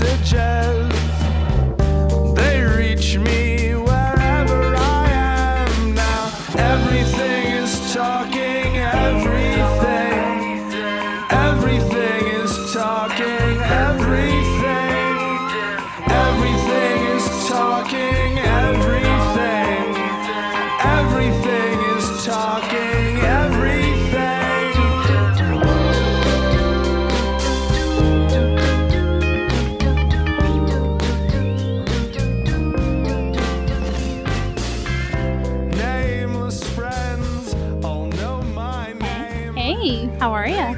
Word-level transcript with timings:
messages. 0.00 0.57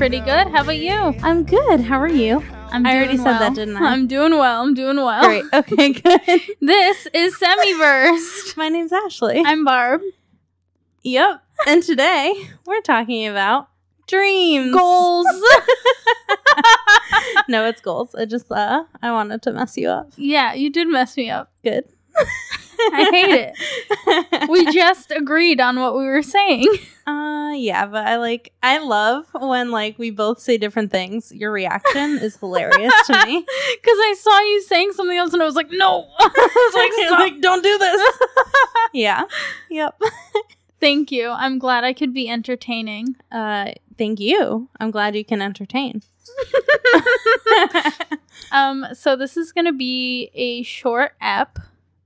Pretty 0.00 0.20
good. 0.20 0.48
How 0.48 0.62
about 0.62 0.78
you? 0.78 1.14
I'm 1.22 1.44
good. 1.44 1.82
How 1.82 2.00
are 2.00 2.08
you? 2.08 2.42
I'm 2.70 2.86
I 2.86 2.94
already 2.94 3.16
doing 3.16 3.22
said 3.22 3.38
that, 3.38 3.54
didn't 3.54 3.76
I? 3.76 3.92
I'm 3.92 4.06
doing 4.06 4.32
well. 4.32 4.62
I'm 4.62 4.72
doing 4.72 4.96
well. 4.96 5.22
Great. 5.22 5.44
Okay, 5.52 5.92
good. 5.92 6.40
This 6.62 7.06
is 7.12 7.38
Semiverse. 7.38 8.52
My 8.56 8.70
name's 8.70 8.94
Ashley. 8.94 9.42
I'm 9.44 9.62
Barb. 9.62 10.00
yep. 11.02 11.42
And 11.66 11.82
today 11.82 12.32
we're 12.64 12.80
talking 12.80 13.26
about 13.26 13.68
dreams. 14.08 14.74
Goals. 14.74 15.26
no, 17.50 17.66
it's 17.66 17.82
goals. 17.82 18.14
I 18.14 18.24
just 18.24 18.50
uh 18.50 18.84
I 19.02 19.12
wanted 19.12 19.42
to 19.42 19.52
mess 19.52 19.76
you 19.76 19.90
up. 19.90 20.12
yeah, 20.16 20.54
you 20.54 20.70
did 20.70 20.88
mess 20.88 21.14
me 21.18 21.28
up. 21.28 21.52
Good. 21.62 21.84
I 22.92 23.08
hate 23.12 23.52
it. 23.52 24.48
We 24.48 24.72
just 24.72 25.10
agreed 25.10 25.60
on 25.60 25.78
what 25.78 25.96
we 25.96 26.04
were 26.04 26.22
saying. 26.22 26.66
Uh 27.06 27.52
yeah, 27.56 27.86
but 27.86 28.06
I 28.06 28.16
like 28.16 28.52
I 28.62 28.78
love 28.78 29.26
when 29.34 29.70
like 29.70 29.98
we 29.98 30.10
both 30.10 30.40
say 30.40 30.58
different 30.58 30.90
things. 30.90 31.32
Your 31.32 31.52
reaction 31.52 32.18
is 32.18 32.36
hilarious 32.36 32.92
to 33.06 33.26
me. 33.26 33.44
Because 33.82 33.98
I 33.98 34.14
saw 34.18 34.38
you 34.40 34.62
saying 34.62 34.92
something 34.92 35.16
else 35.16 35.32
and 35.32 35.42
I 35.42 35.46
was 35.46 35.54
like, 35.56 35.70
no. 35.70 36.06
I 36.18 36.28
was 36.28 37.10
like, 37.10 37.32
like, 37.32 37.40
don't 37.40 37.62
do 37.62 37.78
this. 37.78 38.00
yeah. 38.92 39.24
Yep. 39.70 40.00
Thank 40.80 41.12
you. 41.12 41.28
I'm 41.30 41.58
glad 41.58 41.84
I 41.84 41.92
could 41.92 42.14
be 42.14 42.28
entertaining. 42.28 43.16
Uh 43.30 43.72
thank 43.98 44.20
you. 44.20 44.68
I'm 44.80 44.90
glad 44.90 45.14
you 45.16 45.24
can 45.24 45.42
entertain. 45.42 46.02
Um, 48.52 48.86
so 48.94 49.14
this 49.16 49.36
is 49.36 49.52
gonna 49.52 49.72
be 49.72 50.30
a 50.34 50.62
short 50.62 51.12
ep. 51.20 51.58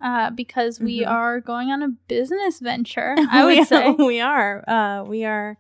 Uh, 0.05 0.29
because 0.29 0.79
we 0.81 1.01
Mhm. 1.01 1.09
are 1.11 1.41
going 1.41 1.71
on 1.71 1.83
a 1.83 1.89
business 1.89 2.61
venture, 2.61 3.15
I 3.31 3.45
would 3.47 3.67
say. 3.67 3.91
we 3.99 4.21
are. 4.21 4.63
Uh, 4.69 5.03
we 5.05 5.25
are. 5.25 5.57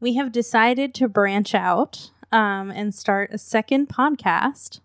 We 0.00 0.14
have 0.14 0.32
decided 0.32 0.94
to 0.94 1.08
branch 1.08 1.54
out 1.54 2.10
um, 2.32 2.70
and 2.70 2.94
start 2.94 3.30
a 3.34 3.38
second 3.38 3.88
podcast, 3.90 4.80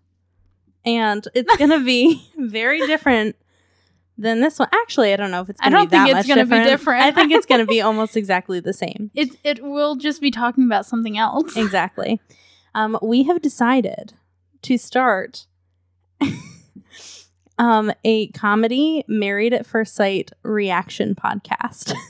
and 0.84 1.26
it's 1.34 1.56
going 1.56 1.70
to 1.70 1.82
be 1.82 2.30
very 2.38 2.86
different 2.86 3.34
than 4.18 4.40
this 4.42 4.58
one. 4.58 4.68
Actually, 4.72 5.14
I 5.14 5.16
don't 5.16 5.30
know 5.30 5.40
if 5.40 5.48
it's. 5.48 5.60
I 5.62 5.70
Gonna 5.70 5.76
don't 5.76 5.90
be 5.90 5.96
think 5.96 6.18
it's 6.18 6.28
gonna 6.28 6.44
be 6.46 6.68
different. 6.70 7.02
I 7.02 7.10
think 7.12 7.32
it's 7.32 7.46
going 7.46 7.60
to 7.62 7.66
be 7.66 7.80
almost 7.80 8.14
exactly 8.14 8.60
the 8.60 8.74
same. 8.74 9.10
It 9.14 9.30
it 9.42 9.62
will 9.64 9.96
just 9.96 10.20
be 10.20 10.30
talking 10.30 10.64
about 10.64 10.84
something 10.84 11.16
else. 11.16 11.56
Exactly. 11.56 12.20
Um, 12.74 12.98
we 13.02 13.22
have 13.24 13.40
decided 13.40 14.12
to 14.62 14.76
start 14.78 15.46
um, 17.62 17.92
a 18.04 18.26
comedy 18.28 19.04
married 19.06 19.54
at 19.54 19.64
first 19.66 19.94
sight 19.94 20.30
reaction 20.42 21.14
podcast. 21.14 21.94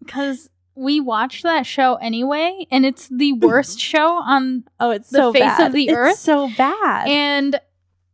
Because 0.00 0.48
we 0.74 1.00
watched 1.00 1.42
that 1.42 1.66
show 1.66 1.96
anyway, 1.96 2.66
and 2.70 2.86
it's 2.86 3.08
the 3.08 3.32
worst 3.48 3.78
show 3.78 4.08
on 4.14 4.64
Oh, 4.80 4.90
it's 4.90 5.10
The 5.10 5.18
so 5.18 5.32
face 5.34 5.42
bad. 5.42 5.66
of 5.66 5.72
the 5.74 5.88
It's 5.88 5.94
earth? 5.94 6.16
so 6.18 6.48
bad. 6.56 7.08
and 7.08 7.60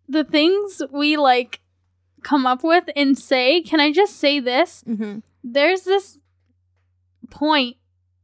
the 0.08 0.24
things 0.24 0.82
we 0.90 1.16
like 1.16 1.60
come 2.24 2.46
up 2.46 2.64
with 2.64 2.84
and 2.96 3.16
say. 3.16 3.60
Can 3.62 3.78
I 3.80 3.92
just 3.92 4.16
say 4.16 4.40
this? 4.40 4.82
Mhm. 4.88 5.22
There's 5.44 5.82
this 5.84 6.18
point 7.30 7.76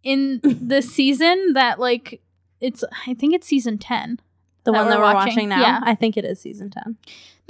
in 0.02 0.40
the 0.42 0.82
season 0.82 1.52
that 1.52 1.78
like 1.78 2.20
it's 2.60 2.82
I 3.06 3.14
think 3.14 3.34
it's 3.34 3.46
season 3.46 3.78
ten. 3.78 4.18
The 4.64 4.72
that 4.72 4.78
one 4.78 4.88
that 4.90 4.98
we're 4.98 5.04
we're 5.04 5.14
watching. 5.14 5.34
watching, 5.34 5.48
now, 5.50 5.60
Yeah. 5.60 5.80
I 5.82 5.94
think 5.94 6.16
it 6.16 6.24
is 6.24 6.40
season 6.40 6.70
ten. 6.70 6.96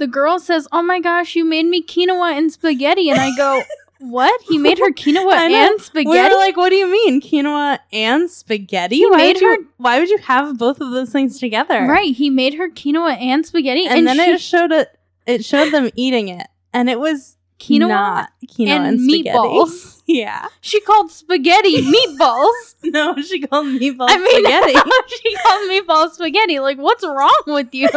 The 0.01 0.07
girl 0.07 0.39
says, 0.39 0.67
"Oh 0.71 0.81
my 0.81 0.99
gosh, 0.99 1.35
you 1.35 1.45
made 1.45 1.67
me 1.67 1.83
quinoa 1.83 2.35
and 2.35 2.51
spaghetti," 2.51 3.11
and 3.11 3.19
I 3.19 3.35
go. 3.37 3.61
What? 3.99 4.41
He 4.49 4.57
made 4.57 4.79
her 4.79 4.89
quinoa 4.91 5.31
and 5.31 5.75
We 5.77 5.83
spaghetti? 5.83 6.33
were 6.33 6.39
like, 6.39 6.57
"What 6.57 6.69
do 6.69 6.75
you 6.75 6.87
mean, 6.91 7.21
quinoa 7.21 7.77
and 7.93 8.31
spaghetti? 8.31 8.95
He 8.95 9.05
why 9.05 9.17
made 9.17 9.33
would 9.35 9.41
you, 9.41 9.51
her- 9.51 9.67
Why 9.77 9.99
would 9.99 10.09
you 10.09 10.17
have 10.17 10.57
both 10.57 10.81
of 10.81 10.89
those 10.89 11.11
things 11.11 11.37
together?" 11.37 11.85
Right. 11.85 12.15
He 12.15 12.31
made 12.31 12.55
her 12.55 12.67
quinoa 12.67 13.15
and 13.21 13.45
spaghetti, 13.45 13.85
And, 13.85 13.99
and, 13.99 14.07
then 14.07 14.15
she, 14.17 14.31
it 14.31 14.41
showed 14.41 14.71
it. 14.71 14.89
It 15.27 15.45
showed 15.45 15.69
them 15.69 15.91
eating 15.95 16.29
it, 16.29 16.47
and 16.73 16.89
it 16.89 16.99
was 16.99 17.37
quinoa 17.59 17.89
not 17.89 18.29
quinoa 18.47 18.69
and, 18.69 18.87
and 18.87 18.99
meatballs. 19.07 20.01
Yeah. 20.07 20.47
She 20.61 20.81
called 20.81 21.11
spaghetti 21.11 21.83
meatballs. 21.83 22.75
No, 22.83 23.15
she 23.21 23.39
called 23.39 23.67
meatballs 23.67 24.09
I 24.09 24.17
mean, 24.17 24.43
spaghetti. 24.43 24.73
she 25.21 25.35
called 25.43 25.69
meatballs 25.69 26.11
spaghetti. 26.13 26.59
Like, 26.59 26.79
what's 26.79 27.03
wrong 27.05 27.43
with 27.45 27.71
you? 27.75 27.87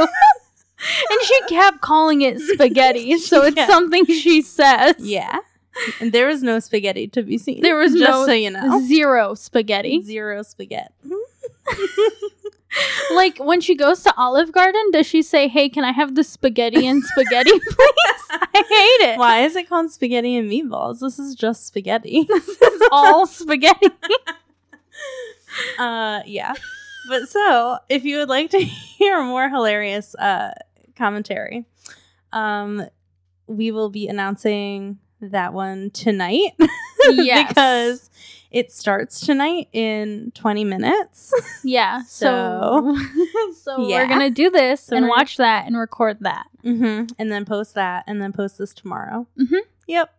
And 1.11 1.21
she 1.22 1.41
kept 1.49 1.81
calling 1.81 2.22
it 2.22 2.39
spaghetti, 2.41 3.19
so 3.31 3.43
it's 3.45 3.56
Yeah. 3.56 3.67
something 3.67 4.05
she 4.06 4.43
says. 4.43 4.95
yeah. 4.99 5.39
And 6.00 6.12
there 6.12 6.28
was 6.28 6.43
no 6.43 6.61
spaghetti 6.61 7.09
to 7.09 7.22
be 7.25 7.37
seen. 7.37 7.61
There 7.62 7.77
was 7.77 7.93
just 7.93 8.05
no 8.09 8.27
so 8.27 8.33
you 8.33 8.50
know. 8.50 8.81
Zero 8.87 9.34
spaghetti. 9.34 10.00
Zero 10.03 10.43
spaghetti. 10.43 10.95
Like 13.12 13.39
when 13.39 13.61
she 13.61 13.77
goes 13.77 14.03
to 14.03 14.12
Olive 14.17 14.50
Garden, 14.50 14.91
does 14.91 15.06
she 15.06 15.22
say, 15.22 15.47
"Hey, 15.47 15.69
can 15.69 15.84
I 15.84 15.93
have 15.93 16.17
the 16.17 16.25
spaghetti 16.25 16.84
and 16.89 17.05
spaghetti, 17.05 17.51
please?" 17.61 18.25
I 18.31 18.49
hate 18.53 19.11
it. 19.12 19.19
Why 19.19 19.43
is 19.45 19.55
it 19.55 19.69
called 19.69 19.93
spaghetti 19.93 20.37
and 20.37 20.51
meatballs? 20.51 20.99
This 20.99 21.21
is 21.21 21.37
just 21.37 21.66
spaghetti. 21.66 22.25
This 22.28 22.49
is 22.49 22.83
all 22.91 23.27
spaghetti. 23.28 23.87
uh 25.78 26.22
yeah. 26.27 26.55
But 27.09 27.28
so, 27.28 27.78
if 27.89 28.05
you 28.05 28.16
would 28.19 28.28
like 28.28 28.51
to 28.51 28.59
hear 28.59 29.22
more 29.22 29.49
hilarious 29.49 30.16
uh 30.16 30.51
commentary, 30.97 31.66
um 32.32 32.87
we 33.47 33.71
will 33.71 33.91
be 33.91 34.09
announcing 34.09 34.99
that 35.21 35.53
one 35.53 35.91
tonight 35.91 36.53
Yes. 37.10 37.49
because 37.49 38.10
it 38.50 38.72
starts 38.72 39.21
tonight 39.21 39.69
in 39.72 40.33
20 40.34 40.65
minutes. 40.65 41.33
Yeah. 41.65 42.03
So, 42.06 42.97
so 43.62 43.87
Yeah. 43.88 44.03
we're 44.03 44.09
gonna 44.09 44.31
do 44.31 44.49
this 44.50 44.83
So 44.84 44.97
and 44.97 45.09
watch 45.09 45.37
that 45.38 45.66
and 45.66 45.77
record 45.77 46.19
that. 46.21 46.47
Mm-hmm. 46.65 47.12
And 47.19 47.33
then 47.33 47.44
post 47.44 47.75
that 47.75 48.04
and 48.06 48.21
then 48.22 48.33
post 48.33 48.59
this 48.59 48.72
tomorrow. 48.72 49.27
Mm-hmm. 49.38 49.56
Yep. 49.88 50.15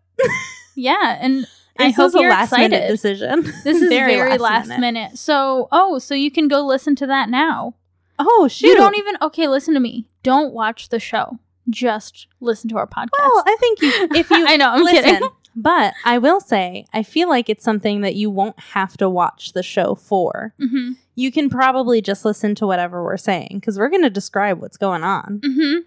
Yeah, 0.75 1.18
and 1.22 1.47
I 1.80 1.88
This 1.88 1.96
hope 1.96 2.14
was 2.14 2.16
a 2.16 2.19
last 2.19 2.52
minute 2.52 2.88
decision. 2.90 3.44
This 3.64 3.81
is 3.81 3.90
very, 3.90 4.38
last, 4.38 4.68
minute. 4.78 5.18
So, 5.18 5.68
oh, 5.72 6.00
so 6.00 6.14
you 6.14 6.30
can 6.31 6.47
go 6.47 6.66
listen 6.66 6.96
to 6.97 7.08
that 7.08 7.30
now. 7.30 7.75
Oh 8.20 8.48
shoot! 8.50 8.68
You 8.68 8.76
don't 8.76 8.96
even 8.96 9.16
okay. 9.22 9.48
Listen 9.48 9.74
to 9.74 9.80
me. 9.80 10.08
Don't 10.24 10.53
watch 10.53 10.90
the 10.90 11.00
show. 11.00 11.40
Just 11.70 12.28
listen 12.40 12.70
to 12.70 12.78
our 12.78 12.88
podcast. 12.88 13.09
Well, 13.18 13.44
I 13.46 13.56
think 13.59 13.81
you, 13.81 13.92
if 14.16 14.30
you, 14.30 14.46
I 14.48 14.56
know. 14.58 14.70
I'm 14.70 14.84
listen, 14.84 15.03
kidding. 15.03 15.30
But 15.58 15.94
I 16.03 16.18
will 16.18 16.42
say, 16.42 16.86
I 16.94 17.02
feel 17.02 17.30
like 17.30 17.50
it's 17.50 17.64
something 17.64 18.02
that 18.02 18.14
you 18.16 18.30
won't 18.30 18.59
have 18.59 18.98
to 18.98 19.09
watch 19.09 19.53
the 19.53 19.64
show 19.64 19.96
for. 19.96 20.53
hmm 20.59 20.92
You 21.16 21.31
can 21.31 21.50
probably 21.50 22.02
just 22.02 22.26
listen 22.26 22.56
to 22.56 22.68
whatever 22.68 23.02
we're 23.02 23.16
saying 23.16 23.52
because 23.53 23.80
we're 23.80 23.88
going 23.90 24.02
to 24.03 24.09
describe 24.09 24.61
what's 24.61 24.76
going 24.76 25.03
on. 25.06 25.40
hmm 25.46 25.78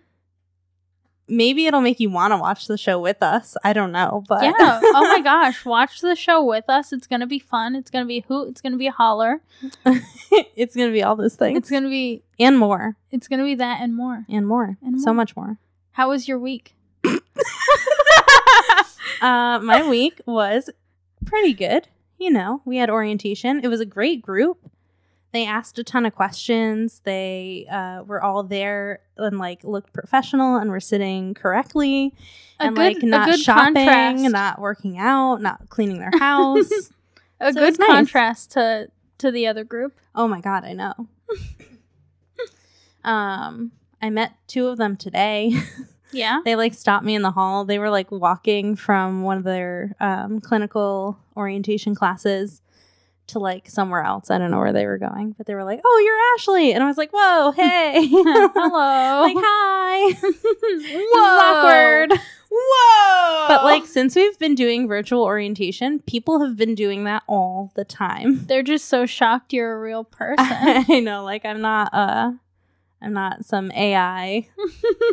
Maybe 1.28 1.66
it'll 1.66 1.80
make 1.82 2.00
you 2.00 2.10
want 2.10 2.32
to 2.32 2.36
watch 2.38 2.66
the 2.66 2.78
show 2.78 2.98
with 2.98 3.22
us. 3.22 3.56
I 3.62 3.72
don't 3.72 3.92
know, 3.92 4.24
but 4.28 4.42
Yeah. 4.42 4.52
Oh 4.82 5.02
my 5.02 5.20
gosh. 5.22 5.64
Watch 5.64 6.00
the 6.00 6.16
show 6.16 6.42
with 6.42 6.64
us. 6.68 6.92
It's 6.92 7.06
gonna 7.06 7.26
be 7.26 7.38
fun. 7.38 7.74
It's 7.76 7.90
gonna 7.90 8.06
be 8.06 8.18
a 8.18 8.22
hoot. 8.26 8.48
It's 8.48 8.60
gonna 8.60 8.76
be 8.78 8.86
a 8.86 8.92
holler. 8.92 9.42
it's 10.56 10.74
going 10.76 10.88
to 10.88 10.92
be 10.92 11.02
all 11.02 11.16
those 11.16 11.34
things 11.34 11.58
It's 11.58 11.70
gonna 11.70 11.88
be. 11.88 12.22
and 12.38 12.58
more 12.58 12.96
It's 13.10 13.26
gonna 13.28 13.44
be 13.44 13.54
that 13.56 13.80
and 13.80 13.94
more. 13.96 14.24
and 14.28 14.46
more 14.46 14.78
And 14.82 15.00
so 15.00 15.12
much 15.12 15.34
more. 15.36 15.58
How 15.92 16.08
was 16.10 16.28
your 16.28 16.38
week? 16.38 16.74
Uh, 19.20 19.58
my 19.58 19.88
week 19.88 20.20
was 20.26 20.70
pretty 21.26 21.52
good. 21.52 21.88
You 22.18 22.30
know, 22.30 22.62
we 22.64 22.76
had 22.76 22.88
orientation. 22.88 23.60
It 23.64 23.68
was 23.68 23.80
a 23.80 23.84
great 23.86 24.22
group. 24.22 24.58
They 25.38 25.46
asked 25.46 25.78
a 25.78 25.84
ton 25.84 26.04
of 26.04 26.16
questions. 26.16 27.00
They 27.04 27.64
uh, 27.70 28.02
were 28.02 28.20
all 28.20 28.42
there 28.42 28.98
and 29.16 29.38
like 29.38 29.62
looked 29.62 29.92
professional 29.92 30.56
and 30.56 30.68
were 30.68 30.80
sitting 30.80 31.32
correctly 31.32 32.12
A 32.58 32.64
and 32.64 32.74
good- 32.74 32.82
like 32.94 33.02
not 33.04 33.38
shopping, 33.38 33.74
contrast. 33.86 34.32
not 34.32 34.60
working 34.60 34.98
out, 34.98 35.40
not 35.40 35.68
cleaning 35.68 36.00
their 36.00 36.10
house. 36.18 36.68
A 37.38 37.52
So 37.52 37.60
good 37.60 37.78
nice. 37.78 37.86
contrast 37.88 38.50
to 38.52 38.88
to 39.18 39.30
the 39.30 39.46
other 39.46 39.62
group. 39.62 40.00
oh 40.12 40.26
my 40.26 40.40
god, 40.40 40.64
I 40.64 40.72
know. 40.72 41.06
um, 43.04 43.70
I 44.02 44.10
met 44.10 44.32
two 44.48 44.66
of 44.66 44.76
them 44.78 44.96
today. 44.96 45.52
Yeah. 46.10 46.40
they 46.42 46.56
like 46.56 46.72
stopped 46.72 47.04
me 47.04 47.14
in 47.14 47.20
the 47.20 47.32
hall. 47.32 47.66
They 47.66 47.78
were 47.78 47.90
like 47.90 48.10
walking 48.10 48.76
from 48.76 49.22
one 49.24 49.36
of 49.36 49.44
their 49.44 49.94
um, 50.00 50.40
clinical 50.40 51.18
orientation 51.36 51.94
classes 51.94 52.62
to 53.28 53.38
like 53.38 53.68
somewhere 53.68 54.02
else. 54.02 54.30
I 54.30 54.38
don't 54.38 54.50
know 54.50 54.58
where 54.58 54.72
they 54.72 54.86
were 54.86 54.98
going, 54.98 55.32
but 55.36 55.46
they 55.46 55.54
were 55.54 55.64
like, 55.64 55.80
"Oh, 55.84 56.02
you're 56.04 56.34
Ashley," 56.34 56.72
and 56.72 56.82
I 56.82 56.86
was 56.86 56.98
like, 56.98 57.10
"Whoa, 57.12 57.52
hey, 57.56 58.06
Hello. 58.10 59.22
like 59.22 59.36
hi." 59.38 60.14
Whoa. 61.14 62.08
Awkward. 62.10 62.20
Whoa! 62.50 63.48
But 63.48 63.64
like 63.64 63.86
since 63.86 64.16
we've 64.16 64.38
been 64.38 64.54
doing 64.54 64.88
virtual 64.88 65.22
orientation, 65.22 66.00
people 66.00 66.40
have 66.44 66.56
been 66.56 66.74
doing 66.74 67.04
that 67.04 67.22
all 67.26 67.72
the 67.76 67.84
time. 67.84 68.46
They're 68.46 68.62
just 68.62 68.86
so 68.86 69.06
shocked 69.06 69.52
you're 69.52 69.72
a 69.72 69.80
real 69.80 70.04
person. 70.04 70.46
I 70.46 71.00
know, 71.00 71.24
like 71.24 71.44
I'm 71.44 71.60
not 71.60 71.92
uh 71.92 72.32
I'm 73.00 73.12
not 73.12 73.44
some 73.44 73.70
AI 73.72 74.48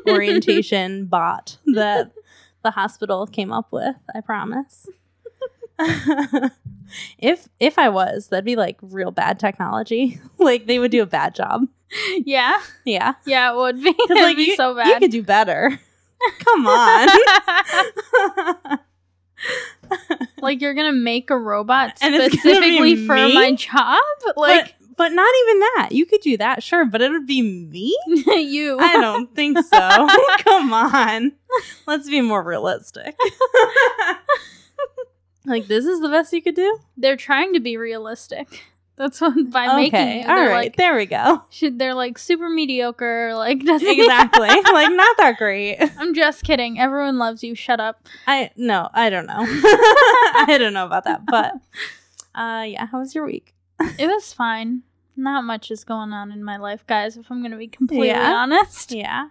orientation 0.08 1.06
bot 1.06 1.58
that 1.66 2.12
the 2.64 2.72
hospital 2.72 3.28
came 3.28 3.52
up 3.52 3.72
with, 3.72 3.96
I 4.14 4.22
promise. 4.22 4.88
if 7.20 7.48
if 7.60 7.78
I 7.78 7.90
was, 7.90 8.28
that'd 8.28 8.46
be 8.46 8.56
like 8.56 8.78
real 8.82 9.12
bad 9.12 9.40
technology. 9.40 10.20
like 10.38 10.66
they 10.66 10.80
would 10.80 10.92
do 10.92 11.02
a 11.02 11.06
bad 11.08 11.36
job. 11.36 11.68
yeah. 12.26 12.62
Yeah. 12.86 13.14
Yeah, 13.26 13.52
it 13.54 13.56
would 13.58 13.82
be. 13.82 13.90
It'd 13.90 14.18
like 14.18 14.38
be 14.38 14.44
you, 14.44 14.56
so 14.56 14.76
bad. 14.76 14.88
you 14.88 15.00
could 15.00 15.12
do 15.12 15.24
better. 15.24 15.80
Come 16.40 16.66
on. 16.66 17.10
like 20.42 20.62
you're 20.62 20.74
gonna 20.74 20.94
make 20.94 21.30
a 21.30 21.38
robot 21.38 21.98
And 22.02 22.16
it's 22.16 22.36
gonna 22.44 22.60
be 22.62 22.78
specifically 22.78 23.06
for 23.06 23.16
me? 23.16 23.34
my 23.36 23.54
job? 23.54 24.00
Like 24.36 24.76
but, 24.80 24.96
but 24.98 25.12
not 25.12 25.32
even 25.44 25.60
that. 25.60 25.90
You 25.92 26.06
could 26.06 26.22
do 26.22 26.38
that, 26.38 26.64
sure, 26.64 26.86
but 26.86 27.02
it 27.02 27.12
would 27.12 27.28
be 27.28 27.42
me? 27.42 27.96
you. 28.08 28.78
I 28.80 29.00
don't 29.00 29.36
think 29.36 29.58
so. 29.60 30.08
Come 30.40 30.74
on. 30.74 31.34
Let's 31.86 32.10
be 32.10 32.22
more 32.22 32.42
realistic. 32.42 33.16
Like 35.46 35.68
this 35.68 35.86
is 35.86 36.02
the 36.02 36.10
best 36.10 36.34
you 36.34 36.42
could 36.42 36.56
do? 36.56 36.80
They're 36.98 37.18
trying 37.18 37.54
to 37.54 37.60
be 37.60 37.78
realistic. 37.78 38.64
That's 38.98 39.20
what 39.20 39.52
by 39.52 39.76
making 39.76 40.00
okay. 40.00 40.22
it. 40.22 40.28
All 40.30 40.46
like 40.52 40.78
there 40.78 40.96
we 40.96 41.06
go. 41.06 41.44
should 41.50 41.78
they're 41.80 41.94
like 41.94 42.18
super 42.18 42.50
mediocre, 42.50 43.34
like 43.36 43.60
doesn't 43.66 43.88
Exactly. 43.88 44.48
like 44.48 44.92
not 44.92 45.18
that 45.18 45.36
great. 45.38 45.78
I'm 45.98 46.14
just 46.14 46.44
kidding. 46.44 46.80
Everyone 46.80 47.18
loves 47.18 47.44
you. 47.44 47.56
Shut 47.56 47.80
up. 47.80 48.06
I 48.26 48.52
no, 48.56 48.90
I 48.94 49.10
don't 49.10 49.26
know. 49.26 49.36
I 49.40 50.56
don't 50.58 50.74
know 50.74 50.86
about 50.86 51.04
that, 51.04 51.26
but 51.26 51.54
uh 52.34 52.64
yeah, 52.68 52.86
how 52.88 53.00
was 53.00 53.14
your 53.14 53.26
week? 53.26 53.54
It 54.00 54.08
was 54.08 54.32
fine. 54.32 54.84
Not 55.18 55.44
much 55.44 55.72
is 55.72 55.84
going 55.84 56.14
on 56.14 56.32
in 56.32 56.44
my 56.44 56.58
life, 56.58 56.86
guys, 56.88 57.18
if 57.18 57.30
I'm 57.30 57.42
gonna 57.42 57.58
be 57.58 57.68
completely 57.68 58.08
Yeah? 58.08 58.34
honest. 58.34 58.92
Yeah. 58.94 59.30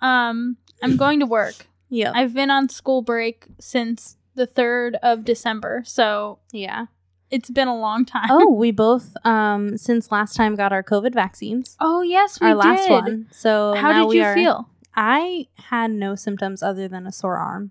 Um 0.00 0.56
I'm 0.82 0.96
going 0.96 1.18
to 1.18 1.26
work. 1.26 1.66
Yeah, 1.90 2.12
I've 2.14 2.34
been 2.34 2.50
on 2.50 2.68
school 2.68 3.02
break 3.02 3.46
since 3.58 4.17
the 4.38 4.46
3rd 4.46 4.94
of 5.02 5.24
December, 5.24 5.82
so 5.84 6.38
yeah. 6.52 6.86
it's 7.30 7.50
been 7.50 7.68
a 7.68 7.78
long 7.78 8.06
time. 8.06 8.28
Oh, 8.30 8.50
we 8.62 8.70
both 8.70 9.14
um 9.26 9.76
since 9.76 10.10
last 10.10 10.34
time 10.36 10.54
got 10.56 10.72
our 10.72 10.82
COVID 10.82 11.12
vaccines. 11.12 11.76
Oh, 11.80 12.00
yes, 12.02 12.40
we 12.40 12.46
our 12.48 12.54
last 12.54 12.88
one. 12.88 13.26
So 13.30 13.74
How 13.76 13.92
did 14.06 14.16
you 14.16 14.22
are- 14.22 14.34
feel? 14.34 14.68
I 14.96 15.46
had 15.70 15.90
no 15.92 16.14
symptoms 16.16 16.62
other 16.62 16.88
than 16.88 17.06
a 17.06 17.12
sore 17.12 17.36
arm. 17.36 17.70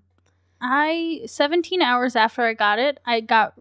I 0.62 1.22
17 1.26 1.82
hours 1.82 2.16
after 2.16 2.44
I 2.44 2.54
got 2.54 2.80
it, 2.80 3.00
I 3.06 3.20
got 3.22 3.54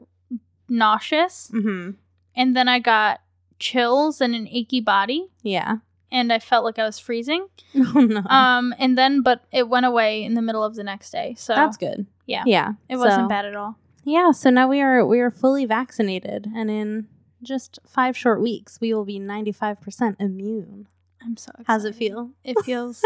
nauseous 0.68 1.50
Mm-hmm. 1.52 1.90
and 2.34 2.56
then 2.56 2.68
I 2.68 2.78
got 2.78 3.20
chills 3.58 4.20
and 4.20 4.34
an 4.34 4.48
achy 4.50 4.80
body 4.80 5.28
Yeah. 5.42 5.76
and 6.12 6.32
I 6.32 6.38
felt 6.38 6.64
like 6.64 6.78
I 6.78 6.84
was 6.84 6.98
freezing. 6.98 7.46
Oh 7.74 8.00
no. 8.00 8.22
Um 8.28 8.74
and 8.78 8.96
then 8.96 9.22
but 9.22 9.44
it 9.52 9.68
went 9.68 9.86
away 9.86 10.22
in 10.24 10.34
the 10.34 10.42
middle 10.42 10.62
of 10.64 10.74
the 10.76 10.84
next 10.84 11.10
day. 11.10 11.34
So 11.38 11.54
That's 11.54 11.76
good. 11.76 12.06
Yeah. 12.26 12.42
Yeah. 12.46 12.72
it 12.88 12.96
wasn't 12.96 13.28
bad 13.28 13.44
at 13.46 13.54
all. 13.56 13.76
Yeah, 14.04 14.30
so 14.32 14.50
now 14.50 14.68
we 14.68 14.80
are 14.80 15.04
we 15.04 15.18
are 15.20 15.30
fully 15.30 15.64
vaccinated 15.66 16.48
and 16.54 16.70
in 16.70 17.08
just 17.42 17.78
5 17.86 18.16
short 18.16 18.40
weeks 18.40 18.78
we 18.80 18.92
will 18.94 19.04
be 19.04 19.18
95% 19.18 20.16
immune. 20.20 20.88
I'm 21.22 21.36
so 21.36 21.50
excited. 21.50 21.66
How's 21.66 21.84
it 21.84 21.94
feel? 21.94 22.30
It 22.44 22.56
feels 22.64 23.02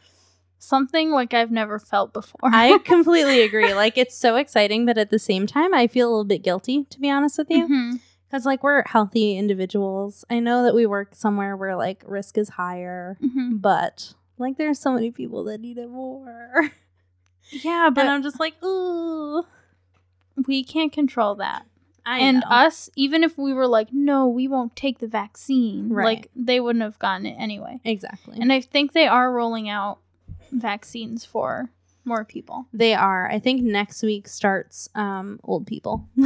something 0.58 1.10
like 1.10 1.34
I've 1.34 1.50
never 1.50 1.78
felt 1.78 2.12
before. 2.12 2.40
I 2.52 2.78
completely 2.84 3.42
agree. 3.42 3.74
Like 3.74 3.98
it's 3.98 4.16
so 4.16 4.36
exciting 4.36 4.86
but 4.86 4.98
at 4.98 5.10
the 5.10 5.18
same 5.18 5.46
time 5.46 5.74
I 5.74 5.86
feel 5.86 6.08
a 6.08 6.10
little 6.10 6.24
bit 6.24 6.42
guilty 6.42 6.84
to 6.90 7.00
be 7.00 7.10
honest 7.10 7.38
with 7.38 7.50
you 7.50 7.68
Mhm. 7.68 8.00
cuz 8.30 8.46
like 8.46 8.62
we're 8.62 8.82
healthy 8.86 9.36
individuals. 9.36 10.24
I 10.30 10.38
know 10.40 10.62
that 10.62 10.74
we 10.74 10.86
work 10.86 11.14
somewhere 11.14 11.56
where 11.56 11.76
like 11.76 12.02
risk 12.06 12.38
is 12.38 12.50
higher, 12.50 13.18
Mhm. 13.22 13.60
but 13.60 14.14
like 14.38 14.56
there's 14.58 14.78
so 14.78 14.92
many 14.92 15.10
people 15.10 15.44
that 15.44 15.60
need 15.60 15.78
it 15.78 15.90
more. 15.90 16.70
Yeah, 17.50 17.90
but 17.94 18.02
and 18.02 18.10
I'm 18.10 18.22
just 18.22 18.40
like, 18.40 18.62
"Ooh." 18.64 19.44
we 20.46 20.62
can't 20.64 20.92
control 20.92 21.34
that. 21.36 21.64
I 22.04 22.18
and 22.20 22.36
know. 22.40 22.46
us, 22.56 22.88
even 22.94 23.24
if 23.24 23.36
we 23.38 23.52
were 23.52 23.66
like, 23.66 23.88
no, 23.92 24.28
we 24.28 24.46
won't 24.46 24.76
take 24.76 24.98
the 25.00 25.08
vaccine, 25.08 25.88
Right. 25.88 26.04
like 26.04 26.30
they 26.36 26.60
wouldn't 26.60 26.82
have 26.82 26.98
gotten 27.00 27.26
it 27.26 27.34
anyway. 27.38 27.80
exactly. 27.84 28.38
And 28.40 28.52
I 28.52 28.60
think 28.60 28.92
they 28.92 29.06
are 29.08 29.32
rolling 29.32 29.68
out 29.68 29.98
vaccines 30.52 31.24
for 31.24 31.70
more 32.04 32.24
people. 32.24 32.66
They 32.72 32.94
are. 32.94 33.28
I 33.28 33.38
think 33.40 33.62
next 33.62 34.02
week 34.02 34.28
starts 34.28 34.88
um 34.94 35.40
old 35.42 35.66
people. 35.66 36.08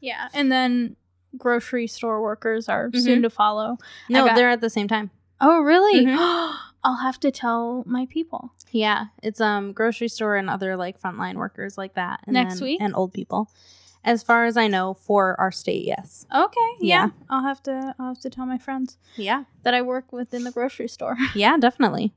Yeah. 0.00 0.28
And 0.34 0.52
then 0.52 0.96
grocery 1.38 1.86
store 1.86 2.20
workers 2.20 2.68
are 2.68 2.90
Mhm. 2.90 3.00
soon 3.02 3.22
to 3.22 3.30
follow. 3.30 3.78
no, 4.10 4.26
got- 4.26 4.36
they're 4.36 4.50
at 4.50 4.60
the 4.60 4.68
same 4.70 4.86
time. 4.86 5.10
Oh, 5.40 5.60
really? 5.62 6.04
Mhm. 6.06 6.54
I'll 6.84 6.96
have 6.96 7.18
to 7.20 7.30
tell 7.30 7.82
my 7.86 8.06
people. 8.06 8.52
Yeah, 8.70 9.06
it's 9.22 9.40
um 9.40 9.72
grocery 9.72 10.08
store 10.08 10.36
and 10.36 10.48
other 10.50 10.76
like 10.76 11.00
frontline 11.00 11.34
workers 11.36 11.78
like 11.78 11.94
that. 11.94 12.20
And 12.26 12.34
Next 12.34 12.56
then- 12.60 12.64
week? 12.64 12.80
and 12.80 12.94
old 12.94 13.12
people. 13.12 13.50
As 14.06 14.22
far 14.22 14.44
as 14.44 14.58
I 14.58 14.68
know, 14.68 14.92
for 14.92 15.34
our 15.40 15.50
state, 15.50 15.86
yes. 15.86 16.26
Okay. 16.34 16.70
Yeah. 16.78 17.06
Yeah. 17.06 17.08
I'll 17.30 17.42
have 17.42 17.62
to 17.62 17.94
I'll 17.98 18.08
have 18.08 18.20
to 18.20 18.28
tell 18.30 18.44
my 18.44 18.58
friends 18.58 18.98
Yeah, 19.16 19.44
that 19.62 19.72
I 19.72 19.80
work 19.80 20.12
with 20.12 20.34
in 20.34 20.44
the 20.44 20.50
grocery 20.52 20.88
store. 20.88 21.16
yeah, 21.34 21.56
definitely. 21.56 22.12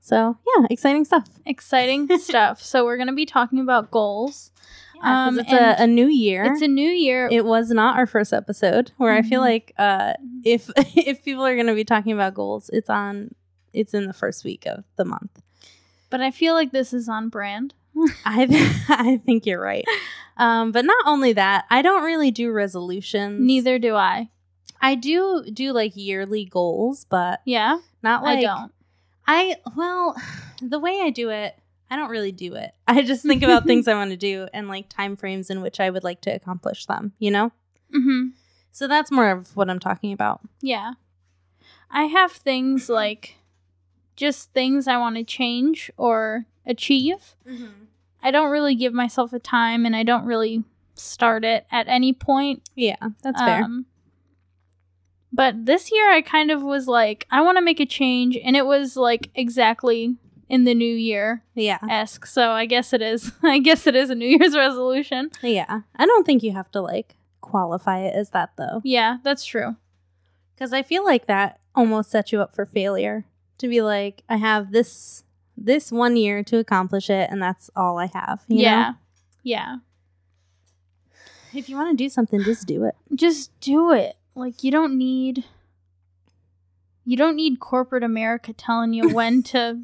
So 0.00 0.38
yeah, 0.56 0.66
exciting 0.70 1.04
stuff. 1.04 1.26
Exciting 1.44 2.08
stuff. 2.18 2.62
So 2.62 2.84
we're 2.84 2.96
gonna 2.96 3.12
be 3.12 3.26
talking 3.26 3.58
about 3.60 3.90
goals. 3.90 4.50
Yeah, 4.96 5.26
Um, 5.26 5.38
it's 5.38 5.52
a, 5.52 5.76
a 5.82 5.86
new 5.86 6.06
year. 6.08 6.44
It's 6.52 6.62
a 6.62 6.68
new 6.68 6.88
year. 6.88 7.28
it 7.30 7.44
was 7.44 7.70
not 7.70 7.96
our 7.96 8.06
first 8.06 8.32
episode 8.32 8.92
where 8.96 9.12
I 9.12 9.22
feel 9.22 9.40
Mhm. 9.42 9.44
like 9.44 9.72
uh 9.78 10.14
if 10.44 10.70
if 10.96 11.22
people 11.22 11.44
are 11.44 11.56
gonna 11.56 11.74
be 11.74 11.84
talking 11.84 12.12
about 12.12 12.32
goals, 12.34 12.70
it's 12.72 12.88
on 12.88 13.34
it's 13.72 13.94
in 13.94 14.06
the 14.06 14.12
first 14.12 14.44
week 14.44 14.66
of 14.66 14.84
the 14.96 15.04
month. 15.04 15.40
but 16.10 16.20
I 16.20 16.30
feel 16.30 16.54
like 16.54 16.72
this 16.72 16.92
is 16.92 17.08
on 17.08 17.28
brand. 17.28 17.74
I 18.24 18.46
I 18.88 19.16
think 19.24 19.46
you're 19.46 19.60
right. 19.60 19.84
Um, 20.36 20.70
but 20.72 20.84
not 20.84 21.04
only 21.06 21.32
that, 21.34 21.64
I 21.70 21.82
don't 21.82 22.04
really 22.04 22.30
do 22.30 22.50
resolutions. 22.52 23.40
Neither 23.40 23.78
do 23.78 23.94
I. 23.96 24.30
I 24.80 24.94
do 24.94 25.44
do 25.52 25.72
like 25.72 25.96
yearly 25.96 26.44
goals, 26.44 27.04
but 27.08 27.40
Yeah. 27.44 27.80
not 28.02 28.22
like 28.22 28.38
I 28.38 28.42
don't. 28.42 28.72
I 29.26 29.56
well, 29.76 30.16
the 30.62 30.78
way 30.78 31.00
I 31.02 31.10
do 31.10 31.30
it, 31.30 31.58
I 31.90 31.96
don't 31.96 32.10
really 32.10 32.32
do 32.32 32.54
it. 32.54 32.72
I 32.86 33.02
just 33.02 33.24
think 33.24 33.42
about 33.42 33.64
things 33.66 33.88
I 33.88 33.94
want 33.94 34.10
to 34.10 34.16
do 34.16 34.46
and 34.54 34.68
like 34.68 34.88
time 34.88 35.16
frames 35.16 35.50
in 35.50 35.60
which 35.60 35.80
I 35.80 35.90
would 35.90 36.04
like 36.04 36.20
to 36.22 36.30
accomplish 36.30 36.86
them, 36.86 37.12
you 37.18 37.30
know? 37.32 37.50
Mm-hmm. 37.94 38.28
So 38.70 38.86
that's 38.86 39.10
more 39.10 39.30
of 39.30 39.56
what 39.56 39.68
I'm 39.68 39.80
talking 39.80 40.12
about. 40.12 40.40
Yeah. 40.62 40.92
I 41.90 42.04
have 42.04 42.30
things 42.32 42.88
like 42.88 43.34
just 44.18 44.52
things 44.52 44.88
I 44.88 44.98
want 44.98 45.16
to 45.16 45.24
change 45.24 45.90
or 45.96 46.44
achieve. 46.66 47.36
I 48.22 48.30
don't 48.30 48.50
really 48.50 48.74
give 48.74 48.92
myself 48.92 49.32
a 49.32 49.38
time 49.38 49.86
and 49.86 49.94
I 49.94 50.02
don't 50.02 50.26
really 50.26 50.64
start 50.94 51.44
it 51.44 51.66
at 51.70 51.86
any 51.88 52.12
point. 52.12 52.68
Yeah, 52.74 52.96
that's 53.22 53.40
fair. 53.40 53.62
Um, 53.62 53.86
but 55.32 55.66
this 55.66 55.92
year 55.92 56.10
I 56.10 56.20
kind 56.20 56.50
of 56.50 56.62
was 56.62 56.88
like, 56.88 57.26
I 57.30 57.42
want 57.42 57.58
to 57.58 57.62
make 57.62 57.78
a 57.78 57.86
change 57.86 58.36
and 58.36 58.56
it 58.56 58.66
was 58.66 58.96
like 58.96 59.30
exactly 59.36 60.16
in 60.48 60.64
the 60.64 60.74
new 60.74 60.94
year 60.94 61.44
yeah. 61.54 61.78
esque. 61.88 62.26
So 62.26 62.50
I 62.50 62.66
guess 62.66 62.92
it 62.92 63.02
is. 63.02 63.30
I 63.42 63.60
guess 63.60 63.86
it 63.86 63.94
is 63.94 64.10
a 64.10 64.16
New 64.16 64.26
Year's 64.26 64.56
resolution. 64.56 65.30
Yeah. 65.42 65.82
I 65.94 66.06
don't 66.06 66.26
think 66.26 66.42
you 66.42 66.52
have 66.52 66.70
to 66.72 66.80
like 66.80 67.16
qualify 67.40 68.00
it 68.00 68.14
as 68.14 68.30
that 68.30 68.50
though. 68.56 68.80
Yeah, 68.82 69.18
that's 69.22 69.44
true. 69.44 69.76
Cuz 70.58 70.72
I 70.72 70.82
feel 70.82 71.04
like 71.04 71.26
that 71.26 71.60
almost 71.74 72.10
sets 72.10 72.32
you 72.32 72.40
up 72.40 72.52
for 72.52 72.66
failure. 72.66 73.24
To 73.58 73.68
be 73.68 73.80
like 73.80 74.22
I 74.28 74.36
have 74.36 74.72
this 74.72 75.24
this 75.56 75.90
one 75.90 76.16
year 76.16 76.42
to 76.44 76.58
accomplish 76.58 77.10
it 77.10 77.28
and 77.30 77.42
that's 77.42 77.70
all 77.74 77.98
I 77.98 78.06
have, 78.06 78.44
you 78.48 78.60
yeah. 78.62 78.82
know? 78.90 78.94
Yeah. 79.42 79.76
If 81.54 81.68
you 81.68 81.76
want 81.76 81.90
to 81.90 81.96
do 81.96 82.08
something, 82.08 82.42
just 82.44 82.66
do 82.66 82.84
it. 82.84 82.94
Just 83.14 83.58
do 83.60 83.92
it. 83.92 84.16
Like 84.34 84.62
you 84.62 84.70
don't 84.70 84.96
need 84.96 85.44
you 87.04 87.16
don't 87.16 87.36
need 87.36 87.58
corporate 87.58 88.04
America 88.04 88.52
telling 88.52 88.92
you 88.92 89.08
when 89.08 89.42
to 89.54 89.80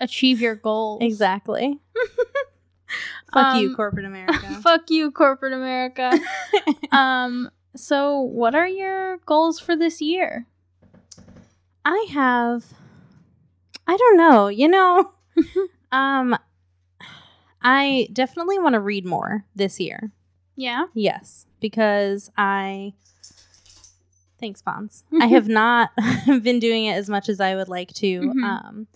achieve 0.00 0.40
your 0.40 0.54
goals. 0.54 1.02
Exactly. 1.02 1.80
Fuck 3.32 3.60
you, 3.60 3.68
Um, 3.70 3.76
corporate 3.76 4.06
America. 4.12 4.38
Fuck 4.62 4.90
you, 4.90 5.10
corporate 5.10 5.52
America. 5.52 6.18
um 6.92 7.50
so 7.76 8.20
what 8.20 8.54
are 8.54 8.66
your 8.68 9.18
goals 9.26 9.60
for 9.60 9.76
this 9.76 10.00
year? 10.00 10.46
I 11.84 12.06
have 12.10 12.64
I 13.90 13.96
don't 13.96 14.16
know. 14.16 14.46
You 14.46 14.68
know, 14.68 15.10
um, 15.92 16.36
I 17.60 18.06
definitely 18.12 18.58
want 18.60 18.74
to 18.74 18.80
read 18.80 19.04
more 19.04 19.44
this 19.56 19.80
year. 19.80 20.12
Yeah. 20.54 20.84
Yes, 20.94 21.46
because 21.60 22.30
I. 22.36 22.92
Thanks, 24.38 24.62
Bonds. 24.62 25.02
I 25.20 25.26
have 25.26 25.48
not 25.62 25.90
been 26.26 26.60
doing 26.60 26.84
it 26.86 26.94
as 26.94 27.10
much 27.10 27.28
as 27.28 27.40
I 27.40 27.56
would 27.56 27.68
like 27.68 27.92
to. 27.94 28.20
Mhm. 28.20 28.42
Um, 28.44 28.86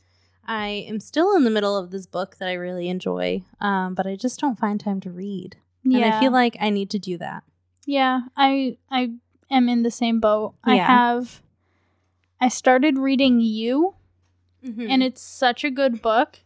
I 0.46 0.68
am 0.88 1.00
still 1.00 1.34
in 1.36 1.42
the 1.44 1.50
middle 1.50 1.76
of 1.76 1.90
this 1.90 2.06
book 2.06 2.36
that 2.38 2.48
I 2.48 2.52
really 2.52 2.88
enjoy, 2.88 3.42
um, 3.60 3.94
but 3.94 4.06
I 4.06 4.14
just 4.14 4.38
don't 4.38 4.58
find 4.58 4.78
time 4.78 5.00
to 5.00 5.10
read, 5.10 5.56
Yeah. 5.82 5.96
and 5.96 6.14
I 6.14 6.20
feel 6.20 6.30
like 6.32 6.56
I 6.60 6.70
need 6.70 6.88
to 6.90 6.98
do 7.00 7.18
that. 7.18 7.42
Yeah, 7.84 8.20
I 8.36 8.76
I 8.90 9.12
am 9.50 9.68
in 9.68 9.82
the 9.82 9.90
same 9.90 10.20
boat. 10.20 10.54
I 10.62 10.76
have 10.76 11.42
I 12.40 12.48
started 12.48 12.96
reading 12.98 13.40
You 13.40 13.94
Mm-hmm. 14.64 14.86
and 14.90 15.02
it's 15.02 15.20
such 15.20 15.62
a 15.64 15.70
good 15.70 16.00
book. 16.00 16.40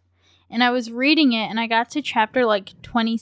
And 0.51 0.65
I 0.65 0.71
was 0.71 0.91
reading 0.91 1.33
it 1.35 1.47
and 1.49 1.61
I 1.61 1.67
got 1.67 1.91
to 1.91 2.03
chapter 2.03 2.45
like 2.45 2.73
20 2.83 3.21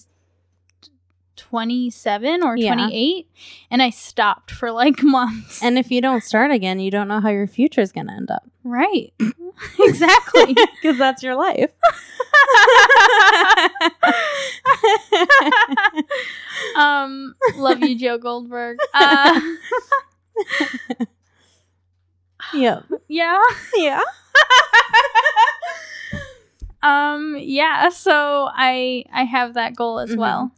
27 1.37 2.43
or 2.43 2.57
Yeah. 2.57 2.73
28 2.75 3.29
and 3.71 3.83
I 3.83 3.91
stopped 3.91 4.51
for 4.51 4.71
like 4.71 5.03
months. 5.03 5.63
and 5.63 5.79
if 5.79 5.91
you 5.91 6.01
don't 6.01 6.23
start 6.25 6.51
again, 6.51 6.81
you 6.81 6.91
don't 6.91 7.09
know 7.09 7.21
how 7.21 7.29
your 7.29 7.47
future 7.47 7.83
is 7.83 7.93
going 7.93 8.07
to 8.07 8.15
end 8.15 8.31
up. 8.31 8.49
right. 8.65 9.13
exactly. 9.79 10.55
because 10.83 10.97
that's 10.99 11.23
your 11.23 11.35
life. 11.35 11.71
um 16.77 17.35
love 17.57 17.81
you 17.83 17.99
Joe 17.99 18.19
Goldberg. 18.19 18.79
Uh 18.95 19.41
yep. 22.55 22.85
yeah. 23.09 23.39
Yeah. 23.75 24.01
Um 26.83 27.37
yeah, 27.41 27.89
so 27.89 28.49
I 28.53 29.05
I 29.13 29.25
have 29.25 29.55
that 29.55 29.75
goal 29.75 29.99
as 29.99 30.11
Mhm. 30.11 30.19
well. 30.19 30.53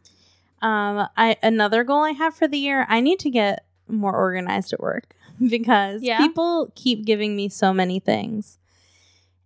Um, 0.61 1.07
I 1.17 1.37
another 1.41 1.83
goal 1.83 2.03
I 2.03 2.11
have 2.11 2.35
for 2.35 2.47
the 2.47 2.57
year. 2.57 2.85
I 2.89 2.99
need 2.99 3.19
to 3.19 3.29
get 3.29 3.65
more 3.87 4.15
organized 4.15 4.73
at 4.73 4.79
work 4.81 5.15
because 5.49 6.03
Yeah. 6.03 6.17
people 6.17 6.71
keep 6.75 7.05
giving 7.05 7.35
me 7.35 7.49
so 7.49 7.73
many 7.73 7.99
things, 7.99 8.59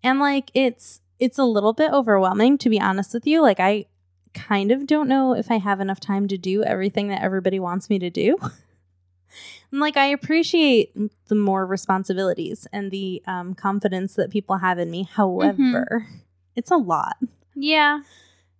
and 0.04 0.20
like 0.20 0.50
it's 0.54 1.00
it's 1.20 1.38
a 1.38 1.46
little 1.46 1.74
bit 1.74 1.92
overwhelming 1.94 2.58
to 2.58 2.70
be 2.70 2.82
honest 2.82 3.14
with 3.14 3.26
you. 3.28 3.42
Like 3.42 3.60
I 3.62 3.86
kind 4.34 4.72
of 4.72 4.86
don't 4.88 5.08
know 5.08 5.34
if 5.36 5.52
I 5.52 5.60
have 5.60 5.80
enough 5.80 6.00
time 6.00 6.28
to 6.28 6.38
do 6.38 6.64
everything 6.64 7.08
that 7.10 7.22
everybody 7.22 7.60
wants 7.60 7.90
me 7.90 8.00
to 8.00 8.10
do. 8.10 8.38
And 9.72 9.80
like 9.80 9.98
I 9.98 10.06
appreciate 10.06 10.96
the 11.28 11.36
more 11.36 11.66
responsibilities 11.66 12.68
and 12.72 12.92
the 12.92 13.22
um, 13.28 13.54
confidence 13.56 14.16
that 14.16 14.30
people 14.30 14.58
have 14.58 14.80
in 14.80 14.92
me. 14.92 15.04
However, 15.12 16.08
it's 16.56 16.72
a 16.72 16.78
lot. 16.78 17.18
Yeah. 17.56 18.02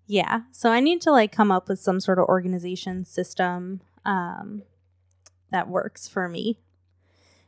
Yeah. 0.08 0.42
So 0.52 0.72
I 0.72 0.80
need 0.80 1.02
to 1.02 1.12
like 1.12 1.32
come 1.32 1.52
up 1.52 1.70
with 1.70 1.80
some 1.80 2.00
sort 2.00 2.20
of 2.20 2.26
organization 2.26 3.06
system 3.06 3.82
um, 4.06 4.64
that 5.52 5.68
works 5.70 6.08
for 6.08 6.28
me. 6.28 6.60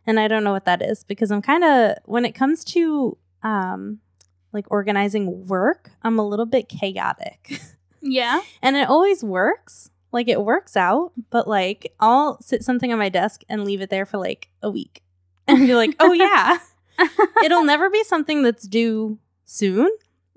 And 0.08 0.20
I 0.20 0.28
don't 0.28 0.44
know 0.44 0.52
what 0.52 0.66
that 0.66 0.82
is 0.82 1.04
because 1.04 1.32
I'm 1.32 1.42
kind 1.42 1.64
of, 1.64 1.96
when 2.06 2.26
it 2.26 2.34
comes 2.34 2.64
to 2.66 3.18
um, 3.44 4.00
like 4.54 4.66
organizing 4.70 5.48
work, 5.48 5.92
I'm 6.04 6.20
a 6.20 6.28
little 6.28 6.46
bit 6.46 6.70
chaotic. 6.70 7.62
Yeah. 8.08 8.42
and 8.62 8.76
it 8.76 8.88
always 8.88 9.24
works. 9.24 9.90
Like 10.16 10.30
it 10.30 10.42
works 10.42 10.78
out, 10.78 11.12
but 11.30 11.46
like 11.46 11.94
I'll 12.00 12.42
sit 12.42 12.64
something 12.64 12.94
on 12.94 12.98
my 12.98 13.10
desk 13.10 13.42
and 13.50 13.66
leave 13.66 13.82
it 13.82 13.90
there 13.90 14.06
for 14.06 14.18
like 14.18 14.48
a 14.64 14.70
week 14.72 15.04
and 15.48 15.60
be 15.60 15.76
like, 15.76 15.94
oh 16.00 16.14
yeah. 16.14 16.60
It'll 17.44 17.66
never 17.66 17.90
be 17.90 18.02
something 18.06 18.42
that's 18.42 18.66
due 18.66 19.20
soon, 19.44 19.90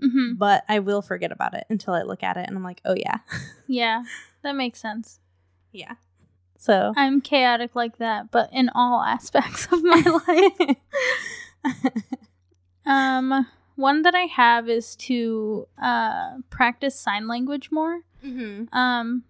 hmm 0.02 0.32
but 0.35 0.64
I 0.68 0.80
will 0.80 1.00
forget 1.00 1.30
about 1.30 1.54
it 1.54 1.64
until 1.70 1.94
I 1.94 2.02
look 2.02 2.25
at 2.25 2.37
it 2.37 2.49
and 2.49 2.56
I'm 2.56 2.64
like, 2.64 2.80
oh 2.85 2.97
yeah. 2.97 3.18
Yeah. 3.68 4.02
That 4.42 4.56
makes 4.56 4.80
sense. 4.80 5.20
Yeah. 5.73 5.94
So 6.56 6.92
I'm 6.97 7.20
chaotic 7.20 7.76
like 7.76 7.99
that, 7.99 8.32
but 8.32 8.50
in 8.52 8.70
all 8.75 9.02
aspects 9.02 9.68
of 9.70 9.85
my 9.85 10.02
life. 10.26 10.76
Um, 12.85 13.47
one 13.76 14.02
that 14.02 14.14
I 14.16 14.23
have 14.23 14.68
is 14.68 14.97
to 14.97 15.68
uh 15.80 16.38
practice 16.50 16.99
sign 16.99 17.28
language 17.28 17.70
more. 17.70 18.00
Um, 18.73 19.23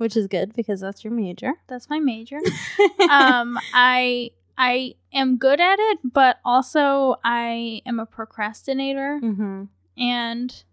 which 0.00 0.16
is 0.16 0.26
good 0.26 0.54
because 0.56 0.80
that's 0.80 1.04
your 1.04 1.12
major. 1.12 1.52
that's 1.68 1.90
my 1.90 2.00
major. 2.00 2.38
um, 3.10 3.58
I 3.74 4.30
I 4.56 4.94
am 5.12 5.36
good 5.36 5.60
at 5.60 5.76
it, 5.78 5.98
but 6.02 6.38
also 6.44 7.16
I 7.22 7.82
am 7.84 8.00
a 8.00 8.06
procrastinator, 8.06 9.20
mm-hmm. 9.22 9.64
and 9.98 10.64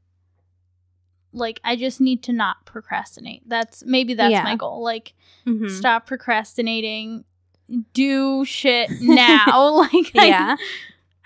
like 1.33 1.59
I 1.63 1.75
just 1.75 1.99
need 2.01 2.23
to 2.23 2.33
not 2.33 2.65
procrastinate. 2.65 3.47
That's 3.47 3.83
maybe 3.85 4.13
that's 4.13 4.31
Yeah. 4.31 4.43
my 4.43 4.55
goal. 4.55 4.81
Like 4.83 5.13
Mm-hmm. 5.45 5.69
stop 5.69 6.05
procrastinating. 6.07 7.23
Do 7.93 8.43
shit 8.45 8.89
now. 9.01 9.69
like 9.75 10.11
I- 10.17 10.25
Yeah, 10.27 10.55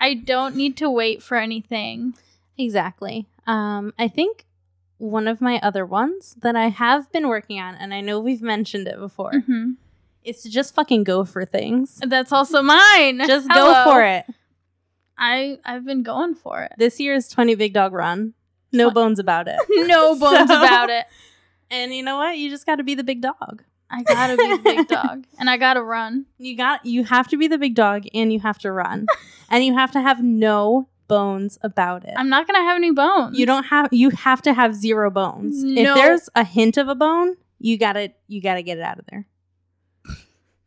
I 0.00 0.14
don't 0.14 0.56
need 0.56 0.76
to 0.78 0.90
wait 0.90 1.22
for 1.22 1.36
anything. 1.36 2.14
exactly. 2.58 3.26
Um, 3.46 3.92
I 3.98 4.06
think 4.08 4.44
one 5.02 5.26
of 5.26 5.40
my 5.40 5.58
other 5.62 5.84
ones 5.84 6.36
that 6.42 6.54
I 6.54 6.68
have 6.68 7.10
been 7.12 7.28
working 7.28 7.58
on, 7.60 7.74
and 7.74 7.92
I 7.92 8.00
know 8.00 8.20
we've 8.20 8.40
mentioned 8.42 8.86
it 8.86 8.98
before, 8.98 9.32
Mhm. 9.32 9.76
is 10.24 10.42
to 10.42 10.48
just 10.50 10.74
fucking 10.74 11.02
go 11.04 11.24
for 11.24 11.44
things. 11.44 12.00
That's 12.06 12.30
also 12.32 12.62
mine. 12.62 13.20
Just 13.26 13.48
Hello. 13.50 13.72
go 13.84 13.90
for 13.90 14.04
it. 14.04 14.26
I 15.18 15.58
I've 15.64 15.84
been 15.84 16.02
going 16.02 16.34
for 16.34 16.62
it. 16.62 16.72
This 16.78 16.98
year's 17.00 17.28
20 17.28 17.54
Big 17.54 17.72
Dog 17.74 17.92
Run. 17.92 18.34
No 18.72 18.84
Twen- 18.84 18.94
bones 18.94 19.18
about 19.18 19.48
it. 19.48 19.56
No 19.88 20.14
bones 20.18 20.48
So- 20.48 20.62
about 20.64 20.90
it. 20.90 21.06
And 21.70 21.94
you 21.94 22.02
know 22.02 22.16
what? 22.18 22.36
You 22.38 22.50
just 22.50 22.66
got 22.66 22.76
to 22.76 22.84
be 22.84 22.94
the 22.94 23.04
big 23.04 23.20
dog. 23.22 23.62
I 23.90 24.02
gotta 24.04 24.36
be 24.38 24.56
the 24.56 24.62
big 24.62 24.88
dog, 25.00 25.24
and 25.38 25.50
I 25.50 25.58
gotta 25.58 25.82
run. 25.82 26.24
You 26.38 26.56
got 26.56 26.86
you 26.86 27.04
have 27.04 27.28
to 27.28 27.36
be 27.36 27.46
the 27.46 27.58
big 27.58 27.74
dog 27.74 28.04
and 28.14 28.32
you 28.32 28.40
have 28.40 28.58
to 28.60 28.72
run. 28.72 29.06
and 29.50 29.64
you 29.64 29.74
have 29.74 29.90
to 29.92 30.00
have 30.00 30.22
no 30.22 30.88
bones 31.12 31.58
about 31.62 32.04
it. 32.04 32.14
I'm 32.16 32.28
not 32.28 32.46
gonna 32.46 32.62
have 32.64 32.76
any 32.76 32.90
bones. 32.90 33.38
you 33.38 33.46
don't 33.46 33.64
have 33.64 33.88
you 33.92 34.10
have 34.10 34.42
to 34.42 34.54
have 34.54 34.74
zero 34.74 35.10
bones. 35.10 35.62
No. 35.62 35.82
If 35.82 35.94
there's 35.94 36.28
a 36.34 36.44
hint 36.44 36.76
of 36.76 36.88
a 36.88 36.94
bone, 36.94 37.36
you 37.58 37.78
got 37.78 37.94
to 37.94 38.10
you 38.28 38.40
got 38.40 38.54
to 38.54 38.62
get 38.62 38.78
it 38.78 38.82
out 38.82 38.98
of 38.98 39.06
there. 39.10 39.26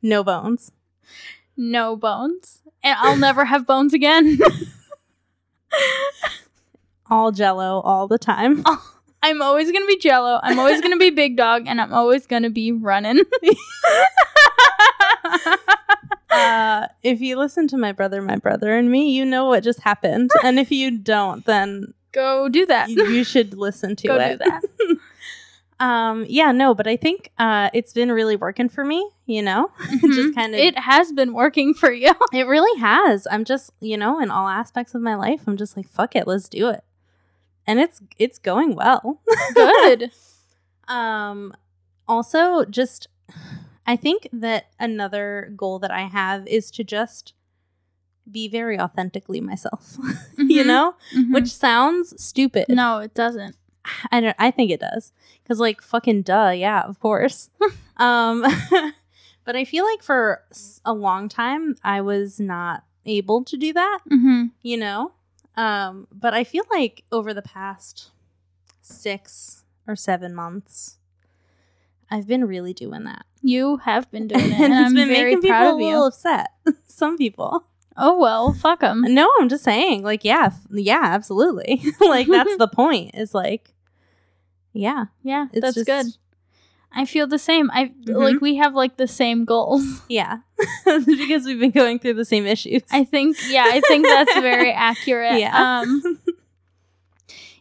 No 0.02 0.24
bones. 0.24 0.72
no 1.58 1.96
bones, 1.96 2.62
and 2.84 2.96
I'll 3.00 3.18
never 3.18 3.46
have 3.46 3.66
bones 3.66 3.94
again. 3.94 4.38
All 7.10 7.32
jello 7.32 7.82
all 7.82 8.08
the 8.08 8.18
time. 8.18 8.64
I'm 9.24 9.42
always 9.42 9.72
gonna 9.72 9.86
be 9.88 9.98
Jello. 9.98 10.40
I'm 10.44 10.60
always 10.60 10.82
gonna 10.82 10.98
be 10.98 11.10
big 11.10 11.36
dog, 11.38 11.64
and 11.68 11.82
I'm 11.82 11.94
always 11.94 12.28
gonna 12.28 12.50
be 12.52 12.72
running. 12.72 13.22
Uh, 16.36 16.88
if 17.04 17.22
you 17.22 17.38
listen 17.38 17.68
to 17.70 17.78
my 17.78 17.92
brother, 17.92 18.22
my 18.22 18.36
brother 18.36 18.76
and 18.78 18.90
me, 18.92 19.12
you 19.12 19.26
know 19.26 19.46
what 19.46 19.64
just 19.64 19.82
happened. 19.82 20.30
and 20.44 20.60
if 20.60 20.72
you 20.72 20.92
don't, 20.98 21.46
then 21.46 21.94
Go 22.12 22.48
do 22.50 22.66
that. 22.68 22.90
you, 22.90 23.06
you 23.08 23.24
should 23.24 23.54
listen 23.58 23.96
to 23.98 24.04
it. 24.06 24.08
Go 24.08 24.16
it. 24.18 24.40
do 24.40 24.50
that. 24.50 24.98
Um, 25.78 26.26
yeah, 26.30 26.54
no, 26.54 26.74
but 26.74 26.88
I 26.88 26.96
think 26.96 27.32
uh, 27.38 27.70
it's 27.74 27.92
been 27.92 28.10
really 28.10 28.38
working 28.38 28.70
for 28.70 28.86
me. 28.86 29.10
You 29.26 29.42
know, 29.42 29.72
Mhm. 29.78 30.14
just 30.14 30.34
kind 30.34 30.54
of 30.56 30.62
It 30.62 30.80
has 30.80 31.12
been 31.12 31.34
working 31.34 31.74
for 31.74 31.92
you. 31.92 32.14
It 32.32 32.48
really 32.48 32.80
has. 32.80 33.28
I'm 33.30 33.44
just, 33.44 33.72
you 33.82 33.98
know, 33.98 34.22
in 34.22 34.32
all 34.32 34.48
aspects 34.48 34.96
of 34.96 35.02
my 35.02 35.16
life, 35.16 35.42
I'm 35.46 35.58
just 35.58 35.76
like, 35.76 35.90
fuck 35.90 36.16
it, 36.16 36.28
let's 36.28 36.48
do 36.48 36.70
it. 36.70 36.86
And 37.68 37.82
it's 37.82 38.02
it's 38.18 38.40
going 38.40 38.74
well. 38.76 39.20
Good. 39.54 40.12
um 40.88 41.54
also 42.08 42.64
just 42.64 43.10
I 43.88 43.96
think 43.96 44.28
that 44.34 44.68
another 44.80 45.52
goal 45.56 45.80
that 45.80 45.92
I 45.92 46.02
have 46.04 46.48
is 46.48 46.72
to 46.72 46.84
just 46.84 47.34
be 48.30 48.48
very 48.48 48.80
authentically 48.80 49.40
myself. 49.42 49.98
you 50.38 50.64
Mhm. 50.64 50.68
know? 50.68 50.96
Mhm. 51.16 51.34
Which 51.34 51.54
sounds 51.54 52.14
stupid. 52.24 52.66
no, 52.70 53.00
it 53.00 53.14
doesn't. 53.14 53.56
I 54.12 54.20
don't 54.22 54.36
I 54.40 54.50
think 54.50 54.72
it 54.72 54.80
does. 54.80 55.14
Cuz 55.48 55.60
like 55.60 55.82
fucking 55.82 56.24
duh, 56.24 56.50
yeah, 56.56 56.82
of 56.82 57.00
course. 57.00 57.50
um 57.98 58.42
but 59.46 59.56
I 59.56 59.64
feel 59.64 59.86
like 59.86 60.02
for 60.02 60.44
a 60.84 60.94
long 60.94 61.30
time 61.30 61.76
I 61.84 62.02
was 62.02 62.40
not 62.40 62.84
able 63.06 63.44
to 63.44 63.56
do 63.58 63.72
that, 63.74 64.00
Mm-hmm. 64.12 64.46
you 64.64 64.78
know? 64.78 65.12
Um 65.56 66.08
but 66.12 66.34
I 66.34 66.44
feel 66.44 66.64
like 66.72 67.04
over 67.12 67.32
the 67.34 67.44
past 67.44 68.10
6 68.82 69.64
or 69.88 69.96
7 69.96 70.34
months 70.34 70.98
I've 72.12 72.28
been 72.28 72.46
really 72.46 72.74
doing 72.74 73.04
that. 73.06 73.26
You 73.42 73.78
have 73.78 74.10
been 74.12 74.28
doing 74.28 74.46
it, 74.46 74.52
and 74.54 74.64
and 74.66 74.74
it's 74.74 74.88
I'm 74.90 74.94
been 74.96 75.08
making 75.10 75.42
people 75.42 75.72
a 75.72 75.76
little 75.76 76.06
upset. 76.08 76.48
Some 76.86 77.18
people. 77.18 77.66
Oh 77.98 78.20
well, 78.20 78.52
fuck 78.54 78.82
them. 78.82 79.02
No, 79.08 79.32
I'm 79.40 79.48
just 79.50 79.64
saying 79.64 80.04
like 80.04 80.24
yeah, 80.26 80.48
f- 80.48 80.68
yeah, 80.72 81.02
absolutely. 81.04 81.82
like 82.02 82.28
that's 82.28 82.58
the 82.58 82.68
point. 82.68 83.12
Is 83.16 83.34
like 83.34 83.74
yeah, 84.74 85.06
Yeah, 85.24 85.48
it's 85.54 85.62
that's 85.62 85.76
just- 85.76 85.88
good. 85.88 86.06
I 86.98 87.04
feel 87.04 87.28
the 87.28 87.40
same. 87.40 87.70
I 87.72 87.92
Mhm. 88.06 88.16
like 88.24 88.42
we 88.42 88.56
have 88.56 88.74
like 88.74 88.96
the 88.98 89.08
same 89.08 89.44
goals. 89.46 90.02
Yeah. 90.08 90.38
because 90.86 91.44
we've 91.46 91.60
been 91.60 91.72
going 91.72 92.00
through 92.00 92.14
the 92.14 92.24
same 92.26 92.46
issues. 92.46 92.84
I 92.92 93.04
think 93.04 93.36
yeah, 93.50 93.66
I 93.68 93.82
think 93.82 94.06
that's 94.06 94.34
very 94.40 94.72
accurate. 94.72 95.40
Yeah. 95.40 95.80
Um 95.82 96.20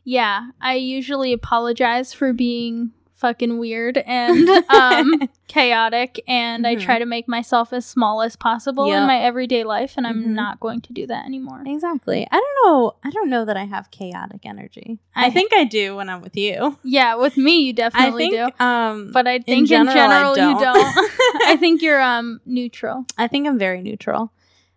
yeah, 0.04 0.50
I 0.60 0.74
usually 0.74 1.32
apologize 1.32 2.12
for 2.12 2.32
being 2.32 2.92
fucking 3.24 3.56
weird 3.58 3.96
and 3.98 4.46
um 4.68 5.08
chaotic 5.48 6.22
and 6.28 6.66
I 6.66 6.74
Mhm. 6.76 6.80
try 6.86 6.98
to 6.98 7.06
make 7.06 7.26
myself 7.26 7.72
as 7.72 7.86
small 7.86 8.20
as 8.20 8.36
possible 8.36 8.84
in 8.92 9.06
my 9.06 9.18
everyday 9.28 9.64
life 9.64 9.94
and 9.96 10.06
I'm 10.06 10.20
Mhm. 10.24 10.34
not 10.42 10.60
going 10.60 10.80
to 10.82 10.92
do 10.92 11.06
that 11.06 11.24
anymore. 11.24 11.62
exactly. 11.64 12.20
I 12.30 12.36
don't 12.44 12.58
know. 12.64 12.96
I 13.02 13.10
don't 13.10 13.30
know 13.30 13.44
that 13.46 13.56
I 13.56 13.64
have 13.64 13.90
chaotic 13.90 14.42
energy. 14.44 14.98
I, 15.16 15.26
I- 15.26 15.30
think 15.30 15.52
I 15.54 15.64
do 15.64 15.96
when 15.96 16.08
I'm 16.10 16.20
with 16.20 16.36
you. 16.36 16.76
Yeah, 16.84 17.14
with 17.14 17.36
me 17.46 17.54
you 17.66 17.70
I 17.70 17.80
definitely 17.84 18.30
think 18.30 18.34
do. 18.58 18.64
um 18.64 19.10
But 19.12 19.26
I 19.26 19.38
think 19.38 19.60
in 19.60 19.66
general, 19.66 19.94
general, 19.94 20.30
you 20.36 20.52
don't. 20.60 20.94
don't. 20.94 21.10
I 21.52 21.56
think 21.62 21.80
you're 21.80 22.02
um 22.02 22.40
neutral. 22.44 23.06
I 23.16 23.26
think 23.28 23.46
I'm 23.48 23.58
very 23.58 23.80
neutral. 23.80 24.32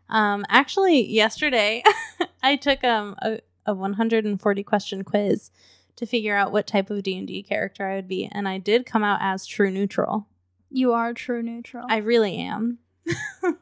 Um, 0.10 0.46
actually, 0.48 0.98
yesterday 1.22 1.84
I 2.50 2.56
took 2.56 2.82
um 2.86 3.16
a, 3.22 3.40
a 3.66 3.74
140 3.74 4.64
question 4.64 5.04
quiz 5.04 5.52
to 5.98 6.06
figure 6.06 6.36
out 6.36 6.52
what 6.52 6.66
type 6.68 6.90
of 6.90 7.04
D 7.04 7.18
and 7.18 7.28
D 7.28 7.44
character 7.44 7.86
I 7.88 7.96
would 7.96 8.08
be, 8.08 8.30
and 8.32 8.48
I 8.48 8.58
did 8.58 8.86
come 8.86 9.04
out 9.04 9.20
as 9.22 9.46
true 9.46 9.70
neutral. 9.70 10.28
You 10.72 10.94
are 10.94 11.14
true 11.14 11.44
neutral. 11.44 11.86
I 11.90 11.98
really 11.98 12.38
am. 12.38 12.80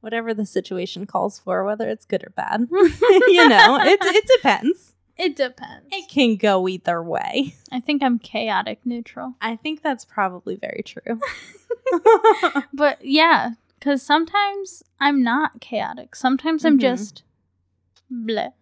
Whatever 0.00 0.34
the 0.34 0.44
situation 0.44 1.06
calls 1.06 1.38
for, 1.38 1.64
whether 1.64 1.88
it's 1.88 2.04
good 2.04 2.22
or 2.24 2.30
bad, 2.30 2.68
you 2.70 3.48
know, 3.48 3.78
it 3.80 3.98
it 4.02 4.26
depends. 4.36 4.94
it 5.16 5.34
depends. 5.34 5.86
It 5.90 6.10
can 6.10 6.36
go 6.36 6.68
either 6.68 7.02
way. 7.02 7.54
I 7.72 7.80
think 7.80 8.02
I'm 8.02 8.18
chaotic 8.18 8.80
neutral. 8.84 9.34
I 9.40 9.56
think 9.56 9.82
that's 9.82 10.04
probably 10.04 10.56
very 10.56 10.82
true. 10.84 11.20
But 12.72 12.98
yeah, 13.04 13.52
because 13.78 14.02
sometimes 14.02 14.82
I'm 15.00 15.22
not 15.22 15.60
chaotic. 15.60 16.14
Sometimes 16.16 16.64
I'm 16.64 16.76
Mhm. 16.78 16.80
just 16.82 17.22
bleh. 18.12 18.52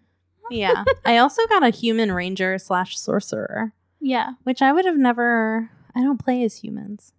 Yeah. 0.50 0.84
I 1.04 1.18
also 1.18 1.46
got 1.46 1.62
a 1.62 1.70
human 1.70 2.10
ranger 2.12 2.58
slash 2.58 2.98
sorcerer. 2.98 3.72
Yeah. 4.00 4.32
which 4.42 4.60
I 4.62 4.72
would 4.72 4.84
have 4.84 4.96
never. 4.96 5.70
I 5.94 6.02
don't 6.02 6.18
play 6.22 6.42
as 6.42 6.56
humans. 6.58 7.12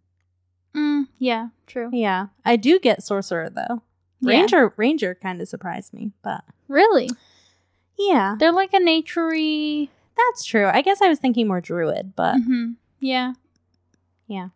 Mm, 0.75 1.07
yeah, 1.19 1.49
true. 1.67 1.89
Yeah, 1.93 2.27
I 2.43 2.55
do 2.57 2.79
get 2.79 3.03
sorcerer 3.03 3.49
though. 3.49 3.83
Yeah. 4.19 4.39
Ranger, 4.39 4.73
ranger 4.77 5.15
kind 5.15 5.41
of 5.41 5.47
surprised 5.47 5.93
me, 5.93 6.11
but 6.23 6.43
Really? 6.67 7.09
yeah, 7.97 8.35
They're 8.39 8.51
like 8.51 8.73
a 8.73 8.79
naturey. 8.79 9.89
that's 10.17 10.43
true. 10.43 10.67
I 10.67 10.81
guess 10.81 11.01
I 11.01 11.07
was 11.09 11.19
thinking 11.19 11.47
more 11.47 11.61
druid, 11.61 12.13
but 12.15 12.35
hmm 12.37 12.71
Yeah. 12.99 13.33
Yeah. 14.27 14.49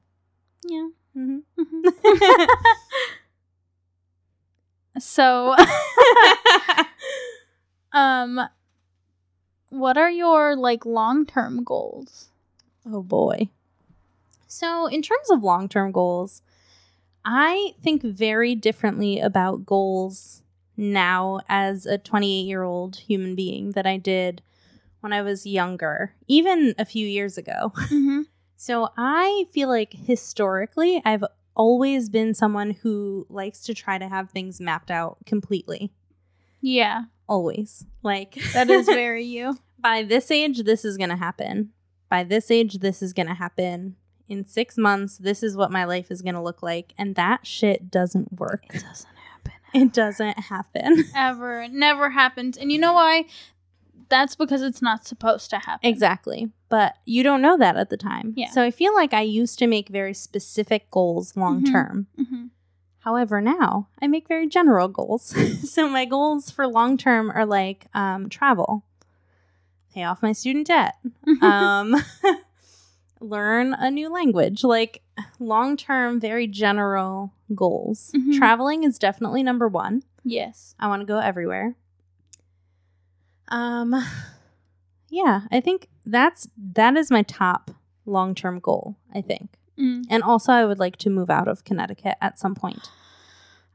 Yeah. 0.66 0.90
Mhm. 1.16 1.44
Mhm. 1.58 1.94
so, 5.00 5.56
um, 7.94 8.40
what 9.78 9.98
are 9.98 10.10
your 10.10 10.56
like 10.56 10.86
long 10.86 11.26
term 11.26 11.64
goals? 11.64 12.30
oh 12.86 13.04
boy. 13.04 13.50
So, 14.48 14.88
in 14.88 15.02
terms 15.02 15.30
of 15.30 15.44
long 15.44 15.68
term 15.68 15.92
goals, 15.92 16.42
I 17.26 17.74
think 17.84 18.02
very 18.02 18.56
differently 18.56 19.20
about 19.20 19.66
goals 19.66 20.42
now 20.78 21.42
as 21.50 21.86
a 21.86 21.98
28 21.98 22.42
year 22.44 22.64
old 22.64 22.98
human 22.98 23.36
being 23.36 23.72
that 23.72 23.86
I 23.86 23.98
did 23.98 24.42
when 25.02 25.12
I 25.14 25.22
was 25.22 25.46
younger, 25.46 26.14
even 26.28 26.74
a 26.78 26.86
few 26.86 27.06
years 27.06 27.38
ago. 27.38 27.74
Mm-hmm. 27.76 28.22
So 28.60 28.90
I 28.98 29.46
feel 29.52 29.70
like 29.70 29.94
historically, 29.94 31.00
I've 31.06 31.24
always 31.56 32.10
been 32.10 32.34
someone 32.34 32.72
who 32.72 33.28
likes 33.30 33.62
to 33.66 33.76
try 33.76 34.00
to 34.00 34.08
have 34.08 34.32
things 34.32 34.60
mapped 34.60 34.90
out 34.90 35.20
completely. 35.28 35.92
Yeah, 36.60 37.04
Always. 37.28 37.86
Like, 38.04 38.36
that 38.54 38.70
is 38.70 38.86
very 39.04 39.24
you. 39.24 39.58
by 39.80 40.04
this 40.04 40.32
age, 40.32 40.64
this 40.64 40.84
is 40.86 40.98
going 40.98 41.10
to 41.10 41.16
happen. 41.16 41.72
By 42.10 42.24
this 42.24 42.50
age, 42.52 42.76
this 42.80 43.02
is 43.02 43.14
going 43.14 43.28
to 43.28 43.34
happen. 43.34 43.96
In 44.30 44.46
six 44.46 44.78
months, 44.78 45.18
this 45.18 45.42
is 45.44 45.56
what 45.56 45.72
my 45.72 45.86
life 45.86 46.12
is 46.12 46.22
going 46.22 46.36
to 46.36 46.42
look 46.42 46.62
like. 46.62 46.94
And 46.98 47.16
that 47.16 47.46
shit 47.48 47.90
doesn't 47.92 48.34
work. 48.40 48.64
It 48.74 48.84
doesn't 48.84 49.10
happen 49.32 49.54
It 49.74 49.94
doesn't 49.94 50.40
happen. 50.40 51.06
ever. 51.16 51.62
It 51.64 51.72
never 51.72 52.10
happens. 52.10 52.58
And 52.58 52.72
you 52.72 52.78
know 52.80 52.94
why? 52.94 53.26
That's 54.10 54.36
because 54.36 54.62
it's 54.62 54.82
not 54.82 55.06
supposed 55.06 55.50
to 55.50 55.60
happen. 55.60 55.90
Exactly. 55.90 56.50
But 56.70 56.96
you 57.06 57.24
don't 57.24 57.42
know 57.42 57.58
that 57.58 57.76
at 57.78 57.90
the 57.90 57.98
time. 57.98 58.34
Yeah. 58.38 58.50
So 58.52 58.62
I 58.64 58.72
feel 58.72 58.94
like 58.94 59.14
I 59.14 59.22
used 59.22 59.60
to 59.60 59.68
make 59.68 59.90
very 59.90 60.14
specific 60.14 60.90
goals 60.92 61.36
long 61.36 61.64
term. 61.64 62.08
hmm 62.16 62.46
However, 63.08 63.40
now 63.40 63.88
I 64.02 64.08
make 64.08 64.28
very 64.28 64.48
general 64.50 64.90
goals. 64.90 65.34
so 65.72 65.88
my 65.88 66.04
goals 66.04 66.52
for 66.52 66.68
long 66.68 66.98
term 66.98 67.32
are 67.32 67.46
like 67.46 67.86
um, 67.94 68.28
travel, 68.28 68.84
pay 69.94 70.04
off 70.04 70.22
my 70.22 70.34
student 70.34 70.68
debt, 70.68 70.96
um, 71.42 71.96
learn 73.22 73.74
a 73.74 73.90
new 73.90 74.10
language, 74.12 74.62
like 74.66 75.04
long 75.40 75.78
term, 75.78 76.20
very 76.20 76.48
general 76.48 77.32
goals. 77.56 78.12
Mhm. 78.14 78.38
Traveling 78.38 78.84
is 78.84 79.00
definitely 79.00 79.42
number 79.42 79.70
one. 79.70 80.04
yes. 80.26 80.76
I 80.78 80.90
want 80.90 81.00
to 81.02 81.06
go 81.06 81.20
everywhere. 81.20 81.76
Um, 83.48 83.96
yeah, 85.08 85.44
I 85.50 85.62
think 85.62 85.88
that's 86.06 86.50
that 86.58 86.98
is 86.98 87.10
my 87.10 87.22
top 87.22 87.72
long 88.06 88.36
term 88.36 88.60
goal. 88.60 88.98
I 89.16 89.22
think. 89.22 89.52
Mm. 89.80 90.06
And 90.10 90.24
also, 90.24 90.52
I 90.52 90.66
would 90.66 90.80
like 90.80 90.98
to 90.98 91.10
move 91.10 91.30
out 91.30 91.48
of 91.48 91.64
Connecticut 91.64 92.16
at 92.22 92.40
some 92.40 92.56
point. 92.56 92.90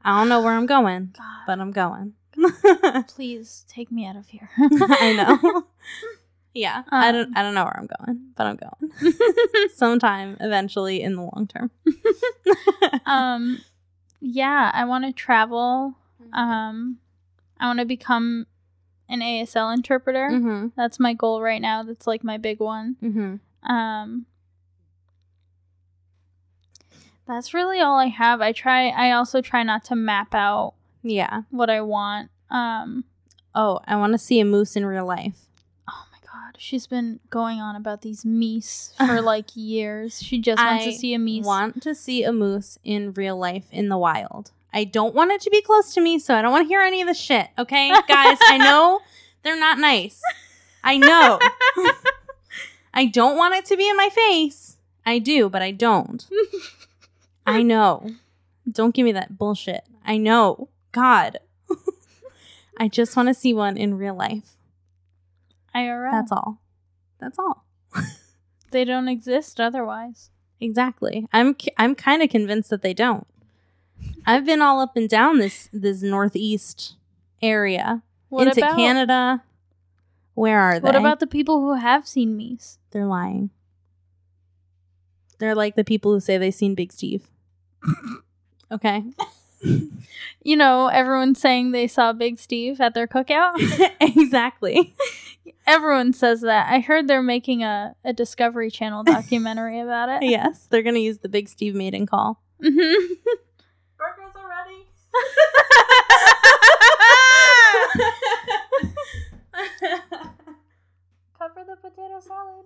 I 0.03 0.19
don't 0.19 0.29
know 0.29 0.41
where 0.41 0.53
I'm 0.53 0.65
going, 0.65 1.13
God, 1.17 1.43
but 1.47 1.59
I'm 1.59 1.71
going. 1.71 2.13
please 3.07 3.65
take 3.67 3.91
me 3.91 4.05
out 4.05 4.15
of 4.15 4.27
here. 4.27 4.49
I 4.57 5.13
know. 5.13 5.63
yeah, 6.53 6.83
I 6.89 7.09
Um. 7.09 7.15
don't. 7.15 7.37
I 7.37 7.41
don't 7.43 7.53
know 7.53 7.63
where 7.63 7.77
I'm 7.77 7.89
going, 7.99 8.31
but 8.35 8.47
I'm 8.47 8.55
going 8.57 9.13
sometime 9.75 10.37
eventually 10.39 11.01
in 11.01 11.15
the 11.15 11.21
long 11.21 11.47
term. 11.47 11.71
um, 13.05 13.61
yeah, 14.19 14.71
I 14.73 14.85
want 14.85 15.05
to 15.05 15.11
travel. 15.11 15.95
Um, 16.33 16.97
I 17.59 17.67
want 17.67 17.79
to 17.79 17.85
become 17.85 18.47
an 19.09 19.19
ASL 19.21 19.73
interpreter. 19.73 20.29
mm-hmm. 20.31 20.67
That's 20.75 20.99
my 20.99 21.13
goal 21.13 21.41
right 21.41 21.61
now. 21.61 21.83
That's 21.83 22.07
like 22.07 22.23
my 22.23 22.37
big 22.37 22.59
one. 22.59 22.95
Mm-hmm. 23.03 23.71
Um, 23.71 24.25
that's 27.33 27.53
really 27.53 27.79
all 27.79 27.97
I 27.97 28.07
have. 28.07 28.41
I 28.41 28.51
try. 28.51 28.89
I 28.89 29.11
also 29.11 29.41
try 29.41 29.63
not 29.63 29.83
to 29.85 29.95
map 29.95 30.33
out 30.35 30.73
Yeah. 31.01 31.41
what 31.49 31.69
I 31.69 31.81
want. 31.81 32.29
Um, 32.49 33.05
Oh, 33.55 33.79
I 33.85 33.95
want 33.97 34.13
to 34.13 34.17
see 34.17 34.39
a 34.39 34.45
moose 34.45 34.75
in 34.75 34.85
real 34.85 35.05
life. 35.05 35.45
oh 35.87 36.05
my 36.11 36.17
god, 36.25 36.55
she's 36.57 36.87
been 36.87 37.19
going 37.29 37.59
on 37.59 37.75
about 37.75 38.01
these 38.01 38.23
meese 38.23 38.95
for 38.97 39.21
like 39.33 39.55
years. 39.55 40.21
She 40.23 40.39
just 40.39 40.57
wants 40.63 40.85
I 40.87 40.89
to 40.91 40.97
see 40.97 41.13
a 41.13 41.19
meese. 41.19 41.43
Want 41.45 41.83
to 41.83 41.93
see 41.93 42.23
a 42.23 42.31
moose 42.33 42.79
in 42.83 43.13
real 43.13 43.37
life 43.37 43.65
in 43.71 43.89
the 43.89 43.97
wild. 43.97 44.51
I 44.73 44.85
don't 44.85 45.13
want 45.13 45.29
it 45.31 45.39
to 45.41 45.51
be 45.51 45.61
close 45.61 45.93
to 45.93 46.01
me, 46.01 46.17
so 46.17 46.33
I 46.33 46.41
don't 46.41 46.51
want 46.51 46.63
to 46.63 46.67
hear 46.67 46.81
any 46.81 46.99
of 47.01 47.07
the 47.07 47.13
shit. 47.13 47.49
Okay, 47.59 47.89
guys, 48.07 48.39
I 48.47 48.57
know 48.57 49.01
they're 49.43 49.59
not 49.59 49.77
nice. 49.77 50.19
I 50.83 50.97
know. 50.97 51.39
I 52.93 53.05
don't 53.05 53.37
want 53.37 53.53
it 53.55 53.65
to 53.65 53.77
be 53.77 53.87
in 53.87 53.95
my 53.97 54.09
face. 54.09 54.77
I 55.05 55.19
do, 55.19 55.47
but 55.49 55.61
I 55.61 55.71
don't. 55.71 56.25
I 57.45 57.61
hmm. 57.61 57.67
know. 57.67 58.09
Don't 58.69 58.95
give 58.95 59.05
me 59.05 59.11
that 59.11 59.37
bullshit. 59.37 59.83
I 60.05 60.17
know. 60.17 60.69
God. 60.91 61.39
I 62.77 62.87
just 62.87 63.15
want 63.15 63.27
to 63.27 63.33
see 63.33 63.53
one 63.53 63.77
in 63.77 63.97
real 63.97 64.15
life. 64.15 64.57
IRL. 65.75 66.11
That's 66.11 66.31
all. 66.31 66.61
That's 67.19 67.39
all. 67.39 67.65
they 68.71 68.85
don't 68.85 69.07
exist 69.07 69.59
otherwise. 69.59 70.29
Exactly. 70.59 71.27
I'm 71.33 71.55
I'm 71.77 71.95
kind 71.95 72.21
of 72.21 72.29
convinced 72.29 72.69
that 72.69 72.81
they 72.81 72.93
don't. 72.93 73.27
I've 74.25 74.45
been 74.45 74.61
all 74.61 74.79
up 74.79 74.95
and 74.95 75.09
down 75.09 75.39
this 75.39 75.69
this 75.73 76.01
northeast 76.01 76.95
area 77.41 78.03
What 78.29 78.47
into 78.47 78.61
about 78.61 78.77
Canada. 78.77 79.43
Where 80.35 80.59
are 80.59 80.79
they? 80.79 80.85
What 80.85 80.95
about 80.95 81.19
the 81.19 81.27
people 81.27 81.61
who 81.61 81.75
have 81.75 82.07
seen 82.07 82.37
meese? 82.37 82.77
They're 82.91 83.05
lying. 83.05 83.51
They're 85.39 85.55
like 85.55 85.75
the 85.75 85.83
people 85.83 86.13
who 86.13 86.19
say 86.19 86.37
they've 86.37 86.53
seen 86.53 86.75
Big 86.75 86.91
Steve. 86.93 87.27
Okay. 88.71 89.03
You 90.41 90.57
know, 90.57 90.87
everyone's 90.87 91.39
saying 91.39 91.71
they 91.71 91.87
saw 91.87 92.11
Big 92.11 92.37
Steve 92.37 92.81
at 92.81 92.93
their 92.93 93.07
cookout. 93.07 93.53
exactly. 94.01 94.93
Everyone 95.65 96.11
says 96.11 96.41
that. 96.41 96.69
I 96.69 96.81
heard 96.81 97.07
they're 97.07 97.23
making 97.23 97.63
a, 97.63 97.95
a 98.03 98.11
Discovery 98.11 98.69
Channel 98.69 99.03
documentary 99.05 99.79
about 99.79 100.09
it. 100.09 100.23
yes, 100.29 100.67
they're 100.69 100.83
gonna 100.83 100.99
use 100.99 101.19
the 101.19 101.29
Big 101.29 101.47
Steve 101.47 101.75
mating 101.75 102.07
call. 102.07 102.41
Mhm. 102.61 102.71
Burgers 103.97 104.35
are 104.35 104.49
ready. 104.49 104.85
Cover 111.37 111.63
the 111.65 111.75
potato 111.77 112.19
salad. 112.19 112.65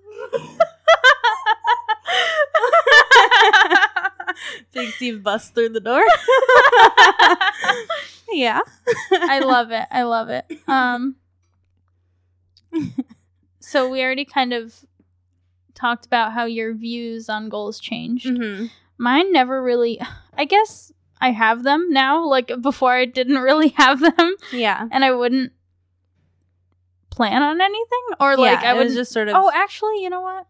Steve 4.96 5.24
busts 5.24 5.50
through 5.52 5.70
the 5.70 5.80
door. 5.80 6.02
yeah. 8.32 8.60
I 9.12 9.40
love 9.40 9.72
it. 9.72 9.86
I 9.92 10.04
love 10.04 10.30
it. 10.30 10.46
Um 10.68 11.16
so 13.60 13.90
we 13.90 14.02
already 14.02 14.26
kind 14.26 14.54
of 14.54 14.86
talked 15.74 16.06
about 16.06 16.34
how 16.34 16.46
your 16.46 16.74
views 16.74 17.30
on 17.30 17.50
goals 17.50 17.80
changed. 17.80 18.28
Mhm. 18.28 18.70
Mine 18.98 19.32
never 19.32 19.62
really 19.62 20.00
I 20.38 20.46
guess 20.46 20.92
I 21.20 21.32
have 21.32 21.64
them 21.64 21.88
now. 21.92 22.26
Like 22.26 22.52
before 22.62 22.94
I 22.94 23.06
didn't 23.06 23.40
really 23.40 23.70
have 23.70 24.00
them 24.00 24.36
Yeah. 24.52 24.88
and 24.92 25.04
I 25.06 25.12
wouldn't 25.12 25.54
plan 27.10 27.42
on 27.42 27.60
anything 27.62 28.04
or 28.20 28.38
like 28.38 28.62
yeah, 28.62 28.72
I 28.72 28.74
would 28.76 28.90
just 28.90 29.12
sort 29.12 29.28
of 29.28 29.36
Oh, 29.36 29.52
actually, 29.54 30.02
you 30.04 30.10
know 30.10 30.22
what? 30.22 30.48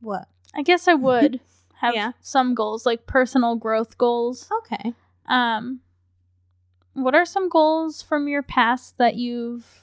what? 0.00 0.28
I 0.54 0.62
guess 0.62 0.88
I 0.88 0.94
would 0.94 1.40
have 1.80 1.94
Yeah. 1.94 2.12
some 2.20 2.54
goals, 2.54 2.84
like 2.86 3.06
personal 3.06 3.56
growth 3.56 3.96
goals. 3.98 4.50
Okay. 4.60 4.94
Um, 5.26 5.80
what 6.94 7.14
are 7.14 7.24
some 7.26 7.48
goals 7.48 8.02
from 8.02 8.28
your 8.28 8.42
past 8.42 8.96
that 8.98 9.16
you've 9.16 9.82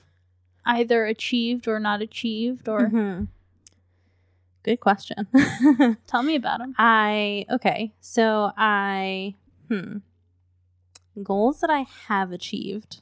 either 0.65 1.05
achieved 1.05 1.67
or 1.67 1.79
not 1.79 2.01
achieved, 2.01 2.67
or 2.67 2.89
Mhm. 2.89 3.27
Good 4.63 4.79
question. 4.79 5.27
tell 6.07 6.23
me 6.23 6.35
about 6.35 6.59
them? 6.59 6.73
I 6.77 7.45
okay. 7.51 7.93
So 7.99 8.51
I 8.57 9.35
hmm 9.69 9.97
goals 11.21 11.59
that 11.59 11.69
I 11.69 11.85
have 12.07 12.31
achieved. 12.31 13.01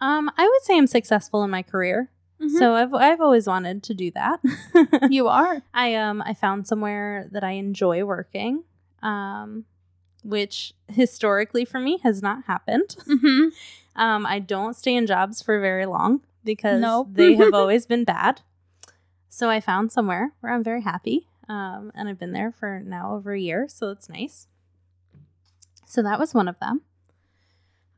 Um, 0.00 0.30
I 0.36 0.48
would 0.48 0.62
say 0.62 0.76
I'm 0.78 0.86
successful 0.86 1.44
in 1.44 1.50
my 1.50 1.62
career. 1.62 2.10
Mm-hmm. 2.40 2.56
So 2.56 2.74
I've 2.74 2.94
I've 2.94 3.20
always 3.20 3.46
wanted 3.46 3.82
to 3.82 3.94
do 3.94 4.10
that. 4.12 4.40
you 5.10 5.28
are. 5.28 5.62
I 5.74 5.94
um 5.94 6.22
I 6.24 6.32
found 6.34 6.66
somewhere 6.66 7.28
that 7.32 7.44
I 7.44 7.52
enjoy 7.52 8.04
working. 8.04 8.64
Um 9.02 9.66
which 10.22 10.74
historically 10.88 11.64
for 11.64 11.80
me 11.80 11.98
has 12.02 12.22
not 12.22 12.44
happened. 12.44 12.96
Mm-hmm. 13.06 13.48
Um 13.96 14.24
I 14.24 14.38
don't 14.38 14.74
stay 14.76 14.94
in 14.94 15.06
jobs 15.06 15.42
for 15.42 15.60
very 15.60 15.84
long 15.84 16.20
because 16.44 16.80
Nope. 16.80 17.08
they 17.12 17.34
have 17.34 17.52
always 17.60 17.86
been 17.86 18.04
bad. 18.04 18.40
So 19.28 19.50
I 19.50 19.60
found 19.60 19.92
somewhere 19.92 20.32
where 20.40 20.52
I'm 20.54 20.64
very 20.64 20.82
happy. 20.82 21.26
Um 21.48 21.90
and 21.94 22.08
I've 22.08 22.18
been 22.18 22.32
there 22.32 22.52
for 22.52 22.80
now 22.80 23.14
over 23.16 23.32
a 23.32 23.40
year, 23.40 23.66
so 23.68 23.90
it's 23.90 24.08
nice. 24.08 24.46
So 25.86 26.02
that 26.02 26.18
was 26.18 26.32
one 26.32 26.48
of 26.48 26.58
them. 26.60 26.82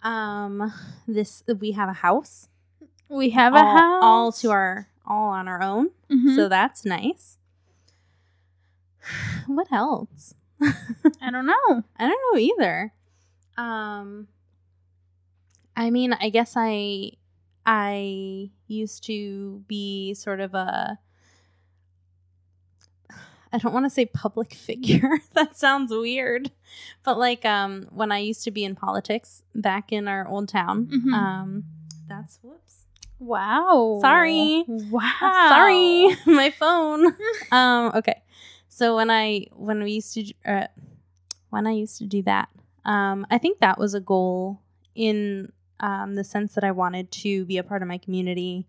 Um 0.02 0.72
this 1.06 1.44
we 1.60 1.72
have 1.72 1.88
a 1.90 1.92
house. 2.02 2.48
We 3.12 3.30
have 3.30 3.54
a 3.54 3.58
all, 3.58 3.76
house. 3.76 4.02
all 4.02 4.32
to 4.32 4.50
our 4.50 4.88
all 5.06 5.28
on 5.30 5.46
our 5.48 5.62
own. 5.62 5.90
Mhm. 6.10 6.34
So 6.36 6.48
that's 6.48 6.84
nice. 6.84 7.36
What 9.46 9.70
else? 9.72 10.34
I 10.60 11.30
don't 11.30 11.46
know. 11.46 11.82
I 11.98 12.08
don't 12.08 12.20
know 12.32 12.38
either. 12.38 12.92
Um 13.56 14.28
I 15.76 15.90
mean, 15.90 16.12
I 16.14 16.28
guess 16.30 16.54
I 16.56 17.12
I 17.66 18.50
used 18.66 19.04
to 19.04 19.64
be 19.68 20.14
sort 20.14 20.40
of 20.40 20.54
a 20.54 20.98
I 23.52 23.58
don't 23.58 23.72
want 23.74 23.84
to 23.86 23.90
say 23.90 24.06
public 24.06 24.54
figure. 24.68 25.18
that 25.34 25.56
sounds 25.56 25.90
weird. 25.92 26.50
But 27.02 27.18
like 27.18 27.44
um 27.44 27.88
when 27.90 28.12
I 28.12 28.18
used 28.18 28.44
to 28.44 28.50
be 28.50 28.64
in 28.64 28.74
politics 28.76 29.42
back 29.54 29.92
in 29.92 30.08
our 30.08 30.26
old 30.26 30.48
town, 30.48 30.86
Mhm. 30.86 31.12
um 31.12 31.64
that's 32.08 32.38
whoops. 32.42 32.81
Wow. 33.22 33.98
Sorry. 34.00 34.64
Wow. 34.66 35.46
Sorry, 35.48 36.16
my 36.26 36.50
phone. 36.50 37.14
um, 37.52 37.92
okay. 37.94 38.22
So 38.68 38.96
when 38.96 39.10
I 39.10 39.46
when 39.52 39.82
we 39.82 39.92
used 39.92 40.14
to 40.14 40.32
uh, 40.44 40.66
when 41.50 41.66
I 41.66 41.72
used 41.72 41.98
to 41.98 42.06
do 42.06 42.22
that, 42.22 42.48
um, 42.84 43.26
I 43.30 43.38
think 43.38 43.60
that 43.60 43.78
was 43.78 43.94
a 43.94 44.00
goal 44.00 44.60
in 44.94 45.52
um, 45.80 46.14
the 46.14 46.24
sense 46.24 46.54
that 46.54 46.64
I 46.64 46.72
wanted 46.72 47.10
to 47.12 47.44
be 47.44 47.58
a 47.58 47.62
part 47.62 47.82
of 47.82 47.88
my 47.88 47.98
community, 47.98 48.66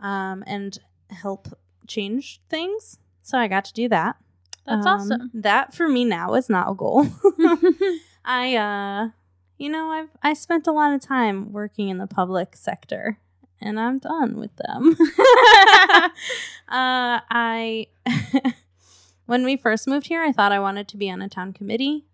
um, 0.00 0.44
and 0.46 0.78
help 1.10 1.48
change 1.86 2.40
things. 2.48 2.98
So 3.22 3.38
I 3.38 3.48
got 3.48 3.64
to 3.66 3.72
do 3.72 3.88
that. 3.88 4.16
That's 4.66 4.86
Um, 4.86 5.00
awesome. 5.00 5.30
That 5.34 5.74
for 5.74 5.88
me 5.88 6.04
now 6.04 6.34
is 6.34 6.48
not 6.48 6.70
a 6.70 6.74
goal. 6.74 7.06
I 8.24 8.54
uh 8.56 9.08
you 9.58 9.68
know, 9.68 9.90
I've 9.90 10.10
I 10.22 10.34
spent 10.34 10.66
a 10.68 10.72
lot 10.72 10.92
of 10.94 11.00
time 11.00 11.50
working 11.52 11.88
in 11.88 11.98
the 11.98 12.06
public 12.06 12.54
sector 12.54 13.18
and 13.60 13.78
I'm 13.78 13.98
done 13.98 14.36
with 14.36 14.54
them. 14.56 14.96
uh 16.68 17.20
I 17.30 17.86
when 19.26 19.44
we 19.44 19.56
first 19.56 19.86
moved 19.86 20.08
here, 20.08 20.22
I 20.22 20.32
thought 20.32 20.52
I 20.52 20.60
wanted 20.60 20.88
to 20.88 20.96
be 20.96 21.10
on 21.10 21.22
a 21.22 21.28
town 21.28 21.52
committee. 21.52 22.06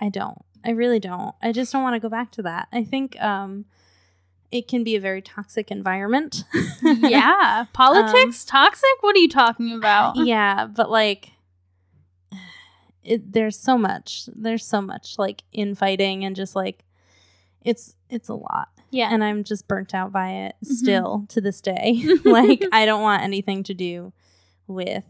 I 0.00 0.08
don't. 0.08 0.44
I 0.64 0.70
really 0.70 1.00
don't. 1.00 1.34
I 1.42 1.52
just 1.52 1.72
don't 1.72 1.82
want 1.82 1.94
to 1.94 2.00
go 2.00 2.08
back 2.08 2.30
to 2.32 2.42
that. 2.42 2.68
I 2.72 2.84
think 2.84 3.20
um 3.22 3.64
it 4.50 4.66
can 4.66 4.82
be 4.82 4.96
a 4.96 5.00
very 5.00 5.20
toxic 5.20 5.70
environment. 5.70 6.44
yeah. 6.82 7.66
Politics? 7.72 8.44
Toxic? 8.44 8.88
What 9.00 9.14
are 9.14 9.18
you 9.18 9.28
talking 9.28 9.72
about? 9.72 10.16
yeah, 10.16 10.66
but 10.66 10.90
like 10.90 11.32
it, 13.02 13.32
there's 13.32 13.58
so 13.58 13.76
much. 13.78 14.28
There's 14.34 14.64
so 14.64 14.80
much 14.80 15.18
like 15.18 15.42
infighting 15.52 16.24
and 16.24 16.36
just 16.36 16.54
like 16.54 16.84
it's 17.62 17.94
it's 18.10 18.28
a 18.28 18.34
lot. 18.34 18.68
Yeah. 18.90 19.08
And 19.12 19.22
I'm 19.22 19.44
just 19.44 19.68
burnt 19.68 19.94
out 19.94 20.12
by 20.12 20.30
it 20.30 20.56
Mhm. 20.64 20.68
still 20.68 21.24
to 21.28 21.40
this 21.40 21.60
day. 21.60 22.02
like 22.24 22.62
I 22.72 22.86
don't 22.86 23.02
want 23.02 23.22
anything 23.22 23.62
to 23.64 23.74
do 23.74 24.12
with 24.66 25.04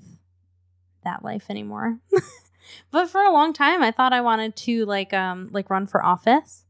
that 1.05 1.25
life 1.25 1.47
anymore. 1.49 1.99
but 2.91 3.09
for 3.09 3.23
a 3.23 3.33
long 3.33 3.53
time 3.53 3.83
I 3.83 3.91
thought 3.91 4.13
I 4.13 4.21
wanted 4.21 4.57
to 4.57 4.85
like 4.85 5.13
um 5.15 5.49
like 5.53 5.71
run 5.71 5.87
for 5.87 6.05
office. 6.05 6.65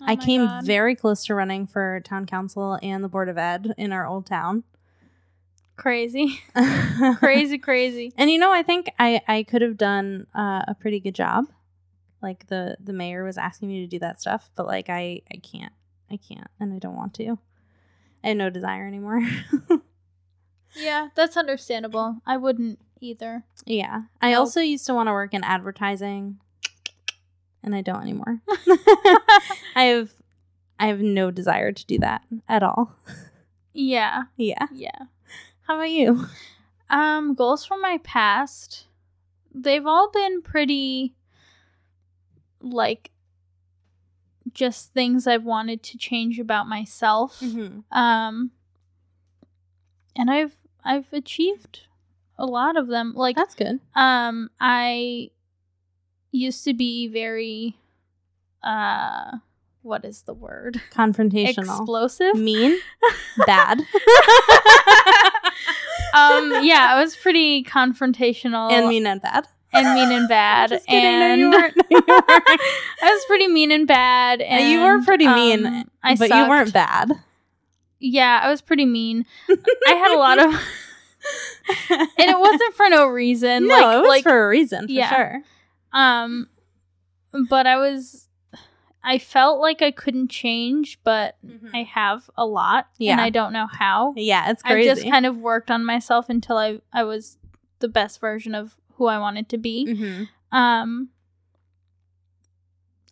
Oh 0.00 0.06
I 0.08 0.16
came 0.16 0.46
God. 0.46 0.64
very 0.64 0.94
close 0.96 1.24
to 1.26 1.34
running 1.34 1.66
for 1.66 2.00
town 2.04 2.24
council 2.26 2.78
and 2.82 3.04
the 3.04 3.08
board 3.08 3.28
of 3.28 3.36
ed 3.36 3.74
in 3.76 3.92
our 3.92 4.06
old 4.06 4.24
town. 4.26 4.64
crazy. 5.76 6.40
crazy, 7.18 7.58
crazy. 7.58 8.12
And 8.16 8.30
you 8.30 8.38
know, 8.38 8.52
I 8.52 8.62
think 8.62 8.90
I 8.98 9.20
I 9.28 9.42
could 9.42 9.62
have 9.62 9.76
done 9.76 10.26
uh, 10.34 10.62
a 10.68 10.74
pretty 10.78 11.00
good 11.00 11.14
job. 11.14 11.46
Like 12.22 12.46
the 12.48 12.76
the 12.82 12.92
mayor 12.92 13.24
was 13.24 13.38
asking 13.38 13.68
me 13.68 13.80
to 13.80 13.86
do 13.86 13.98
that 14.00 14.20
stuff, 14.20 14.50
but 14.54 14.66
like 14.66 14.88
I 14.90 15.22
I 15.32 15.36
can't 15.36 15.72
I 16.10 16.16
can't 16.16 16.48
and 16.58 16.72
I 16.72 16.78
don't 16.78 16.96
want 16.96 17.14
to. 17.14 17.38
I 18.24 18.28
have 18.28 18.36
no 18.36 18.50
desire 18.50 18.86
anymore. 18.86 19.22
Yeah, 20.76 21.08
that's 21.16 21.36
understandable. 21.36 22.18
I 22.24 22.36
wouldn't 22.36 22.78
either. 23.00 23.42
yeah, 23.66 24.02
I 24.22 24.30
Nope. 24.30 24.38
also 24.38 24.60
used 24.60 24.86
to 24.86 24.94
want 24.94 25.08
to 25.08 25.12
work 25.12 25.34
in 25.34 25.42
advertising, 25.42 26.38
and 27.60 27.74
I 27.74 27.80
don't 27.80 28.02
anymore. 28.02 28.40
I 29.74 29.82
have 29.84 30.12
I 30.78 30.86
have 30.86 31.00
no 31.00 31.32
desire 31.32 31.72
to 31.72 31.86
do 31.86 31.98
that 31.98 32.22
at 32.48 32.62
all. 32.62 32.94
yeah, 33.74 34.22
Yeah. 34.36 34.68
yeah. 34.72 35.06
How 35.62 35.74
about 35.74 35.90
you? 35.90 36.26
Um, 36.88 37.34
goals 37.34 37.64
from 37.64 37.80
my 37.82 37.98
past, 38.04 38.86
they've 39.52 39.86
all 39.86 40.08
been 40.12 40.40
pretty 40.40 41.14
like 42.60 43.10
just 44.52 44.92
things 44.92 45.26
I've 45.26 45.44
wanted 45.44 45.82
to 45.84 45.98
change 45.98 46.38
about 46.38 46.68
myself. 46.68 47.40
Mm-hmm. 47.40 47.80
Um 47.96 48.52
and 50.16 50.30
I've 50.30 50.54
I've 50.84 51.12
achieved 51.12 51.86
a 52.38 52.46
lot 52.46 52.76
of 52.76 52.88
them. 52.88 53.12
Like 53.14 53.36
That's 53.36 53.54
good. 53.54 53.80
um 53.94 54.50
I 54.60 55.30
used 56.32 56.64
to 56.64 56.74
be 56.74 57.08
very 57.08 57.76
uh 58.62 59.38
what 59.82 60.04
is 60.04 60.22
the 60.22 60.34
word? 60.34 60.80
Confrontational. 60.92 61.78
Explosive. 61.78 62.34
mean. 62.34 62.78
Bad. 63.46 63.80
um 66.14 66.52
yeah, 66.62 66.88
I 66.90 67.00
was 67.02 67.16
pretty 67.16 67.64
confrontational 67.64 68.70
and 68.72 68.88
mean 68.88 69.06
and 69.06 69.22
bad. 69.22 69.46
And 69.72 69.94
mean 69.94 70.12
and 70.12 70.28
bad. 70.28 70.70
Just 70.70 70.86
kidding. 70.86 71.18
No, 71.18 71.26
and 71.26 71.40
you 71.40 71.50
weren't. 71.50 71.76
You 71.90 72.02
weren't. 72.08 72.60
I 73.02 73.12
was 73.12 73.24
pretty 73.26 73.48
mean 73.48 73.70
and 73.70 73.86
bad. 73.86 74.40
And 74.40 74.70
you 74.70 74.80
were 74.80 75.02
pretty 75.04 75.26
mean, 75.26 75.66
um, 75.66 75.90
I 76.02 76.16
but 76.16 76.30
you 76.30 76.48
weren't 76.48 76.72
bad. 76.72 77.12
Yeah, 77.98 78.40
I 78.42 78.50
was 78.50 78.62
pretty 78.62 78.86
mean. 78.86 79.26
I 79.48 79.92
had 79.92 80.14
a 80.14 80.18
lot 80.18 80.38
of, 80.38 80.54
and 81.90 82.08
it 82.18 82.38
wasn't 82.38 82.74
for 82.74 82.88
no 82.88 83.06
reason. 83.06 83.68
no, 83.68 83.74
like, 83.74 83.96
it 83.96 84.00
was 84.00 84.08
like, 84.08 84.22
for 84.22 84.46
a 84.46 84.48
reason, 84.48 84.86
for 84.86 84.92
yeah. 84.92 85.14
sure. 85.14 85.42
um, 85.92 86.48
but 87.50 87.66
I 87.66 87.76
was, 87.76 88.28
I 89.04 89.18
felt 89.18 89.60
like 89.60 89.82
I 89.82 89.90
couldn't 89.90 90.28
change, 90.28 90.98
but 91.04 91.36
I 91.74 91.82
have 91.82 92.30
a 92.38 92.46
lot, 92.46 92.88
and 92.98 93.20
I 93.20 93.28
don't 93.28 93.52
know 93.52 93.66
how. 93.66 94.14
yeah, 94.16 94.50
it's 94.50 94.62
I 94.64 94.82
just 94.82 95.02
kind 95.02 95.26
of 95.26 95.36
worked 95.36 95.70
on 95.70 95.84
myself 95.84 96.30
until 96.30 96.56
I 96.56 96.80
I 96.92 97.04
was 97.04 97.36
the 97.80 97.88
best 97.88 98.18
version 98.20 98.54
of 98.54 98.76
who 99.00 99.06
I 99.06 99.18
wanted 99.18 99.48
to 99.48 99.56
be. 99.58 99.86
Mhm. 99.88 100.28
Um, 100.52 101.08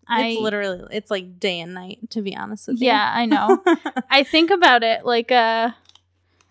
I 0.06 0.28
It's 0.28 0.40
literally 0.40 0.84
it's 0.90 1.10
like 1.10 1.40
day 1.40 1.60
and 1.60 1.72
night, 1.74 2.10
to 2.10 2.20
be 2.22 2.36
honest 2.36 2.68
with 2.68 2.80
you. 2.80 2.86
yeah, 2.86 3.10
I 3.14 3.24
know. 3.26 3.62
I 4.10 4.22
think 4.22 4.50
about 4.50 4.82
it 4.82 5.04
like 5.04 5.32
uh 5.32 5.70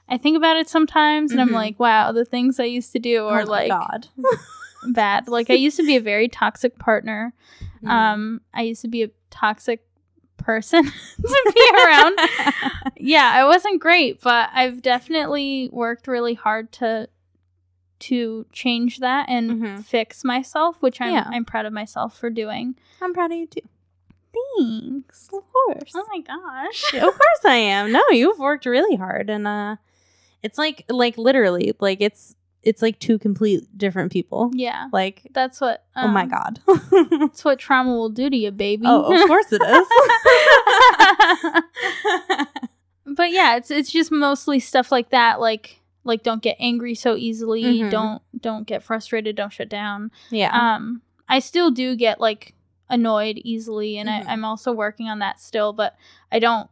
I 0.10 0.18
think 0.18 0.38
about 0.38 0.58
it 0.58 0.68
sometimes 0.70 1.32
and 1.32 1.40
I'm 1.42 1.50
Mhm. 1.50 1.54
like, 1.54 1.80
wow, 1.80 2.12
the 2.12 2.26
things 2.26 2.60
I 2.60 2.64
used 2.66 2.92
to 2.94 3.00
do 3.00 3.18
oh 3.28 3.44
like 3.44 3.70
God. 3.70 4.08
bad. 4.90 5.28
Like 5.28 5.50
I 5.52 5.54
used 5.54 5.78
to 5.78 5.84
be 5.86 5.96
a 5.98 6.02
very 6.02 6.28
toxic 6.28 6.80
partner. 6.80 7.34
Mm. 7.84 7.90
Um, 7.90 8.42
I 8.56 8.64
used 8.64 8.82
to 8.82 8.88
be 8.88 9.04
a 9.04 9.10
toxic 9.30 9.84
person 10.38 10.84
to 11.22 11.52
be 11.54 11.72
around. 11.86 12.18
yeah, 12.98 13.32
I 13.36 13.44
wasn't 13.46 13.82
great, 13.82 14.20
but 14.22 14.50
I've 14.54 14.82
definitely 14.82 15.70
worked 15.72 16.08
really 16.08 16.34
hard 16.36 16.72
to 16.74 17.10
to 18.00 18.46
change 18.52 19.00
that 19.00 19.28
and 19.30 19.52
Mhm. 19.62 19.84
fix 19.86 20.24
myself, 20.24 20.82
which 20.82 21.02
I'm 21.02 21.14
Yeah. 21.14 21.28
I'm 21.32 21.46
proud 21.46 21.66
of 21.66 21.74
myself 21.74 22.18
for 22.18 22.30
doing. 22.30 22.76
I'm 23.02 23.14
proud 23.14 23.32
of 23.32 23.38
you 23.38 23.48
too. 23.48 23.62
Thanks. 24.60 25.30
Of 25.34 25.44
course. 25.52 25.92
Oh 25.96 26.06
my 26.12 26.20
gosh. 26.20 26.94
of 26.94 27.02
course 27.02 27.46
I 27.46 27.56
am. 27.56 27.92
No, 27.92 28.04
you've 28.12 28.38
worked 28.40 28.66
really 28.66 28.96
hard 28.96 29.30
and 29.30 29.48
uh 29.48 29.78
it's 30.44 30.58
like 30.58 30.86
like 30.90 31.18
literally 31.18 31.74
like 31.80 32.02
it's 32.02 32.36
it's 32.64 32.82
like 32.82 33.00
two 33.00 33.18
complete 33.18 33.64
different 33.78 34.12
people. 34.12 34.52
Yeah. 34.54 34.88
Like 34.92 35.28
That's 35.34 35.60
what 35.62 35.86
oh 35.96 36.08
my 36.08 36.24
um, 36.24 36.30
god. 36.30 36.60
That's 37.20 37.44
what 37.46 37.58
trauma 37.60 37.96
will 37.96 38.10
do 38.10 38.30
to 38.30 38.36
you, 38.38 38.52
baby. 38.52 38.84
oh, 38.86 39.12
of 39.14 39.28
course 39.28 39.48
it 39.52 39.62
is. 39.62 39.88
but 43.16 43.32
yeah, 43.32 43.56
it's 43.56 43.72
it's 43.72 43.92
just 43.92 44.12
mostly 44.12 44.60
stuff 44.60 44.92
like 44.92 45.10
that, 45.12 45.40
like 45.40 45.82
like 46.08 46.24
don't 46.24 46.42
get 46.42 46.56
angry 46.60 46.96
so 46.96 47.16
easily, 47.16 47.64
Mhm. 47.82 47.92
don't 47.92 48.22
don't 48.42 48.66
get 48.66 48.82
frustrated, 48.82 49.36
don't 49.36 49.54
shut 49.54 49.70
down. 49.70 50.12
yeah. 50.32 50.50
Um, 50.76 51.02
I 51.30 51.40
still 51.40 51.70
do 51.72 51.96
get 51.96 52.20
like 52.22 52.54
annoyed 52.90 53.38
easily, 53.44 53.98
and 53.98 54.08
Mhm. 54.10 54.26
I, 54.28 54.32
I'm 54.32 54.46
also 54.46 54.72
working 54.72 55.08
on 55.10 55.20
that 55.20 55.40
still, 55.40 55.74
but 55.74 55.96
I 56.32 56.40
don't. 56.40 56.70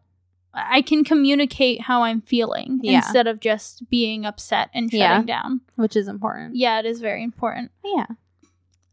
I 0.57 0.81
can 0.81 1.03
communicate 1.03 1.81
how 1.81 2.03
I'm 2.03 2.21
feeling 2.21 2.79
Yeah. 2.81 2.97
instead 2.99 3.27
of 3.27 3.41
just 3.41 3.89
being 3.89 4.25
upset 4.25 4.69
and 4.73 4.89
shutting 4.89 5.01
Yeah. 5.27 5.41
down. 5.41 5.59
Which 5.75 5.97
is 5.97 6.07
important. 6.07 6.55
Yeah, 6.55 6.79
it 6.79 6.85
is 6.85 7.01
very 7.01 7.23
important. 7.23 7.71
Yeah. 7.83 8.05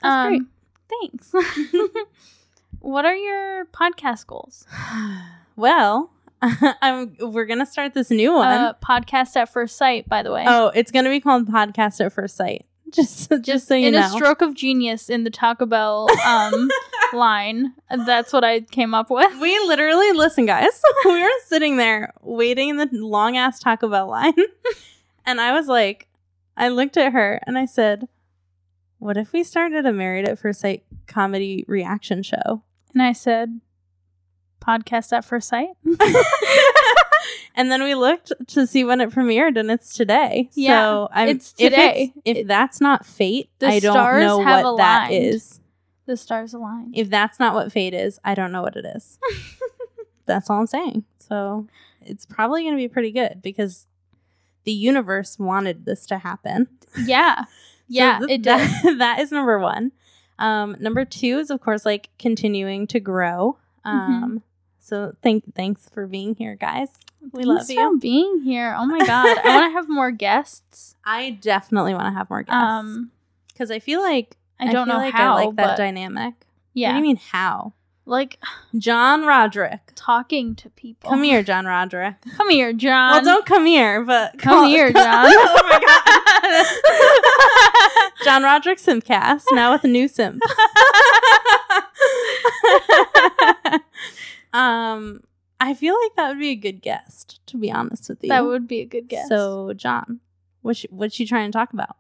That's 0.03 0.27
great. 0.29 0.41
um, 0.41 0.51
thanks. 0.89 1.33
what 2.81 3.05
are 3.05 3.15
your 3.15 3.67
podcast 3.67 4.27
goals? 4.27 4.67
well, 5.57 6.11
I'm 6.83 7.17
we're 7.21 7.47
gonna 7.47 7.67
start 7.67 7.95
this 7.95 8.11
new 8.11 8.35
one. 8.35 8.49
Uh, 8.49 8.75
podcast 8.75 9.37
at 9.37 9.49
first 9.53 9.77
sight, 9.77 10.09
by 10.09 10.23
the 10.23 10.33
way. 10.33 10.45
oh, 10.47 10.73
it's 10.75 10.91
gonna 10.91 11.11
be 11.11 11.21
called 11.21 11.47
Podcast 11.47 12.05
at 12.05 12.13
First 12.13 12.37
Sight. 12.37 12.67
Just 12.93 13.33
just, 13.41 13.69
so 13.69 13.75
you 13.75 13.87
in 13.87 13.95
know. 13.95 14.05
a 14.05 14.09
stroke 14.11 14.43
of 14.43 14.53
genius 14.53 15.09
in 15.09 15.25
the 15.25 15.31
Taco 15.31 15.65
Bell 15.65 16.09
um, 16.27 16.69
line. 17.15 17.73
That's 17.89 18.35
what 18.35 18.45
I 18.45 18.61
came 18.61 18.93
up 18.93 19.09
with. 19.09 19.33
we 19.41 19.59
literally 19.61 20.13
listen, 20.13 20.45
guys. 20.45 20.79
we 21.07 21.23
were 21.23 21.31
sitting 21.47 21.79
there 21.79 22.13
waiting 22.21 22.69
in 22.69 22.77
the 22.77 22.89
long 22.93 23.39
ass 23.39 23.61
Taco 23.61 23.89
Bell 23.89 24.09
line, 24.09 24.35
and 25.25 25.41
I 25.41 25.53
was 25.53 25.69
like, 25.69 26.09
I 26.55 26.69
looked 26.69 26.99
at 26.99 27.15
her 27.15 27.41
and 27.47 27.57
I 27.57 27.65
said, 27.65 28.09
"What 28.99 29.17
if 29.17 29.33
we 29.33 29.43
started 29.43 29.87
a 29.87 29.93
Married 29.93 30.29
at 30.29 30.39
First 30.39 30.61
Sight 30.61 30.85
comedy 31.07 31.65
reaction 31.67 32.23
show?" 32.23 32.63
And 32.93 33.03
I 33.03 33.13
said, 33.15 33.61
podcast 34.63 35.13
at 35.13 35.25
first 35.25 35.49
sight. 35.49 35.69
and 37.55 37.71
then 37.71 37.83
we 37.83 37.95
looked 37.95 38.33
to 38.49 38.67
see 38.67 38.85
when 38.85 39.01
it 39.01 39.11
premiered, 39.11 39.59
and 39.59 39.71
it's 39.71 39.95
today. 39.95 40.49
Yeah, 40.55 40.81
so 40.83 41.09
I'm, 41.13 41.29
it's 41.29 41.55
if 41.59 41.71
today. 41.71 42.13
If, 42.25 42.47
that's 42.47 42.81
not 42.81 43.05
fate, 43.05 43.51
The 43.59 43.67
I 43.69 43.81
don't 43.81 43.93
stars 43.93 44.23
know 44.23 44.43
have 44.43 44.65
what 44.65 44.77
that 44.79 45.11
aligned. 45.11 45.25
is. 45.25 45.61
The 46.07 46.17
stars 46.17 46.53
align. 46.55 46.93
If 46.95 47.11
that's 47.11 47.39
not 47.39 47.55
what 47.55 47.71
fate 47.73 47.95
is, 47.95 48.19
I 48.25 48.35
don't 48.35 48.53
know 48.53 48.63
what 48.63 48.77
it 48.77 48.85
is. 48.85 49.19
that's 50.27 50.51
all 50.51 50.61
I'm 50.61 50.67
saying. 50.67 51.05
So 51.19 51.67
it's 52.01 52.27
probably 52.27 52.63
going 52.63 52.75
to 52.75 52.79
be 52.79 52.89
pretty 52.89 53.13
good 53.13 53.41
because 53.43 53.87
the 54.65 54.73
universe 54.73 55.39
wanted 55.39 55.85
this 55.85 56.07
to 56.07 56.19
happen. 56.19 56.69
yeah. 57.05 57.45
Yeah, 57.89 58.21
So 58.21 58.27
th- 58.27 58.39
it 58.39 58.43
does. 58.43 58.83
that- 58.83 58.99
that 58.99 59.19
is 59.21 59.31
number 59.31 59.59
one. 59.59 59.93
Um, 60.39 60.77
number 60.81 61.05
two 61.05 61.39
is 61.39 61.51
of 61.51 61.61
course 61.61 61.85
like 61.85 62.09
continuing 62.19 62.87
to 62.89 62.99
grow. 63.01 63.59
Mm-hmm. 63.87 64.39
So 64.85 65.15
thank 65.23 65.55
thanks 65.55 65.89
for 65.89 66.09
being 66.09 66.35
here, 66.35 66.57
guys. 66.57 66.89
We 67.31 67.45
love 67.45 67.71
you. 67.71 67.77
for 67.77 67.97
being 67.99 68.41
here. 68.43 68.75
Oh 68.77 68.85
my 68.85 68.99
god. 68.99 69.39
I 69.45 69.55
want 69.57 69.71
to 69.71 69.77
have 69.77 69.89
more 69.89 70.11
guests. 70.11 70.97
I 71.05 71.31
definitely 71.41 71.95
want 71.95 72.07
to 72.07 72.11
have 72.19 72.29
more 72.29 72.43
guests 72.43 72.61
Um, 72.61 73.13
because 73.49 73.71
I 73.71 73.79
feel 73.79 74.01
like 74.03 74.37
I 74.59 74.73
don't 74.73 74.87
feel 74.89 74.95
know 74.95 75.01
like 75.01 75.15
how, 75.15 75.37
I 75.37 75.45
like 75.45 75.55
that 75.57 75.77
dynamic. 75.77 76.35
What 76.35 76.47
yeah, 76.75 76.91
do 76.93 76.97
you 76.99 77.03
mean 77.03 77.17
how? 77.17 77.75
like 78.05 78.41
John 78.77 79.25
Roderick, 79.25 79.93
talking 79.95 80.57
to 80.57 80.69
people. 80.71 81.09
come 81.11 81.23
here, 81.23 81.41
John 81.51 81.67
Roderick. 81.67 82.17
Come 82.37 82.51
here, 82.51 82.73
John. 82.73 83.13
well, 83.13 83.23
don't 83.25 83.47
come 83.47 83.65
here, 83.65 84.03
but 84.05 84.37
come 84.39 84.55
call- 84.55 84.67
here, 84.67 84.91
John. 84.93 85.27
oh 85.29 85.61
my 85.71 85.79
god, 88.19 88.25
John 88.25 88.43
Roderick 88.43 88.79
Simcast 88.79 89.45
now 89.53 89.71
with 89.73 89.85
a 89.85 89.89
new 89.89 90.09
simp. 90.09 90.43
Um, 94.53 95.21
I 95.61 95.75
feel 95.75 95.95
like 96.03 96.17
that 96.17 96.29
would 96.31 96.39
be 96.39 96.51
a 96.51 96.55
good 96.57 96.83
guest. 96.83 97.41
To 97.47 97.57
be 97.57 97.71
honest 97.71 98.09
with 98.09 98.23
you, 98.23 98.29
that 98.31 98.45
would 98.45 98.67
be 98.67 98.81
a 98.81 98.85
good 98.87 99.09
guess. 99.09 99.29
So, 99.29 99.73
John, 99.75 100.21
what's 100.63 100.83
you, 100.85 100.89
what 100.93 101.19
you 101.21 101.27
trying 101.27 101.51
to 101.51 101.57
talk 101.57 101.73
about? 101.73 101.97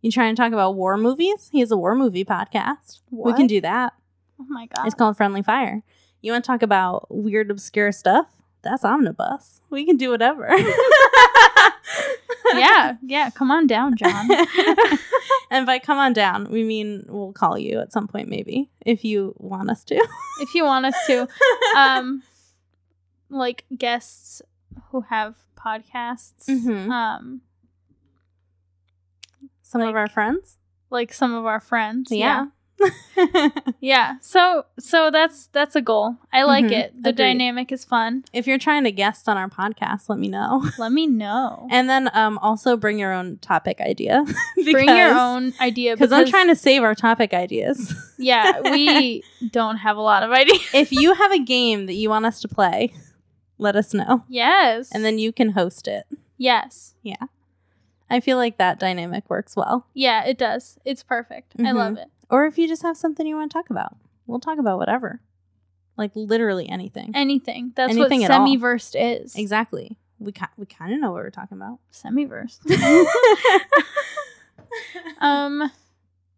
You 0.00 0.10
trying 0.10 0.34
to 0.34 0.40
talk 0.42 0.52
about 0.52 0.74
war 0.74 0.96
movies? 0.96 1.48
He 1.52 1.60
has 1.60 1.70
a 1.70 1.76
war 1.76 1.94
movie 1.94 2.24
podcast. 2.24 3.02
We 3.10 3.18
What? 3.30 3.36
can 3.36 3.46
do 3.46 3.60
that. 3.60 3.92
oh 4.40 4.46
my 4.48 4.66
god. 4.74 4.86
It's 4.86 4.94
called 4.94 5.16
Friendly 5.16 5.42
Fire. 5.42 5.82
You 6.22 6.32
want 6.32 6.44
to 6.44 6.46
talk 6.46 6.62
about 6.62 7.06
weird, 7.10 7.50
obscure 7.50 7.92
stuff? 7.92 8.26
That's 8.62 8.84
Omnibus. 8.84 9.60
We 9.70 9.84
can 9.84 9.96
do 9.96 10.10
whatever. 10.10 10.48
yeah, 12.54 12.96
yeah. 13.04 13.30
Come 13.30 13.50
on 13.50 13.66
down, 13.66 13.96
John. 13.96 14.28
and 15.52 15.66
by 15.66 15.78
come 15.78 15.98
on 15.98 16.12
down, 16.12 16.50
we 16.50 16.64
mean 16.64 17.04
we'll 17.08 17.32
call 17.32 17.56
you 17.58 17.78
at 17.80 17.92
some 17.92 18.08
point, 18.08 18.28
maybe, 18.28 18.70
if 18.84 19.04
you 19.04 19.34
want 19.38 19.70
us 19.70 19.84
to. 19.84 19.94
if 20.40 20.54
you 20.54 20.64
want 20.64 20.86
us 20.86 20.96
to, 21.06 21.28
um, 21.76 22.22
like 23.28 23.64
guests 23.76 24.42
who 24.90 25.02
have 25.02 25.36
podcasts, 25.56 26.46
Mhm. 26.48 26.90
um, 26.90 27.42
some 29.62 29.80
of 29.82 29.94
our 29.96 30.08
friends. 30.08 30.58
like 30.90 31.12
some 31.12 31.32
of 31.34 31.46
our 31.46 31.60
friends. 31.60 32.10
Yeah. 32.10 32.18
yeah. 32.18 32.46
So, 34.20 34.64
so 34.78 35.10
that's 35.10 35.46
that's 35.52 35.76
a 35.76 35.80
goal. 35.82 36.16
I 36.32 36.42
like 36.44 36.64
Mhm. 36.66 36.72
it. 36.72 36.92
The 37.02 37.10
Agreed. 37.10 37.16
dynamic 37.24 37.72
is 37.72 37.84
fun. 37.84 38.24
if 38.32 38.46
you're 38.46 38.58
trying 38.58 38.84
to 38.84 38.92
guest 38.92 39.28
on 39.28 39.36
our 39.36 39.48
podcast, 39.48 40.08
let 40.08 40.18
me 40.18 40.28
know. 40.28 40.64
Let 40.78 40.92
me 40.92 41.06
know. 41.06 41.68
And 41.70 41.88
then 41.88 42.10
um, 42.14 42.38
also 42.38 42.76
bring 42.76 42.98
your 42.98 43.12
own 43.12 43.38
topic 43.38 43.80
idea. 43.80 44.24
Bring 44.70 44.88
your 44.88 45.14
own 45.18 45.52
idea 45.60 45.94
Because 45.94 46.12
I'm 46.12 46.26
trying 46.26 46.48
to 46.48 46.56
save 46.56 46.82
our 46.82 46.94
topic 46.94 47.34
ideas. 47.34 47.94
Yeah, 48.18 48.60
we 48.60 49.22
don't 49.50 49.76
have 49.78 49.96
a 49.96 50.00
lot 50.00 50.22
of 50.22 50.30
ideas. 50.30 50.60
if 50.72 50.92
you 50.92 51.14
have 51.14 51.32
a 51.32 51.38
game 51.40 51.86
that 51.86 51.94
you 51.94 52.08
want 52.08 52.24
us 52.26 52.40
to 52.40 52.48
play, 52.48 52.92
let 53.58 53.74
us 53.76 53.92
know. 53.92 54.24
Yes. 54.28 54.90
And 54.92 55.04
then 55.04 55.18
you 55.18 55.32
can 55.32 55.50
host 55.50 55.88
it. 55.88 56.04
yes. 56.38 56.94
Yeah. 57.02 57.16
I 58.08 58.20
feel 58.20 58.36
like 58.36 58.58
that 58.58 58.78
dynamic 58.78 59.28
works 59.30 59.56
well. 59.56 59.86
Yeah, 59.94 60.22
it 60.24 60.36
does. 60.38 60.78
It's 60.84 61.02
perfect. 61.02 61.54
I 61.58 61.62
Mhm. 61.62 61.74
love 61.74 61.96
it. 61.96 62.08
Or 62.32 62.46
if 62.46 62.58
you 62.58 62.66
just 62.66 62.82
have 62.82 62.96
something 62.96 63.26
you 63.26 63.36
want 63.36 63.52
to 63.52 63.56
talk 63.56 63.70
about, 63.70 63.96
we'll 64.26 64.40
talk 64.40 64.58
about 64.58 64.78
whatever. 64.78 65.20
Like 65.96 66.10
literally 66.16 66.68
anything. 66.68 67.12
Anything. 67.14 67.72
That's 67.76 67.92
Anything 67.92 68.22
what 68.22 68.30
at 68.30 68.40
all. 68.40 68.46
semi-versed 68.46 68.96
is. 68.98 69.36
exactly. 69.36 69.98
We 70.18 70.32
ki- 70.32 70.46
we 70.56 70.66
kind 70.66 70.92
of 70.94 71.00
know 71.00 71.10
what 71.12 71.22
we're 71.22 71.30
talking 71.30 71.58
about. 71.58 71.78
Semi-versed. 71.90 72.62
um 75.20 75.70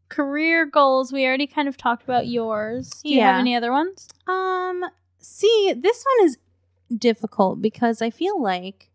career 0.08 0.66
goals. 0.66 1.12
We 1.12 1.24
already 1.26 1.46
kind 1.46 1.68
of 1.68 1.76
talked 1.76 2.02
about 2.04 2.26
yours. 2.26 2.90
Do 3.02 3.08
you 3.10 3.20
have 3.20 3.36
Yeah. 3.36 3.40
any 3.40 3.54
other 3.56 3.72
ones? 3.72 4.08
um 4.26 4.84
see, 5.18 5.74
this 5.76 6.04
one 6.18 6.26
is 6.26 6.38
difficult 6.96 7.60
because 7.62 8.02
I 8.02 8.10
feel 8.10 8.40
like 8.40 8.90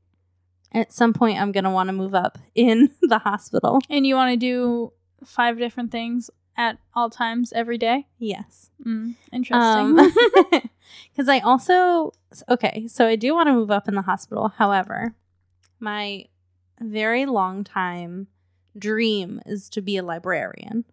at 0.72 0.94
some 0.94 1.14
point 1.14 1.40
I'm 1.42 1.52
going 1.52 1.64
to 1.64 1.72
want 1.72 1.88
to 1.90 1.94
move 1.94 2.14
up 2.14 2.38
in 2.54 2.92
the 3.02 3.18
hospital. 3.20 3.80
And 3.90 4.06
you 4.06 4.14
want 4.16 4.32
to 4.34 4.38
do 4.38 4.94
five 5.26 5.58
different 5.58 5.92
things 5.92 6.30
at 6.60 6.78
all 6.94 7.10
times 7.10 7.54
every 7.54 7.78
day? 7.78 8.06
Yes. 8.20 8.70
Mm, 8.86 9.16
interesting. 9.32 9.96
because 11.12 11.30
I 11.30 11.40
also 11.40 12.12
okay, 12.50 12.86
so 12.88 13.08
I 13.08 13.16
do 13.16 13.34
want 13.34 13.48
to 13.48 13.54
move 13.54 13.72
up 13.72 13.88
in 13.88 13.96
the 13.96 14.02
hospital. 14.04 14.50
However, 14.58 15.16
my 15.80 16.26
very 16.82 17.26
long 17.26 17.64
time 17.64 18.28
dream 18.78 19.42
is 19.46 19.70
to 19.70 19.82
be 19.82 19.96
a 19.96 20.04
librarian. 20.04 20.84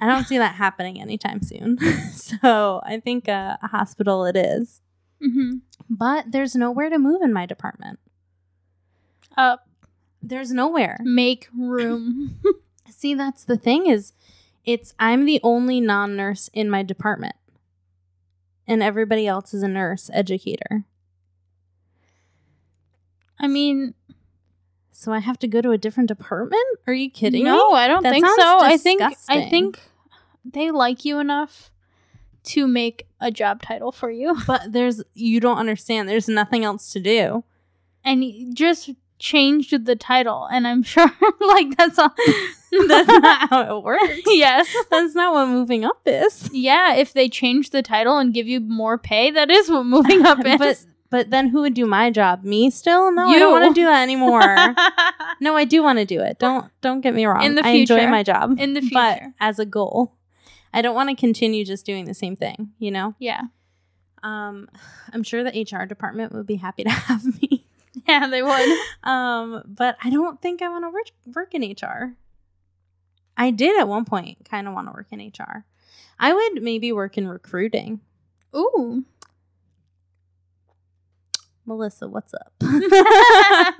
I 0.00 0.06
don't 0.06 0.26
see 0.26 0.38
that 0.38 0.54
happening 0.54 1.00
anytime 1.00 1.42
soon. 1.42 1.78
so 2.14 2.80
I 2.84 3.00
think 3.00 3.28
uh, 3.28 3.56
a 3.62 3.68
hospital 3.68 4.24
it 4.26 4.36
is. 4.36 4.80
hmm 5.20 5.54
But 5.90 6.26
there's 6.30 6.54
nowhere 6.54 6.88
to 6.88 6.98
move 6.98 7.20
in 7.20 7.32
my 7.32 7.46
department. 7.46 7.98
Up. 9.36 9.68
There's 10.22 10.52
nowhere. 10.52 10.98
Make 11.02 11.48
room. 11.56 12.36
See, 12.90 13.14
that's 13.14 13.44
the 13.44 13.56
thing 13.56 13.86
is 13.86 14.12
it's 14.64 14.94
I'm 14.98 15.24
the 15.24 15.40
only 15.42 15.80
non-nurse 15.80 16.48
in 16.52 16.68
my 16.70 16.82
department. 16.82 17.34
And 18.66 18.82
everybody 18.82 19.26
else 19.28 19.54
is 19.54 19.62
a 19.62 19.68
nurse 19.68 20.10
educator. 20.12 20.84
I 23.38 23.46
mean, 23.46 23.94
So 24.90 25.12
I 25.12 25.18
have 25.18 25.38
to 25.40 25.48
go 25.48 25.60
to 25.60 25.70
a 25.72 25.78
different 25.78 26.08
department? 26.08 26.64
Are 26.86 26.92
you 26.94 27.10
kidding 27.10 27.44
me? 27.44 27.50
no, 27.50 27.72
I 27.72 27.86
don't 27.86 28.02
That 28.02 28.12
think 28.12 28.26
so. 28.26 28.58
I 28.60 28.76
think 28.76 29.02
I 29.28 29.48
think 29.50 29.80
they 30.44 30.70
like 30.70 31.04
you 31.04 31.18
enough 31.18 31.70
to 32.44 32.66
make 32.66 33.06
a 33.20 33.30
job 33.30 33.60
title 33.60 33.92
for 33.92 34.10
you, 34.10 34.36
But 34.46 34.72
there's 34.72 35.02
you 35.14 35.38
don't 35.40 35.58
understand. 35.58 36.08
There's 36.08 36.28
nothing 36.28 36.64
else 36.64 36.92
to 36.92 37.00
do. 37.00 37.44
and 38.04 38.56
just 38.56 38.90
changed 39.18 39.84
the 39.86 39.96
title. 39.96 40.46
And 40.50 40.66
I'm 40.66 40.82
sure, 40.92 41.10
like 41.40 41.76
that's 41.76 41.98
all. 41.98 42.12
That's 42.88 43.08
not 43.08 43.48
how 43.48 43.78
it 43.78 43.82
works. 43.84 44.20
yes. 44.26 44.74
That's 44.90 45.14
not 45.14 45.32
what 45.32 45.46
moving 45.48 45.84
up 45.84 46.00
is. 46.04 46.50
Yeah, 46.52 46.94
if 46.94 47.12
they 47.14 47.28
change 47.28 47.70
the 47.70 47.80
title 47.80 48.18
and 48.18 48.34
give 48.34 48.46
you 48.48 48.60
more 48.60 48.98
pay, 48.98 49.30
that 49.30 49.50
is 49.50 49.70
what 49.70 49.84
moving 49.86 50.26
up 50.26 50.44
is. 50.44 50.58
but 50.58 50.84
but 51.08 51.30
then 51.30 51.48
who 51.48 51.60
would 51.62 51.72
do 51.72 51.86
my 51.86 52.10
job? 52.10 52.42
Me 52.44 52.68
still? 52.68 53.10
No, 53.12 53.28
I 53.28 53.38
don't 53.38 53.52
want 53.52 53.74
to 53.74 53.80
do 53.80 53.86
that 53.86 54.02
anymore. 54.02 54.74
no, 55.40 55.56
I 55.56 55.64
do 55.64 55.82
want 55.82 56.00
to 56.00 56.04
do 56.04 56.20
it. 56.20 56.38
Don't 56.38 56.70
don't 56.82 57.00
get 57.00 57.14
me 57.14 57.24
wrong. 57.24 57.44
In 57.44 57.54
the 57.54 57.62
future, 57.62 57.94
I 57.94 58.00
enjoy 58.00 58.10
my 58.10 58.22
job. 58.22 58.58
In 58.60 58.74
the 58.74 58.80
future 58.80 58.94
But 58.94 59.22
as 59.40 59.58
a 59.58 59.64
goal, 59.64 60.16
I 60.74 60.82
don't 60.82 60.94
want 60.94 61.08
to 61.08 61.16
continue 61.16 61.64
just 61.64 61.86
doing 61.86 62.04
the 62.04 62.14
same 62.14 62.36
thing, 62.36 62.72
you 62.78 62.90
know? 62.90 63.14
yeah. 63.18 63.42
Um 64.22 64.68
I'm 65.12 65.22
sure 65.22 65.44
the 65.44 65.50
HR 65.72 65.86
department 65.86 66.32
would 66.32 66.46
be 66.46 66.56
happy 66.56 66.84
to 66.84 66.90
have 66.90 67.24
me. 67.40 67.65
Yeah, 68.08 68.28
they 68.28 68.42
would. 68.42 68.78
Um, 69.02 69.62
but 69.66 69.96
I 70.02 70.10
don't 70.10 70.40
think 70.42 70.62
I 70.62 70.68
want 70.68 70.84
to 70.84 70.90
work 70.90 71.06
work 71.34 71.54
in 71.54 71.62
HR. 71.62 72.14
I 73.36 73.50
did 73.50 73.78
at 73.78 73.86
one 73.88 74.04
point 74.04 74.48
kind 74.48 74.66
of 74.68 74.74
want 74.74 74.88
to 74.88 74.92
work 74.92 75.08
in 75.10 75.20
HR. 75.20 75.64
I 76.18 76.32
would 76.32 76.62
maybe 76.62 76.92
work 76.92 77.16
in 77.18 77.28
recruiting. 77.28 78.00
Ooh. 78.54 79.04
Melissa, 81.64 82.08
what's 82.08 82.32
up? 82.32 82.52
Not 82.62 83.74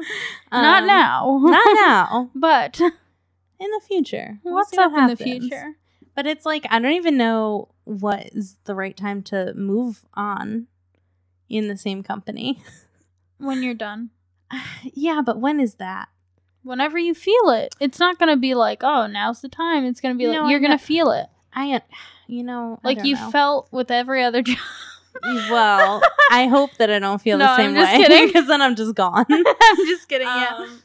Um, 0.52 0.86
now. 0.86 1.38
Not 1.42 1.74
now. 1.74 2.30
But 2.34 2.80
In 2.80 3.70
the 3.70 3.80
future. 3.86 4.38
We'll 4.44 4.54
what's 4.54 4.70
see 4.70 4.76
what 4.76 4.92
up 4.92 4.98
in 4.98 5.06
the 5.08 5.16
future? 5.16 5.76
But 6.14 6.26
it's 6.26 6.44
like 6.46 6.66
I 6.70 6.78
don't 6.78 6.92
even 6.92 7.16
know 7.16 7.68
what 7.84 8.26
is 8.32 8.56
the 8.64 8.74
right 8.74 8.96
time 8.96 9.22
to 9.24 9.54
move 9.54 10.04
on 10.14 10.66
in 11.48 11.68
the 11.68 11.76
same 11.76 12.02
company. 12.02 12.60
When 13.38 13.62
you're 13.62 13.74
done. 13.74 14.10
yeah, 14.82 15.22
but 15.24 15.38
when 15.40 15.60
is 15.60 15.74
that? 15.74 16.08
Whenever 16.62 16.98
you 16.98 17.14
feel 17.14 17.50
it. 17.50 17.74
It's 17.80 17.98
not 18.00 18.18
going 18.18 18.28
to 18.30 18.36
be 18.36 18.54
like, 18.54 18.82
oh, 18.82 19.06
now's 19.06 19.40
the 19.40 19.48
time. 19.48 19.84
It's 19.84 20.00
going 20.00 20.14
to 20.14 20.18
be 20.18 20.26
like, 20.26 20.36
No, 20.36 20.48
you're 20.48 20.58
gonna 20.60 20.78
feel 20.78 21.10
it. 21.12 21.26
I, 21.54 21.80
you 22.26 22.42
know, 22.42 22.80
Like 22.82 23.04
you 23.04 23.14
know. 23.14 23.30
felt 23.30 23.68
with 23.72 23.90
every 23.90 24.22
other 24.24 24.42
job. 24.42 24.58
Well, 25.24 26.02
I 26.30 26.46
hope 26.46 26.76
that 26.76 26.90
I 26.90 26.98
don't 26.98 27.20
feel 27.22 27.38
No, 27.38 27.46
the 27.46 27.50
I'm 27.52 27.56
same 27.56 27.74
just 27.74 27.90
way 27.92 27.96
kidding. 28.02 28.26
because 28.26 28.46
then 28.48 28.60
I'm 28.60 28.76
just 28.76 28.94
gone. 28.94 29.24
I'm 29.30 29.86
just 29.86 30.08
kidding. 30.08 30.26
Yeah. 30.26 30.56
Um, 30.58 30.82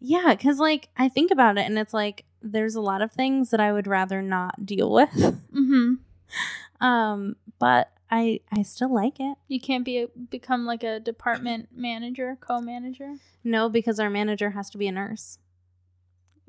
yeah, 0.00 0.34
because 0.34 0.58
like 0.58 0.88
I 0.96 1.08
think 1.08 1.30
about 1.30 1.58
it, 1.58 1.64
and 1.66 1.78
it's 1.78 1.94
like 1.94 2.24
there's 2.42 2.74
a 2.74 2.80
lot 2.80 3.02
of 3.02 3.12
things 3.12 3.50
that 3.50 3.60
I 3.60 3.72
would 3.72 3.86
rather 3.86 4.20
not 4.20 4.66
deal 4.66 4.90
with. 4.92 5.10
Mm-hmm. 5.12 6.84
Um, 6.84 7.36
but 7.60 7.90
I 8.10 8.40
I 8.50 8.62
still 8.62 8.92
like 8.92 9.20
it. 9.20 9.36
You 9.48 9.60
can't 9.60 9.84
be 9.84 9.98
a, 9.98 10.08
become 10.08 10.64
like 10.66 10.82
a 10.82 11.00
department 11.00 11.68
manager, 11.74 12.36
co-manager. 12.40 13.16
No, 13.44 13.68
because 13.68 14.00
our 14.00 14.10
manager 14.10 14.50
has 14.50 14.70
to 14.70 14.78
be 14.78 14.88
a 14.88 14.92
nurse. 14.92 15.38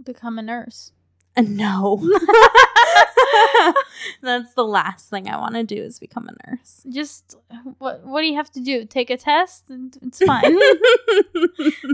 Become 0.04 0.40
a 0.40 0.42
nurse. 0.42 0.94
Uh, 1.36 1.44
no, 1.48 1.98
that's 4.22 4.54
the 4.54 4.64
last 4.64 5.10
thing 5.10 5.30
I 5.30 5.38
want 5.38 5.56
to 5.56 5.64
do 5.64 5.82
is 5.82 6.00
become 6.00 6.28
a 6.28 6.50
nurse. 6.50 6.84
Just 6.90 7.36
what? 7.78 8.06
What 8.06 8.22
do 8.22 8.28
you 8.28 8.36
have 8.36 8.52
to 8.52 8.60
do? 8.60 8.86
Take 8.86 9.10
a 9.10 9.18
test? 9.18 9.66
It's 10.02 10.24
fine. 10.24 10.44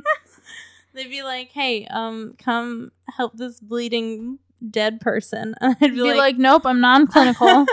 They'd 0.93 1.09
be 1.09 1.23
like, 1.23 1.51
"Hey, 1.51 1.85
um, 1.87 2.35
come 2.37 2.91
help 3.17 3.35
this 3.35 3.59
bleeding 3.59 4.39
dead 4.69 5.01
person," 5.01 5.55
and 5.59 5.75
I'd 5.81 5.91
be, 5.91 5.95
be 5.95 6.01
like, 6.01 6.17
like, 6.17 6.37
nope, 6.37 6.65
I'm 6.65 6.79
non-clinical. 6.79 7.65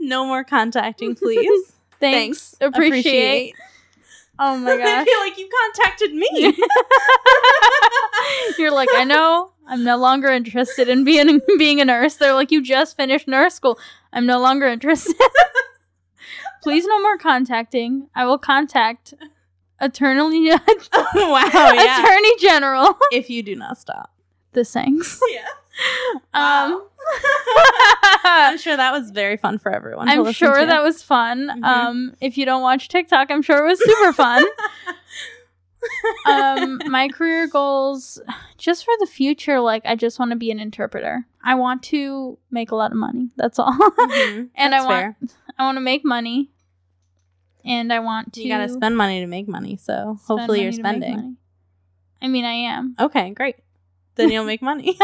"No 0.00 0.24
more 0.24 0.44
contacting, 0.44 1.14
please." 1.14 1.72
Thanks. 2.00 2.56
Appreciate. 2.60 3.54
Oh 4.38 4.56
my 4.56 4.76
gosh. 4.76 4.86
I 4.88 5.04
feel 5.04 5.20
like 5.20 5.38
you 5.38 5.48
contacted 5.74 6.14
me. 6.14 6.56
You're 8.58 8.72
like, 8.72 8.88
I 8.94 9.04
know. 9.04 9.52
I'm 9.66 9.84
no 9.84 9.98
longer 9.98 10.28
interested 10.28 10.88
in 10.88 11.04
being 11.04 11.40
being 11.58 11.80
a 11.80 11.84
nurse. 11.84 12.16
They're 12.16 12.34
like, 12.34 12.50
you 12.50 12.62
just 12.62 12.96
finished 12.96 13.28
nurse 13.28 13.54
school. 13.54 13.78
I'm 14.12 14.26
no 14.26 14.40
longer 14.40 14.66
interested. 14.66 15.14
Please, 16.62 16.86
no 16.86 17.00
more 17.00 17.18
contacting. 17.18 18.08
I 18.14 18.24
will 18.24 18.38
contact 18.38 19.14
Attorney 19.78 20.50
wow, 20.50 21.72
yeah. 21.74 22.02
Attorney 22.02 22.36
General. 22.38 22.98
if 23.12 23.30
you 23.30 23.42
do 23.42 23.54
not 23.54 23.78
stop. 23.78 24.12
The 24.52 24.64
Sanks. 24.64 25.20
Yeah. 25.30 25.46
Um, 26.34 26.86
I'm 28.24 28.58
sure 28.58 28.76
that 28.76 28.92
was 28.92 29.10
very 29.10 29.36
fun 29.36 29.58
for 29.58 29.74
everyone. 29.74 30.08
I'm 30.08 30.30
sure 30.32 30.60
to. 30.60 30.66
that 30.66 30.82
was 30.82 31.02
fun. 31.02 31.48
Mhm. 31.48 31.64
Um, 31.64 32.14
if 32.20 32.36
you 32.38 32.44
don't 32.44 32.62
watch 32.62 32.88
TikTok, 32.88 33.30
I'm 33.30 33.42
sure 33.42 33.64
it 33.64 33.68
was 33.68 33.82
super 33.84 34.12
fun. 34.12 34.44
um, 36.26 36.80
my 36.86 37.08
career 37.08 37.46
goals, 37.48 38.20
just 38.58 38.84
for 38.84 38.92
the 39.00 39.06
future, 39.06 39.60
like 39.60 39.82
I 39.86 39.94
just 39.96 40.18
want 40.18 40.30
to 40.32 40.36
be 40.36 40.50
an 40.50 40.60
interpreter. 40.60 41.26
I 41.42 41.54
want 41.54 41.82
to 41.84 42.38
make 42.50 42.70
a 42.70 42.76
lot 42.76 42.90
of 42.92 42.96
money. 42.98 43.30
That's 43.36 43.58
all. 43.58 43.72
Mhm, 43.72 44.50
and 44.54 44.74
I 44.74 44.80
want, 44.84 44.90
fair. 44.90 45.16
I 45.58 45.64
want 45.64 45.76
to 45.76 45.80
make 45.82 46.04
money, 46.04 46.50
and 47.64 47.92
I 47.92 48.00
want 48.00 48.34
to. 48.34 48.42
You 48.42 48.50
gotta 48.50 48.68
spend 48.68 48.96
money 48.96 49.20
to 49.20 49.26
make 49.26 49.48
money, 49.48 49.76
so 49.76 50.18
hopefully 50.26 50.62
you're 50.62 50.70
money 50.82 51.00
to 51.00 51.06
make 51.06 51.12
spending. 51.12 51.36
I 52.22 52.28
mean, 52.28 52.44
I 52.44 52.52
am. 52.52 52.94
Okay, 53.00 53.30
great. 53.30 53.56
Then 54.20 54.30
you'll 54.30 54.44
make 54.44 54.62
money. 54.62 54.90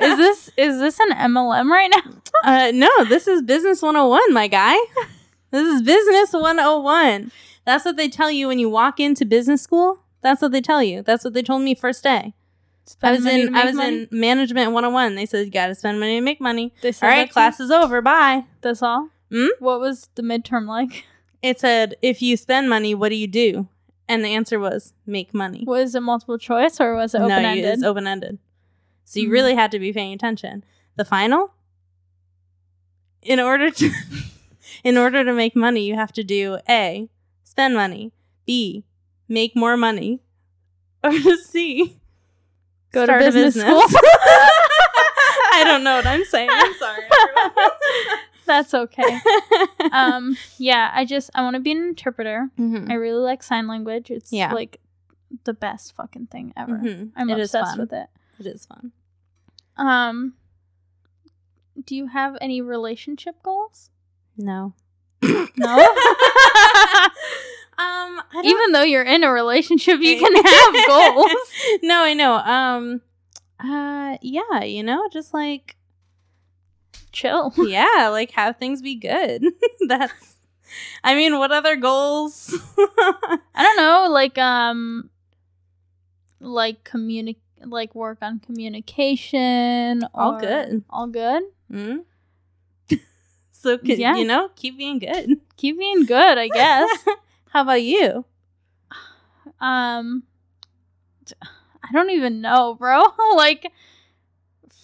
is 0.00 0.16
this 0.16 0.50
is 0.56 0.78
this 0.80 0.98
an 1.00 1.10
MLM 1.10 1.70
right 1.70 1.90
now? 1.94 2.02
Uh, 2.44 2.70
no, 2.72 2.88
this 3.04 3.28
is 3.28 3.42
business 3.42 3.82
101, 3.82 4.32
my 4.32 4.48
guy. 4.48 4.76
This 5.50 5.66
is 5.66 5.82
business 5.82 6.32
101. 6.32 7.30
That's 7.64 7.84
what 7.84 7.96
they 7.96 8.08
tell 8.08 8.30
you 8.30 8.48
when 8.48 8.58
you 8.58 8.70
walk 8.70 9.00
into 9.00 9.24
business 9.24 9.62
school. 9.62 10.00
That's 10.22 10.42
what 10.42 10.52
they 10.52 10.60
tell 10.60 10.82
you. 10.82 11.02
That's 11.02 11.24
what 11.24 11.34
they 11.34 11.42
told 11.42 11.62
me 11.62 11.74
first 11.74 12.02
day. 12.02 12.34
I 13.02 13.12
was 13.12 13.26
in 13.26 13.54
I 13.54 13.66
was 13.66 13.76
money? 13.76 14.08
in 14.10 14.18
management 14.20 14.72
101. 14.72 15.14
They 15.14 15.26
said 15.26 15.46
you 15.46 15.52
got 15.52 15.68
to 15.68 15.74
spend 15.74 16.00
money 16.00 16.16
to 16.18 16.20
make 16.20 16.40
money. 16.40 16.72
They 16.82 16.92
said 16.92 17.06
All 17.06 17.10
right, 17.12 17.18
that 17.18 17.24
to 17.24 17.28
you? 17.28 17.32
class 17.32 17.60
is 17.60 17.70
over. 17.70 18.00
Bye. 18.00 18.44
That's 18.62 18.82
all. 18.82 19.10
Hmm? 19.30 19.46
What 19.60 19.80
was 19.80 20.08
the 20.14 20.22
midterm 20.22 20.66
like? 20.66 21.04
It 21.42 21.60
said 21.60 21.94
if 22.02 22.20
you 22.20 22.36
spend 22.36 22.68
money, 22.68 22.94
what 22.94 23.10
do 23.10 23.14
you 23.16 23.28
do? 23.28 23.68
And 24.10 24.24
the 24.24 24.34
answer 24.34 24.58
was 24.58 24.92
make 25.06 25.32
money. 25.32 25.62
Was 25.64 25.94
it 25.94 26.00
multiple 26.00 26.36
choice 26.36 26.80
or 26.80 26.96
was 26.96 27.14
it 27.14 27.18
open 27.20 27.30
ended? 27.44 27.64
No, 27.64 27.72
it's 27.74 27.82
open 27.84 28.08
ended. 28.08 28.38
So 29.04 29.20
you 29.20 29.28
Mhm. 29.28 29.32
really 29.32 29.54
had 29.54 29.70
to 29.70 29.78
be 29.78 29.92
paying 29.92 30.12
attention. 30.12 30.64
The 30.96 31.04
final, 31.04 31.52
in 33.22 33.38
order 33.38 33.70
to, 33.70 33.90
in 34.84 34.96
order 34.98 35.22
to 35.24 35.32
make 35.32 35.54
money, 35.54 35.82
you 35.84 35.94
have 35.94 36.12
to 36.14 36.24
do 36.24 36.58
a 36.68 37.08
spend 37.44 37.76
money, 37.76 38.10
b 38.46 38.82
make 39.28 39.54
more 39.54 39.76
money, 39.76 40.22
or 41.04 41.12
C 41.36 41.96
Go 42.90 43.06
to 43.06 43.14
a 43.14 43.18
business 43.20 43.54
school. 43.54 43.80
I 45.52 45.62
don't 45.64 45.84
know 45.84 45.94
what 45.94 46.06
I'm 46.08 46.24
saying. 46.24 46.50
I'm 46.50 46.74
sorry. 46.74 47.04
That's 48.50 48.74
okay. 48.74 49.20
Um, 49.92 50.36
yeah, 50.58 50.90
I 50.94 51.04
just 51.04 51.30
I 51.34 51.42
want 51.42 51.54
to 51.54 51.60
be 51.60 51.72
an 51.72 51.78
interpreter. 51.78 52.50
Mhm. 52.58 52.90
I 52.90 52.94
really 52.94 53.22
like 53.22 53.42
sign 53.42 53.66
language. 53.66 54.10
It's 54.10 54.32
Yeah. 54.32 54.52
like 54.52 54.78
the 55.44 55.52
best 55.54 55.94
fucking 55.96 56.26
thing 56.26 56.52
ever. 56.56 56.78
Mhm. 56.78 57.10
I'm 57.16 57.28
It 57.30 57.40
obsessed 57.40 57.78
with 57.78 57.92
it. 57.92 58.08
It 58.38 58.46
is 58.46 58.66
fun. 58.66 58.92
Um, 59.76 60.34
do 61.84 61.96
you 61.96 62.06
have 62.08 62.36
any 62.40 62.60
relationship 62.60 63.42
goals? 63.42 63.90
No. 64.36 64.74
No. 65.22 65.94
Um, 67.78 68.20
Even 68.44 68.72
though 68.72 68.82
you're 68.82 69.02
in 69.02 69.24
a 69.24 69.32
relationship, 69.32 70.00
you 70.00 70.18
can 70.20 70.34
have 70.34 70.74
goals. 70.86 71.30
no, 71.82 72.02
I 72.02 72.12
know. 72.12 72.34
Um, 72.34 73.00
uh, 73.58 74.18
yeah, 74.20 74.64
you 74.64 74.82
know, 74.82 75.08
just 75.10 75.32
like 75.32 75.76
Chill. 77.12 77.52
yeah, 77.58 78.08
like 78.10 78.30
have 78.32 78.56
things 78.58 78.82
be 78.82 78.94
good. 78.94 79.44
That's. 79.88 80.36
I 81.02 81.14
mean, 81.16 81.38
what 81.38 81.50
other 81.50 81.74
goals? 81.76 82.54
I 82.78 83.38
don't 83.56 83.76
know, 83.76 84.06
like 84.10 84.38
um, 84.38 85.10
like 86.40 86.84
communicate 86.84 87.42
like 87.62 87.94
work 87.94 88.18
on 88.22 88.38
communication. 88.40 90.04
All 90.14 90.38
good. 90.40 90.82
All 90.88 91.06
good. 91.08 91.42
Hmm? 91.70 91.96
so, 93.52 93.78
c- 93.84 93.96
Yeah. 93.96 94.16
you 94.16 94.24
know, 94.24 94.48
keep 94.56 94.78
being 94.78 94.98
good. 94.98 95.40
Keep 95.56 95.78
being 95.78 96.06
good, 96.06 96.38
I 96.38 96.48
guess. 96.48 97.04
How 97.50 97.62
about 97.62 97.82
you? 97.82 98.24
um, 99.60 100.22
I 101.42 101.92
don't 101.92 102.10
even 102.10 102.40
know, 102.40 102.74
bro. 102.74 103.02
like, 103.36 103.70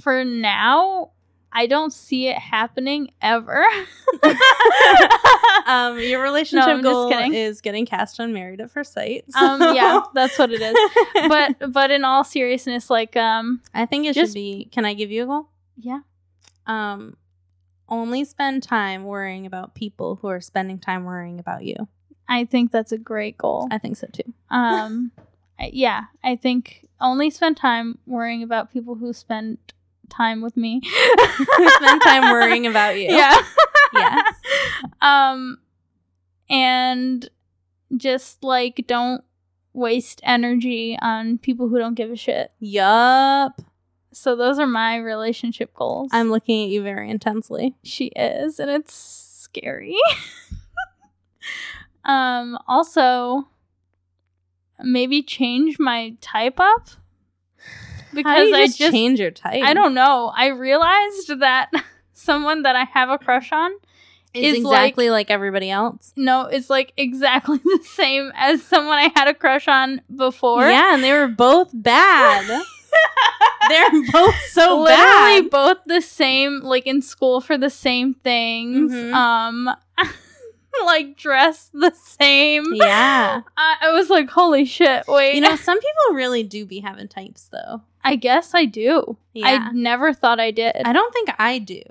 for 0.02 0.22
now, 0.24 1.12
I 1.58 1.66
don't 1.66 1.92
see 1.92 2.28
it 2.28 2.36
happening 2.38 3.10
ever. 3.22 3.64
Um, 5.66 5.98
your 5.98 6.22
relationship 6.30 6.70
just 6.76 6.82
goal 6.84 7.10
is 7.12 7.60
getting 7.60 7.86
cast 7.86 8.20
on 8.20 8.32
Married 8.32 8.60
at 8.60 8.70
First 8.70 8.92
Sight. 8.92 9.24
um 9.34 9.60
yeah 9.74 10.00
that's 10.14 10.38
what 10.38 10.52
it 10.52 10.60
is 10.62 10.76
but 11.28 11.72
but 11.72 11.90
in 11.90 12.04
all 12.04 12.22
seriousness 12.22 12.88
like 12.88 13.16
um 13.16 13.60
I 13.74 13.84
think 13.86 14.06
it 14.06 14.14
just- 14.14 14.30
should 14.32 14.34
be. 14.34 14.68
Can 14.70 14.84
I 14.84 14.94
give 14.94 15.10
you 15.10 15.24
a 15.24 15.26
goal? 15.26 15.48
yeah 15.76 16.00
Um, 16.66 17.16
only 17.88 18.24
spend 18.24 18.62
time 18.62 19.04
worrying 19.04 19.44
about 19.44 19.74
people 19.74 20.16
who 20.16 20.28
are 20.28 20.40
spending 20.40 20.78
time 20.78 21.04
worrying 21.04 21.40
about 21.40 21.64
you. 21.64 21.88
i 22.28 22.44
think 22.44 22.70
that's 22.70 22.92
a 22.92 22.98
great 22.98 23.36
goal 23.36 23.66
I 23.70 23.78
think 23.78 23.96
so 23.96 24.06
too. 24.12 24.32
um 24.50 25.10
I- 25.58 25.70
yeah 25.72 26.04
i 26.22 26.36
think 26.36 26.86
only 27.00 27.28
spend 27.30 27.56
time 27.56 27.98
worrying 28.06 28.42
about 28.44 28.72
people 28.72 28.94
who 28.96 29.12
spend 29.12 29.58
time 30.10 30.42
with 30.42 30.56
me 30.56 30.80
Who 31.56 31.68
spend 31.70 32.02
time 32.02 32.30
worrying 32.30 32.66
about 32.66 32.96
you? 32.98 33.08
yeah 33.10 33.36
Yes. 33.92 34.34
um 35.00 35.58
and 36.50 37.28
just 37.96 38.42
like 38.44 38.84
don't 38.86 39.22
waste 39.72 40.20
energy 40.24 40.98
on 41.00 41.38
people 41.38 41.68
who 41.68 41.78
don't 41.78 41.94
give 41.94 42.10
a 42.10 42.16
shit 42.16 42.50
Yup. 42.60 43.60
so 44.12 44.34
those 44.36 44.58
are 44.58 44.66
my 44.66 44.96
relationship 44.96 45.72
goals 45.74 46.10
I'm 46.12 46.30
looking 46.30 46.64
at 46.64 46.70
you 46.70 46.82
very 46.82 47.10
intensely. 47.10 47.74
she 47.84 48.06
is 48.16 48.58
and 48.58 48.70
it's 48.70 48.94
scary 48.94 49.96
um 52.04 52.58
also 52.66 53.48
maybe 54.80 55.22
change 55.22 55.78
my 55.78 56.14
type 56.20 56.58
up 56.60 56.88
because 58.14 58.52
i 58.52 58.66
just 58.66 58.78
just 58.78 58.92
change 58.92 59.18
your 59.20 59.30
type. 59.30 59.62
i 59.64 59.72
don't 59.74 59.94
know 59.94 60.32
i 60.36 60.46
realized 60.48 61.38
that 61.40 61.70
someone 62.12 62.62
that 62.62 62.76
i 62.76 62.84
have 62.84 63.08
a 63.10 63.18
crush 63.18 63.52
on 63.52 63.72
Is 64.34 64.58
is 64.58 64.64
like- 64.64 64.78
exactly 64.86 65.10
like, 65.10 65.30
everybody 65.30 65.70
else. 65.70 66.12
no 66.16 66.42
it's 66.46 66.68
like 66.70 66.92
exactly 66.96 67.58
the 67.64 67.80
same 67.84 68.32
as 68.34 68.62
someone 68.62 68.98
i 68.98 69.10
had 69.14 69.28
a 69.28 69.34
crush 69.34 69.68
on 69.68 70.00
before 70.14 70.68
Yeah, 70.68 70.94
and 70.94 71.02
they 71.04 71.12
were 71.12 71.28
both 71.28 71.70
bad. 71.72 72.62
They're 73.68 73.90
both 74.12 74.34
so 74.50 74.80
literally 74.80 75.42
bad. 75.42 75.50
both 75.50 75.78
the 75.86 76.00
same 76.00 76.60
like 76.60 76.86
in 76.86 77.02
school 77.02 77.40
for 77.40 77.58
the 77.58 77.68
same 77.70 78.14
things 78.14 78.92
Mhm. 78.92 79.12
um 79.12 79.76
like 80.84 81.16
dressed 81.16 81.72
the 81.72 81.90
same 81.94 82.64
Yeah. 82.74 83.40
I, 83.56 83.76
I 83.82 83.90
was 83.92 84.08
like 84.10 84.28
holy 84.30 84.64
shit 84.66 85.04
wait 85.08 85.34
You 85.34 85.40
know, 85.40 85.56
some 85.56 85.78
people 85.78 86.14
really 86.14 86.42
do 86.42 86.64
be 86.66 86.80
having 86.80 87.08
types 87.08 87.48
though. 87.50 87.82
I 88.06 88.16
guess 88.16 88.54
i 88.54 88.64
do 88.64 89.16
Yeah. 89.34 89.68
i 89.68 89.72
never 89.72 90.12
thought 90.14 90.40
i 90.40 90.50
did 90.50 90.74
I 90.84 90.92
don't 90.92 91.12
think 91.12 91.28
I 91.38 91.58
do. 91.58 91.82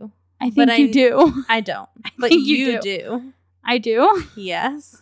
i 0.41 0.45
think 0.45 0.55
but 0.55 0.70
I- 0.70 0.76
you 0.78 0.91
do 0.91 1.43
I 1.49 1.61
don't. 1.61 1.89
But 2.18 2.30
think 2.30 2.45
you, 2.47 2.55
you 2.57 2.82
do. 2.82 3.34
i 3.63 3.78
do 3.78 4.24
Yes. 4.36 5.01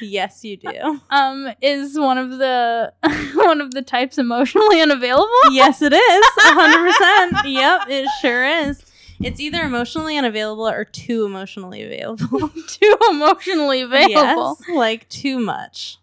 Yes, 0.00 0.42
you 0.44 0.56
do. 0.56 1.00
um 1.10 1.52
is 1.60 1.98
one 1.98 2.16
of 2.16 2.30
the 2.38 2.92
one 3.34 3.60
of 3.60 3.72
the 3.74 3.82
types 3.82 4.16
emotionally 4.16 4.80
unavailable 4.80 5.28
yes, 5.52 5.82
it 5.82 5.92
is. 5.92 6.24
100%. 6.38 7.42
yep, 7.52 7.82
it 7.88 8.08
sure 8.22 8.46
is. 8.46 8.82
It's 9.22 9.38
either 9.38 9.60
emotionally 9.62 10.16
unavailable 10.16 10.66
or 10.66 10.86
too 10.86 11.26
emotionally 11.26 11.82
available. 11.82 12.48
too 12.68 12.96
emotionally 13.10 13.82
available 13.82 14.56
Yes, 14.58 14.68
like 14.74 15.06
too 15.10 15.38
much. 15.38 15.98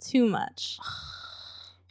Too 0.00 0.24
much. 0.26 0.78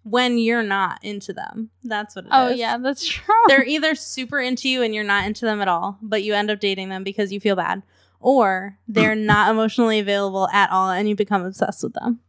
When 0.10 0.38
you're 0.38 0.64
not 0.64 1.04
into 1.04 1.34
them. 1.34 1.70
That's 1.84 2.16
what 2.16 2.26
it 2.26 2.32
oh, 2.34 2.48
is. 2.48 2.54
oh 2.54 2.56
yeah 2.56 2.78
that's 2.78 3.06
true 3.08 3.36
They're 3.48 3.64
either 3.66 3.94
super 3.96 4.40
into 4.40 4.68
you 4.70 4.82
and 4.82 4.94
you're 4.96 5.04
not 5.04 5.26
into 5.26 5.46
them 5.46 5.62
at 5.62 5.68
all, 5.68 5.98
but 6.02 6.24
you 6.24 6.34
end 6.34 6.50
up 6.50 6.60
dating 6.60 6.90
them 6.90 7.04
because 7.04 7.32
you 7.32 7.40
feel 7.40 7.56
bad, 7.56 7.84
or 8.20 8.78
they're 8.88 9.16
not 9.16 9.52
emotionally 9.52 10.00
available 10.00 10.48
at 10.52 10.72
all 10.72 10.90
and 10.90 11.08
you 11.08 11.16
become 11.16 11.44
obsessed 11.46 11.84
with 11.84 11.94
them. 11.94 12.20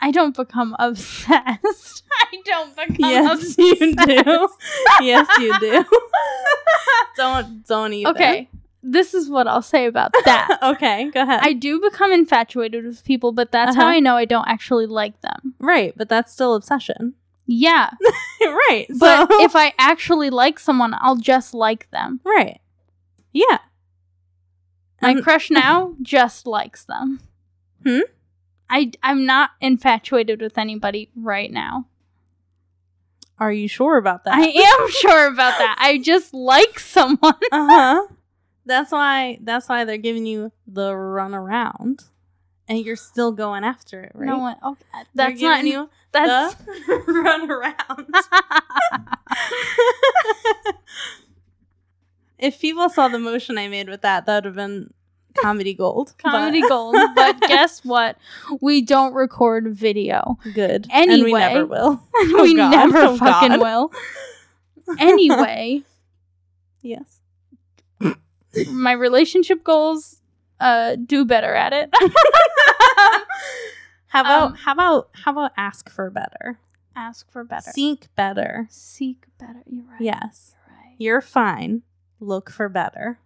I 0.00 0.10
don't 0.10 0.36
become 0.36 0.76
obsessed. 0.78 2.02
I 2.32 2.36
don't 2.44 2.76
become 2.76 2.96
Yes, 2.98 3.32
obsessed. 3.40 3.58
you 3.58 3.94
do. 3.96 4.48
yes, 5.00 5.28
you 5.38 5.58
do. 5.60 5.84
don't 7.16 7.66
don't 7.66 7.92
either. 7.92 8.10
Okay, 8.10 8.48
this 8.86 9.14
is 9.14 9.28
what 9.28 9.46
I'll 9.48 9.62
say 9.62 9.86
about 9.86 10.12
that. 10.24 10.58
okay, 10.62 11.10
go 11.10 11.22
ahead. 11.22 11.40
I 11.42 11.52
do 11.54 11.80
become 11.80 12.12
infatuated 12.12 12.84
with 12.84 13.04
people, 13.04 13.32
but 13.32 13.50
that's 13.50 13.74
how 13.76 13.82
Uh-huh. 13.86 13.90
I 13.96 14.00
know 14.00 14.16
I 14.16 14.24
don't 14.26 14.46
actually 14.46 14.86
like 14.86 15.20
them. 15.22 15.54
right, 15.58 15.92
but 15.96 16.08
that's 16.08 16.32
still 16.32 16.54
obsession. 16.54 17.14
Yeah, 17.46 17.90
right. 18.40 18.86
but 18.98 19.28
so, 19.30 19.42
if 19.44 19.54
I 19.56 19.72
actually 19.78 20.30
like 20.30 20.58
someone, 20.58 20.94
I'll 20.98 21.16
just 21.16 21.52
like 21.54 21.90
them. 21.90 22.20
right. 22.24 22.60
Yeah. 23.32 23.58
My 25.02 25.10
Um, 25.10 25.22
crush 25.22 25.50
now 25.50 25.94
just 26.00 26.46
likes 26.46 26.84
them. 26.84 27.20
Hmm? 27.82 28.00
I 28.70 28.92
I'm 29.02 29.26
not 29.26 29.50
infatuated 29.60 30.40
with 30.40 30.56
anybody 30.56 31.10
right 31.16 31.50
now. 31.52 31.86
Are 33.38 33.52
you 33.52 33.66
sure 33.68 33.96
about 33.98 34.24
that? 34.24 34.34
I 34.34 34.46
am 34.46 34.90
sure 34.90 35.26
about 35.26 35.58
that. 35.58 35.76
I 35.78 35.98
just 35.98 36.32
like 36.32 36.78
someone. 36.78 37.34
Uh-huh. 37.52 38.06
That's 38.66 38.90
why 38.92 39.38
that's 39.42 39.68
why 39.68 39.84
they're 39.84 39.96
giving 39.98 40.26
you 40.26 40.52
the 40.66 40.94
run 40.96 41.34
around. 41.34 42.04
And 42.66 42.78
you're 42.78 42.96
still 42.96 43.30
going 43.32 43.62
after 43.62 44.02
it, 44.04 44.12
right? 44.14 44.26
No 44.26 44.38
one. 44.38 44.56
Okay, 44.64 44.82
They're 45.14 45.28
that's 45.30 45.40
not. 45.42 45.64
you 45.64 45.90
That's 46.12 46.56
run 47.06 47.50
around. 47.50 48.06
if 52.38 52.60
people 52.60 52.88
saw 52.88 53.08
the 53.08 53.18
motion 53.18 53.58
I 53.58 53.68
made 53.68 53.88
with 53.88 54.02
that, 54.02 54.26
that 54.26 54.34
would 54.36 54.44
have 54.46 54.54
been 54.54 54.92
comedy 55.34 55.74
gold. 55.74 56.14
but- 56.22 56.30
comedy 56.30 56.62
gold. 56.68 56.96
But 57.14 57.40
guess 57.40 57.84
what? 57.84 58.16
We 58.60 58.80
don't 58.82 59.14
record 59.14 59.68
video. 59.76 60.38
good. 60.54 60.86
and 60.90 61.08
we 61.10 61.20
Anyway. 61.20 61.40
never 61.40 61.66
will. 61.66 62.02
Oh 62.14 62.42
we 62.42 62.54
God. 62.56 62.70
never 62.70 62.98
Oh, 62.98 63.16
fucking 63.16 63.48
God. 63.50 63.60
will. 63.60 63.92
Anyway, 64.98 65.82
Yes. 66.82 67.20
My 68.70 68.92
relationship 68.92 69.62
goals 69.64 70.20
uh 70.60 70.96
do 70.96 71.24
better 71.24 71.54
at 71.54 71.72
it. 71.72 71.90
How 74.08 74.20
about 74.20 74.50
Um, 74.50 74.54
how 74.54 74.72
about 74.72 75.08
how 75.12 75.32
about 75.32 75.52
ask 75.56 75.90
for 75.90 76.08
better? 76.08 76.60
Ask 76.94 77.28
for 77.32 77.42
better. 77.42 77.72
Seek 77.72 78.06
better. 78.14 78.68
Seek 78.70 79.26
better. 79.40 79.62
You're 79.66 79.84
right. 79.84 80.00
Yes. 80.00 80.54
You're 80.54 80.76
right. 80.76 80.94
You're 80.98 81.20
fine. 81.20 81.82
Look 82.20 82.48
for 82.48 82.68
better. 82.68 83.18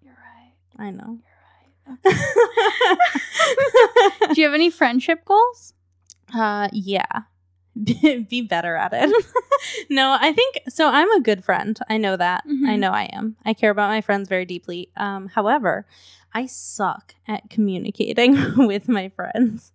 You're 0.00 0.14
right. 0.14 0.54
I 0.86 0.90
know. 0.92 1.18
You're 1.18 2.06
right. 2.06 2.06
Okay. 2.06 2.16
do 4.34 4.40
you 4.40 4.46
have 4.46 4.54
any 4.54 4.70
friendship 4.70 5.24
goals? 5.24 5.74
uh 6.32 6.68
yeah. 6.72 7.22
Be 8.28 8.42
better 8.42 8.74
at 8.76 8.92
it. 8.92 9.24
no, 9.90 10.16
I 10.20 10.32
think 10.32 10.58
so 10.68 10.88
I'm 10.88 11.10
a 11.12 11.20
good 11.20 11.44
friend. 11.44 11.78
I 11.88 11.96
know 11.96 12.16
that. 12.16 12.46
Mhm. 12.46 12.68
I 12.68 12.76
know 12.76 12.90
I 12.90 13.04
am. 13.12 13.36
I 13.44 13.54
care 13.54 13.70
about 13.70 13.90
my 13.90 14.00
friends 14.00 14.28
very 14.28 14.44
deeply. 14.44 14.90
Um 14.96 15.28
however, 15.28 15.86
I 16.34 16.46
suck 16.46 17.14
at 17.26 17.48
communicating 17.50 18.36
with 18.66 18.88
my 18.88 19.08
friends. 19.10 19.72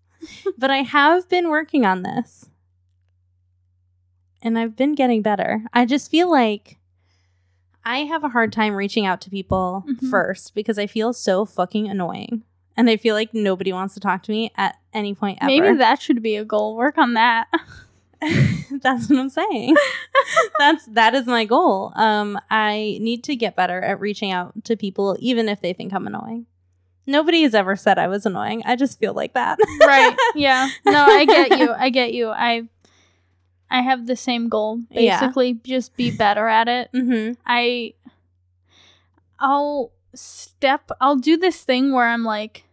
but 0.57 0.69
I 0.71 0.77
have 0.83 1.27
been 1.29 1.49
working 1.49 1.85
on 1.85 2.03
this. 2.03 2.49
And 4.41 4.59
I've 4.59 4.75
been 4.75 4.93
getting 4.95 5.21
better. 5.21 5.63
I 5.73 5.85
just 5.85 6.11
feel 6.11 6.29
like 6.29 6.77
I 7.85 7.99
have 7.99 8.23
a 8.23 8.29
hard 8.29 8.51
time 8.53 8.73
reaching 8.75 9.05
out 9.05 9.21
to 9.21 9.29
people 9.29 9.85
Mhm. 9.87 10.09
first 10.09 10.53
because 10.55 10.77
I 10.77 10.87
feel 10.87 11.13
so 11.13 11.45
fucking 11.45 11.87
annoying. 11.89 12.43
And 12.75 12.89
I 12.89 12.97
feel 12.97 13.13
like 13.15 13.33
nobody 13.33 13.71
wants 13.71 13.93
to 13.93 13.99
talk 13.99 14.23
to 14.23 14.31
me 14.31 14.51
at 14.57 14.77
any 14.93 15.13
point 15.13 15.37
ever. 15.41 15.47
Maybe 15.47 15.77
that 15.77 16.01
should 16.01 16.21
be 16.23 16.35
a 16.35 16.43
goal. 16.45 16.75
Work 16.75 16.97
on 16.97 17.13
that. 17.13 17.47
That's 18.81 19.09
what 19.09 19.19
I'm 19.19 19.29
saying. 19.29 19.75
That's 20.59 20.85
that 20.87 21.13
is 21.15 21.25
my 21.25 21.45
goal. 21.45 21.91
Um 21.95 22.39
I 22.49 22.97
need 23.01 23.23
to 23.25 23.35
get 23.35 23.55
better 23.55 23.81
at 23.81 23.99
reaching 23.99 24.31
out 24.31 24.63
to 24.65 24.75
people 24.75 25.15
even 25.19 25.49
if 25.49 25.61
they 25.61 25.73
think 25.73 25.93
I'm 25.93 26.07
annoying. 26.07 26.45
Nobody 27.05 27.43
has 27.43 27.53
ever 27.53 27.75
said 27.75 27.99
I 27.99 28.07
was 28.07 28.25
annoying. 28.25 28.63
I 28.65 28.75
just 28.75 28.97
feel 28.99 29.13
like 29.13 29.33
that. 29.33 29.59
right. 29.85 30.15
Yeah. 30.35 30.69
No, 30.85 31.05
I 31.05 31.25
get 31.25 31.59
you. 31.59 31.71
I 31.73 31.89
get 31.89 32.13
you. 32.13 32.29
I 32.29 32.67
I 33.69 33.81
have 33.81 34.05
the 34.07 34.15
same 34.15 34.49
goal. 34.49 34.79
Yeah. 34.89 35.19
Basically, 35.19 35.55
just 35.63 35.95
be 35.97 36.11
better 36.11 36.47
at 36.47 36.67
it. 36.67 36.89
Mhm. 36.93 37.35
I 37.45 37.93
I'll 39.39 39.91
step 40.13 40.91
I'll 41.01 41.15
do 41.17 41.37
this 41.37 41.63
thing 41.63 41.91
where 41.91 42.07
I'm 42.07 42.23
like 42.23 42.65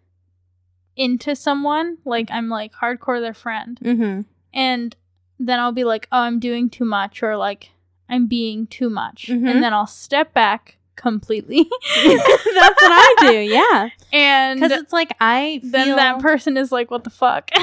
into 0.96 1.34
someone, 1.34 1.98
like 2.04 2.30
I'm 2.30 2.48
like 2.48 2.72
hardcore 2.74 3.20
their 3.20 3.34
friend. 3.34 3.78
Mhm. 3.82 4.24
And 4.52 4.94
then 5.40 5.58
I'll 5.58 5.72
be 5.72 5.84
like, 5.84 6.06
"Oh, 6.12 6.18
I'm 6.20 6.38
doing 6.38 6.70
too 6.70 6.84
much," 6.84 7.22
or 7.22 7.36
like, 7.36 7.70
"I'm 8.08 8.26
being 8.26 8.66
too 8.68 8.88
much," 8.90 9.26
Mhm. 9.28 9.50
and 9.50 9.62
then 9.62 9.72
I'll 9.74 9.86
step 9.88 10.32
back 10.34 10.76
completely, 10.96 11.62
That's 12.04 12.82
what 12.82 12.92
I 12.92 13.14
do. 13.22 13.32
Yeah. 13.38 13.88
and 14.12 14.60
Cuz 14.60 14.70
it's 14.70 14.92
like 14.92 15.12
I 15.20 15.60
feel 15.62 15.70
then 15.72 15.96
that 15.96 16.20
person 16.20 16.56
is 16.56 16.70
like, 16.70 16.90
"What 16.90 17.04
the 17.04 17.10
fuck?" 17.10 17.50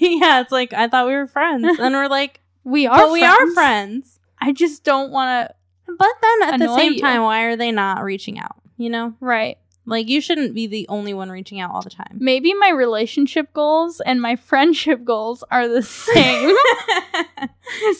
Yeah, 0.00 0.40
it's 0.40 0.50
like 0.52 0.72
I 0.72 0.88
thought 0.88 1.06
we 1.06 1.12
were 1.12 1.26
friends 1.26 1.78
and 1.78 1.94
we're 1.94 2.08
like 2.08 2.40
we 2.64 2.86
are, 2.86 2.96
but 2.98 3.12
we 3.12 3.22
are 3.24 3.36
friends. 3.36 3.54
friends. 3.54 4.20
I 4.40 4.52
just 4.52 4.84
don't 4.84 5.10
want 5.10 5.48
to. 5.48 5.54
But 5.98 6.08
then 6.22 6.54
at 6.54 6.58
the 6.60 6.74
same 6.76 6.94
you. 6.94 7.00
time 7.00 7.22
why 7.22 7.42
are 7.44 7.56
they 7.56 7.72
not 7.72 8.02
reaching 8.04 8.38
out, 8.38 8.56
you 8.76 8.90
know? 8.90 9.14
Right. 9.20 9.56
Like 9.88 10.08
you 10.08 10.20
shouldn't 10.20 10.54
be 10.54 10.66
the 10.66 10.86
only 10.88 11.14
one 11.14 11.30
reaching 11.30 11.60
out 11.60 11.70
all 11.72 11.82
the 11.82 11.90
time. 11.90 12.18
Maybe 12.20 12.52
my 12.54 12.68
relationship 12.70 13.52
goals 13.54 14.00
and 14.00 14.20
my 14.20 14.36
friendship 14.50 15.04
goals 15.04 15.42
are 15.50 15.66
the 15.68 15.82
same. 15.82 16.54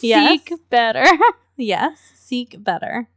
Yes. 0.03 0.41
Seek 0.47 0.53
better. 0.71 1.05
yes, 1.57 2.01
seek 2.15 2.63
better. 2.65 3.09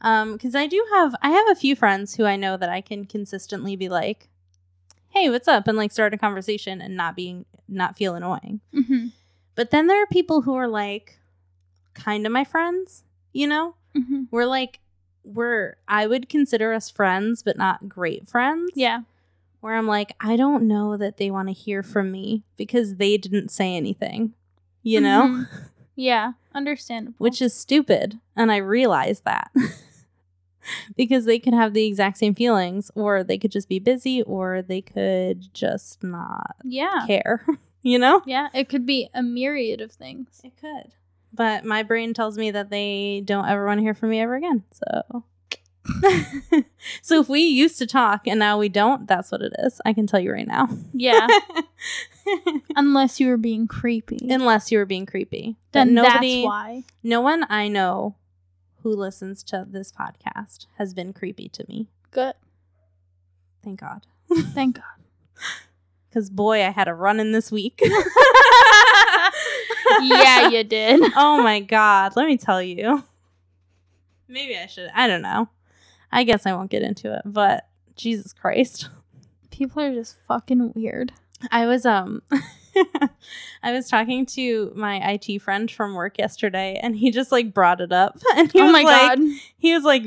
Um, 0.00 0.32
because 0.32 0.54
I 0.54 0.66
do 0.66 0.84
have 0.94 1.14
I 1.22 1.30
have 1.30 1.48
a 1.50 1.54
few 1.54 1.76
friends 1.76 2.16
who 2.16 2.24
I 2.24 2.36
know 2.36 2.56
that 2.56 2.68
I 2.68 2.80
can 2.80 3.04
consistently 3.04 3.76
be 3.76 3.88
like, 3.88 4.28
"Hey, 5.10 5.30
what's 5.30 5.46
up?" 5.48 5.68
and 5.68 5.78
like 5.78 5.92
start 5.92 6.12
a 6.14 6.18
conversation 6.18 6.80
and 6.80 6.96
not 6.96 7.14
being 7.14 7.44
not 7.68 7.96
feel 7.96 8.14
annoying. 8.14 8.60
hmm 8.72 9.06
But 9.54 9.70
then 9.70 9.86
there 9.86 10.02
are 10.02 10.06
people 10.06 10.42
who 10.42 10.54
are 10.54 10.68
like 10.68 11.18
kind 11.94 12.26
of 12.26 12.32
my 12.32 12.44
friends, 12.44 13.04
you 13.32 13.46
know? 13.46 13.76
hmm 13.94 14.24
We're 14.30 14.46
like 14.46 14.80
we're 15.24 15.76
I 15.88 16.06
would 16.06 16.28
consider 16.28 16.72
us 16.72 16.90
friends, 16.90 17.42
but 17.42 17.56
not 17.56 17.88
great 17.88 18.28
friends. 18.28 18.72
Yeah. 18.74 19.02
Where 19.60 19.76
I'm 19.76 19.86
like, 19.86 20.14
I 20.20 20.36
don't 20.36 20.66
know 20.66 20.96
that 20.96 21.18
they 21.18 21.30
want 21.30 21.48
to 21.48 21.54
hear 21.54 21.82
from 21.82 22.10
me 22.10 22.42
because 22.56 22.96
they 22.96 23.16
didn't 23.16 23.50
say 23.50 23.76
anything. 23.76 24.34
You 24.82 25.00
know? 25.00 25.22
Mhm. 25.22 25.48
Yeah. 25.94 26.32
Understandable. 26.54 27.16
Which 27.18 27.42
is 27.42 27.52
stupid. 27.52 28.18
And 28.34 28.50
I 28.50 28.56
realize 28.56 29.20
that. 29.20 29.50
because 30.96 31.26
they 31.26 31.38
could 31.38 31.52
have 31.52 31.74
the 31.74 31.86
exact 31.86 32.16
same 32.16 32.34
feelings, 32.34 32.90
or 32.94 33.22
they 33.22 33.36
could 33.36 33.52
just 33.52 33.68
be 33.68 33.78
busy, 33.78 34.22
or 34.22 34.62
they 34.62 34.80
could 34.80 35.52
just 35.52 36.02
not 36.02 36.56
yeah. 36.64 37.04
care. 37.06 37.44
you 37.82 37.98
know? 37.98 38.22
Yeah. 38.24 38.48
It 38.54 38.70
could 38.70 38.86
be 38.86 39.10
a 39.12 39.22
myriad 39.22 39.82
of 39.82 39.92
things. 39.92 40.40
It 40.42 40.54
could. 40.58 40.94
But 41.32 41.64
my 41.64 41.82
brain 41.82 42.12
tells 42.14 42.36
me 42.36 42.50
that 42.50 42.70
they 42.70 43.22
don't 43.24 43.46
ever 43.46 43.66
want 43.66 43.78
to 43.78 43.82
hear 43.82 43.94
from 43.94 44.10
me 44.10 44.20
ever 44.20 44.34
again. 44.34 44.64
So 44.72 45.24
So 47.02 47.20
if 47.20 47.28
we 47.28 47.40
used 47.40 47.78
to 47.78 47.86
talk 47.86 48.26
and 48.26 48.38
now 48.38 48.58
we 48.58 48.68
don't, 48.68 49.06
that's 49.06 49.32
what 49.32 49.42
it 49.42 49.52
is. 49.58 49.80
I 49.84 49.92
can 49.92 50.06
tell 50.06 50.20
you 50.20 50.32
right 50.32 50.46
now. 50.46 50.68
Yeah. 50.92 51.26
Unless 52.76 53.20
you 53.20 53.28
were 53.28 53.36
being 53.36 53.66
creepy. 53.66 54.28
Unless 54.28 54.70
you 54.70 54.78
were 54.78 54.86
being 54.86 55.06
creepy. 55.06 55.56
But 55.72 55.84
then 55.84 55.94
nobody 55.94 56.42
that's 56.42 56.46
why. 56.46 56.84
no 57.02 57.20
one 57.20 57.44
I 57.50 57.68
know 57.68 58.16
who 58.82 58.90
listens 58.90 59.42
to 59.44 59.66
this 59.68 59.92
podcast 59.92 60.66
has 60.78 60.94
been 60.94 61.12
creepy 61.12 61.48
to 61.50 61.64
me. 61.68 61.88
Good. 62.10 62.34
Thank 63.62 63.80
God. 63.80 64.06
Thank 64.30 64.76
God. 64.76 64.84
Cause 66.12 66.28
boy, 66.28 66.62
I 66.62 66.70
had 66.70 66.88
a 66.88 66.94
run 66.94 67.20
in 67.20 67.32
this 67.32 67.50
week. 67.50 67.80
Yeah, 70.02 70.48
you 70.48 70.64
did. 70.64 71.00
oh 71.16 71.42
my 71.42 71.60
god, 71.60 72.12
let 72.16 72.26
me 72.26 72.36
tell 72.36 72.62
you. 72.62 73.04
Maybe 74.28 74.56
I 74.56 74.66
should. 74.66 74.90
I 74.94 75.06
don't 75.06 75.22
know. 75.22 75.48
I 76.10 76.24
guess 76.24 76.46
I 76.46 76.52
won't 76.52 76.70
get 76.70 76.82
into 76.82 77.14
it, 77.14 77.22
but 77.24 77.66
Jesus 77.96 78.32
Christ. 78.32 78.88
People 79.50 79.82
are 79.82 79.92
just 79.92 80.16
fucking 80.26 80.72
weird. 80.74 81.12
I 81.50 81.66
was 81.66 81.84
um 81.84 82.22
I 83.62 83.72
was 83.72 83.88
talking 83.88 84.24
to 84.26 84.72
my 84.74 84.96
IT 85.12 85.40
friend 85.40 85.70
from 85.70 85.94
work 85.94 86.18
yesterday 86.18 86.78
and 86.82 86.96
he 86.96 87.10
just 87.10 87.32
like 87.32 87.52
brought 87.52 87.80
it 87.80 87.92
up 87.92 88.18
and 88.36 88.50
he 88.52 88.60
oh 88.60 88.64
was 88.64 88.72
my 88.72 88.82
like 88.82 89.18
god. 89.18 89.28
he 89.58 89.74
was 89.74 89.84
like 89.84 90.04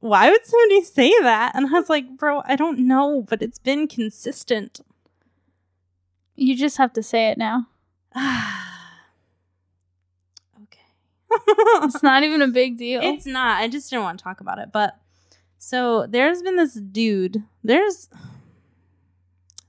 why 0.00 0.30
would 0.30 0.44
somebody 0.46 0.82
say 0.82 1.12
that? 1.20 1.52
And 1.54 1.66
I 1.66 1.78
was 1.78 1.90
like, 1.90 2.16
"Bro, 2.16 2.42
I 2.46 2.56
don't 2.56 2.78
know, 2.78 3.22
but 3.28 3.42
it's 3.42 3.58
been 3.58 3.86
consistent." 3.86 4.80
You 6.36 6.56
just 6.56 6.78
have 6.78 6.94
to 6.94 7.02
say 7.02 7.28
it 7.28 7.36
now. 7.36 7.66
It's 11.82 12.02
not 12.02 12.22
even 12.24 12.42
a 12.42 12.48
big 12.48 12.76
deal. 12.76 13.00
It's 13.02 13.26
not. 13.26 13.60
I 13.62 13.68
just 13.68 13.88
didn't 13.90 14.02
want 14.04 14.18
to 14.18 14.22
talk 14.24 14.40
about 14.40 14.58
it. 14.58 14.70
But 14.72 14.98
so 15.58 16.06
there's 16.06 16.42
been 16.42 16.56
this 16.56 16.74
dude. 16.74 17.42
There's 17.64 18.08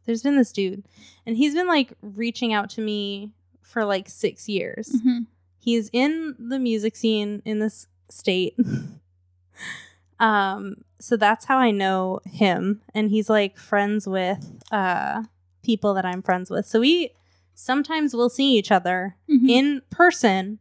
there's 0.06 0.24
been 0.24 0.36
this 0.38 0.52
dude, 0.52 0.84
and 1.26 1.38
he's 1.38 1.54
been 1.54 1.68
like 1.68 1.94
reaching 2.02 2.54
out 2.54 2.70
to 2.72 2.82
me 2.82 3.32
for 3.62 3.86
like 3.86 4.10
six 4.10 4.50
years. 4.50 4.90
Mhm. 5.06 5.28
He's 5.60 5.90
in 5.94 6.36
the 6.40 6.58
music 6.60 6.96
scene 6.96 7.42
in 7.46 7.60
this 7.60 7.88
state. 8.10 8.56
um, 10.20 10.84
so 11.00 11.18
that's 11.18 11.46
how 11.46 11.58
I 11.58 11.72
know 11.72 12.20
him, 12.26 12.82
and 12.94 13.10
he's 13.10 13.30
like 13.30 13.58
friends 13.58 14.08
with 14.08 14.60
uh 14.72 15.24
people 15.64 15.94
that 15.94 16.06
I'm 16.06 16.22
friends 16.22 16.50
with. 16.50 16.66
So 16.66 16.80
we 16.80 17.12
sometimes 17.54 18.16
we'll 18.16 18.30
see 18.30 18.58
each 18.58 18.72
other 18.72 19.16
Mhm. 19.30 19.50
in 19.50 19.82
person. 19.92 20.60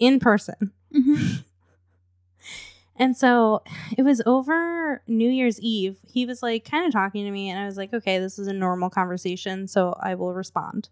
In 0.00 0.18
person. 0.18 0.72
Mhm. 0.92 1.44
And 2.96 3.16
so 3.16 3.62
it 3.96 4.02
was 4.02 4.20
over 4.26 5.00
New 5.08 5.30
Year's 5.30 5.58
Eve. 5.58 5.96
He 6.06 6.26
was 6.26 6.42
like 6.42 6.70
kind 6.70 6.84
of 6.86 6.92
talking 6.92 7.24
to 7.24 7.30
me, 7.30 7.48
and 7.48 7.58
I 7.58 7.64
was 7.64 7.78
like, 7.78 7.94
okay, 7.94 8.18
this 8.18 8.38
is 8.38 8.46
a 8.46 8.52
normal 8.52 8.90
conversation, 8.90 9.66
so 9.68 9.96
I 10.02 10.14
will 10.14 10.34
respond. 10.34 10.90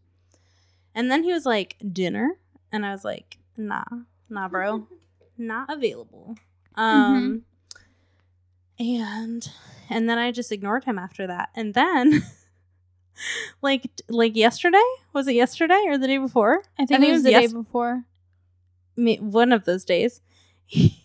And 0.95 1.11
then 1.11 1.23
he 1.23 1.35
was 1.35 1.45
like, 1.45 1.77
dinner? 1.93 2.39
And 2.73 2.87
I 2.87 2.93
was 2.93 3.05
like, 3.05 3.37
nah, 3.59 3.85
nah, 4.31 4.49
bro, 4.49 4.87
not 5.37 5.71
available. 5.71 6.37
Um, 6.77 7.43
and 8.79 9.47
and 9.91 10.09
then 10.09 10.17
I 10.17 10.33
just 10.33 10.51
ignored 10.51 10.85
him 10.85 10.99
after 10.99 11.27
that. 11.27 11.51
And 11.55 11.75
then, 11.75 12.23
like, 13.63 13.83
like 14.09 14.35
yesterday, 14.35 14.79
was 15.13 15.29
it 15.29 15.35
yesterday 15.35 15.83
or 15.87 15.99
the 15.99 16.07
day 16.07 16.17
before? 16.17 16.63
I 16.79 16.87
think 16.87 17.03
I 17.05 17.07
it 17.09 17.13
was 17.13 17.23
the 17.25 17.33
yes- 17.33 17.51
day 17.51 17.55
before. 17.55 18.05
Me, 18.99 19.17
one 19.17 19.53
of 19.53 19.65
those 19.65 19.85
days, 19.85 20.21
he 20.67 21.01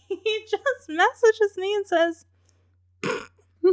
just 0.50 0.89
messages 0.89 1.58
me 1.58 1.74
and 1.76 1.88
says, 1.88 2.26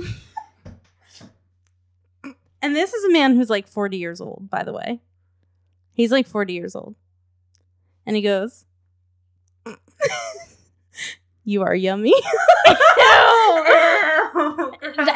and 2.62 2.76
this 2.76 2.92
is 2.94 3.04
a 3.04 3.12
man 3.12 3.34
who's 3.34 3.50
like 3.50 3.66
40 3.66 3.96
years 3.96 4.20
old, 4.20 4.48
by 4.50 4.62
the 4.62 4.72
way. 4.72 5.00
He's 5.92 6.12
like 6.12 6.26
40 6.26 6.52
years 6.52 6.76
old. 6.76 6.94
And 8.06 8.16
he 8.16 8.22
goes, 8.22 8.64
You 11.44 11.62
are 11.62 11.74
yummy. 11.74 12.14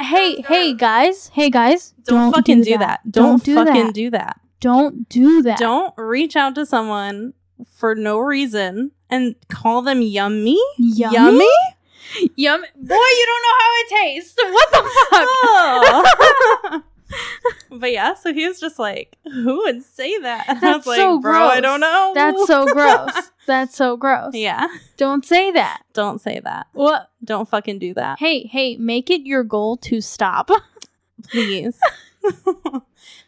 hey, 0.01 0.41
hey 0.43 0.75
guys, 0.75 1.29
hey 1.29 1.51
guys, 1.51 1.95
Don't, 2.05 2.33
fucking 2.35 2.63
do 2.63 2.79
that. 2.79 3.01
Don't, 3.11 3.45
do 3.45 3.55
fucking 3.55 3.87
that. 3.87 3.95
do 3.95 4.11
that. 4.11 4.41
Don't 4.61 5.09
do 5.09 5.43
that. 5.43 5.59
Don't 5.59 5.93
reach 5.97 6.37
out 6.37 6.55
to 6.57 6.67
someone 6.67 7.35
for 7.71 7.95
no 7.95 8.19
reason 8.19 8.91
and 9.11 9.35
call 9.49 9.83
them 9.83 10.03
yummy. 10.03 10.59
Yummy? 10.79 11.49
Yum. 12.37 12.61
Boy, 12.61 12.95
you 12.95 13.27
don't 13.27 13.43
know 13.43 13.57
how 13.61 13.71
it 13.75 13.89
tastes. 13.89 14.37
What 14.37 14.71
the 14.71 14.79
fuck? 15.11 15.29
Oh. 15.45 16.83
but 17.71 17.93
yeah, 17.93 18.15
so 18.15 18.33
he 18.33 18.47
was 18.47 18.61
just 18.61 18.79
like, 18.79 19.17
"Who 19.25 19.59
would 19.65 19.83
say 19.83 20.19
that?" 20.19 20.45
And 20.49 20.59
I 20.59 20.61
That's 20.61 20.79
was 20.87 20.87
like, 20.87 20.99
so 20.99 21.19
"Bro, 21.21 21.33
I 21.47 21.61
don't 21.61 21.81
know." 21.81 22.13
That's 22.15 22.47
so 22.47 22.67
gross. 22.73 23.31
That's 23.47 23.77
so 23.77 23.97
gross. 23.97 24.35
yeah. 24.35 24.69
Don't 24.97 25.25
say 25.25 25.51
that. 25.53 25.83
Don't 25.93 26.21
say 26.21 26.41
that. 26.45 26.67
What? 26.73 27.11
Don't 27.25 27.49
fucking 27.49 27.79
do 27.79 27.95
that, 27.95 28.19
Hey, 28.19 28.47
hey, 28.47 28.77
make 28.77 29.11
it 29.11 29.23
your 29.23 29.43
goal 29.45 29.77
to 29.79 30.01
stop. 30.01 30.51
please. 31.31 31.79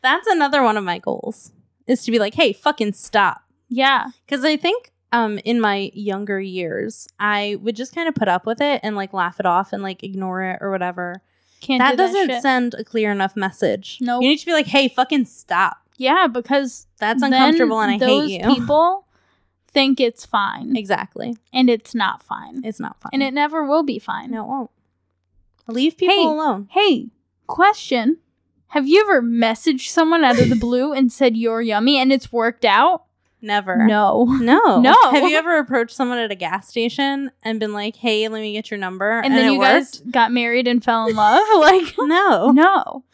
That's 0.02 0.26
another 0.28 0.62
one 0.62 0.76
of 0.76 0.84
my 0.84 0.98
goals 0.98 1.52
is 1.86 2.04
to 2.04 2.10
be 2.10 2.18
like, 2.18 2.34
"Hey, 2.34 2.52
fucking 2.52 2.92
stop." 2.92 3.42
Yeah. 3.68 4.06
Because 4.26 4.44
I 4.44 4.56
think 4.56 4.90
um 5.12 5.38
in 5.44 5.60
my 5.60 5.90
younger 5.94 6.40
years, 6.40 7.08
I 7.18 7.56
would 7.62 7.76
just 7.76 7.94
kind 7.94 8.08
of 8.08 8.14
put 8.14 8.28
up 8.28 8.46
with 8.46 8.60
it 8.60 8.80
and 8.82 8.96
like 8.96 9.12
laugh 9.12 9.38
it 9.40 9.46
off 9.46 9.72
and 9.72 9.82
like 9.82 10.02
ignore 10.02 10.42
it 10.42 10.58
or 10.60 10.70
whatever. 10.70 11.22
Can't 11.60 11.80
that 11.80 11.92
do 11.92 11.96
doesn't 11.98 12.28
shit. 12.28 12.42
send 12.42 12.74
a 12.74 12.84
clear 12.84 13.10
enough 13.10 13.34
message. 13.36 13.98
Nope. 14.00 14.22
You 14.22 14.28
need 14.28 14.38
to 14.38 14.46
be 14.46 14.52
like, 14.52 14.66
"Hey, 14.66 14.88
fucking 14.88 15.24
stop." 15.24 15.78
Yeah, 15.96 16.26
because 16.26 16.86
That's 16.98 17.22
uncomfortable 17.22 17.80
and 17.80 18.02
I 18.02 18.06
hate 18.06 18.42
you. 18.42 18.46
people 18.54 19.06
think 19.68 19.98
it's 20.00 20.26
fine. 20.26 20.76
exactly. 20.76 21.36
And 21.52 21.70
it's 21.70 21.94
not 21.94 22.22
fine. 22.22 22.60
It's 22.64 22.78
not 22.78 23.00
fine, 23.00 23.10
and 23.14 23.22
it 23.22 23.32
never 23.32 23.64
will 23.64 23.82
be 23.82 23.98
fine. 23.98 24.32
No, 24.32 24.42
it 24.42 24.48
won't. 24.48 24.70
Leave 25.68 25.96
people 25.96 26.14
Hey. 26.14 26.24
alone. 26.26 26.68
Hey, 26.72 27.06
question. 27.46 28.18
Have 28.68 28.86
you 28.86 29.00
ever 29.00 29.22
messaged 29.22 29.88
someone 29.88 30.22
out 30.24 30.38
of 30.38 30.48
the 30.50 30.56
blue 30.56 30.92
and 30.92 31.10
said 31.10 31.36
you're 31.36 31.62
yummy 31.62 31.96
and 31.98 32.12
it's 32.12 32.30
worked 32.30 32.64
out? 32.66 33.05
Never. 33.42 33.86
No. 33.86 34.24
No. 34.24 34.80
No. 34.80 34.94
Have 35.10 35.28
you 35.28 35.36
ever 35.36 35.58
approached 35.58 35.94
someone 35.94 36.18
at 36.18 36.30
a 36.30 36.34
gas 36.34 36.68
station 36.68 37.30
and 37.42 37.60
been 37.60 37.72
like, 37.72 37.96
hey, 37.96 38.26
let 38.28 38.40
me 38.40 38.52
get 38.52 38.70
your 38.70 38.78
number? 38.78 39.20
And, 39.20 39.34
then 39.34 39.48
it 39.50 39.52
you 39.52 39.60
guys 39.60 40.00
got 40.10 40.32
married 40.32 40.66
and 40.66 40.82
fell 40.82 41.06
in 41.08 41.14
love? 41.16 41.42
like, 41.60 41.94
No. 41.98 42.50
no. 42.52 43.04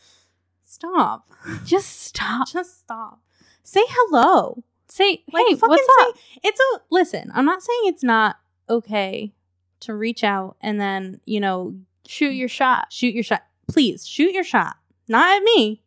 Stop. 0.65 1.27
Just 1.65 2.03
stop. 2.03 2.49
Just 2.49 2.81
stop. 2.81 3.21
Say 3.63 3.83
hello. 3.89 4.63
Say, 4.89 5.23
Like, 5.33 5.47
hey, 5.49 5.55
what's 5.57 5.83
say, 5.83 6.09
up? 6.09 6.15
It's 6.45 6.61
a 6.61 6.81
listen, 6.91 7.31
I'm 7.35 7.45
not 7.47 7.63
saying 7.63 7.81
it's 7.85 8.05
not 8.05 8.37
okay 8.69 9.33
to 9.81 9.95
reach 9.95 10.23
out 10.23 10.57
and 10.61 10.81
then, 10.81 11.21
you 11.25 11.41
know, 11.41 11.75
Shoot 12.07 12.31
your 12.35 12.49
shot. 12.49 12.93
shoot 12.93 13.15
your 13.15 13.23
shot. 13.25 13.43
Please 13.69 14.07
shoot 14.07 14.33
your 14.33 14.45
shot. 14.45 14.77
Not 15.09 15.37
at 15.37 15.43
me, 15.43 15.83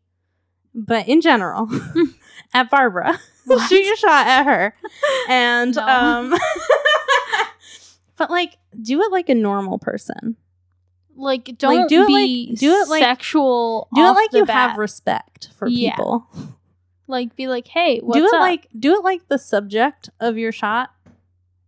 but 0.74 1.08
in 1.08 1.22
general. 1.22 1.70
at 2.54 2.70
Barbara. 2.70 3.20
Shoot 3.70 3.86
your 3.86 3.96
shot 3.96 4.28
at 4.28 4.44
her. 4.46 4.76
And 5.30 5.76
No. 5.76 5.82
um 5.88 6.34
but 8.18 8.30
like 8.30 8.58
do 8.82 9.02
it 9.02 9.12
like 9.12 9.30
a 9.30 9.36
normal 9.36 9.80
person. 9.80 10.36
like 11.16 11.58
don't 11.58 11.88
do 11.88 12.04
it 12.04 12.08
be 12.08 12.48
like- 12.52 12.60
do 12.60 12.72
it 12.74 12.88
like- 12.90 13.04
sexual. 13.04 13.88
Do 13.94 14.02
it 14.06 14.12
like 14.12 14.34
you 14.34 14.46
bat. 14.46 14.70
have 14.72 14.78
respect 14.78 15.50
for 15.58 15.68
Yeah. 15.68 15.92
people. 15.96 16.28
like 17.08 17.36
be 17.36 17.48
like, 17.48 17.68
hey, 17.68 18.00
what's 18.00 18.18
do 18.20 18.26
it 18.26 18.34
up? 18.34 18.40
like 18.42 18.68
do 18.78 18.96
it 18.96 19.04
like 19.04 19.28
the 19.28 19.38
subject 19.38 20.10
of 20.20 20.38
your 20.38 20.52
shot 20.52 20.92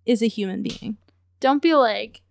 is 0.05 0.21
a 0.21 0.27
human 0.27 0.63
being. 0.63 0.97
don't 1.39 1.61
be 1.61 1.75
like, 1.75 2.21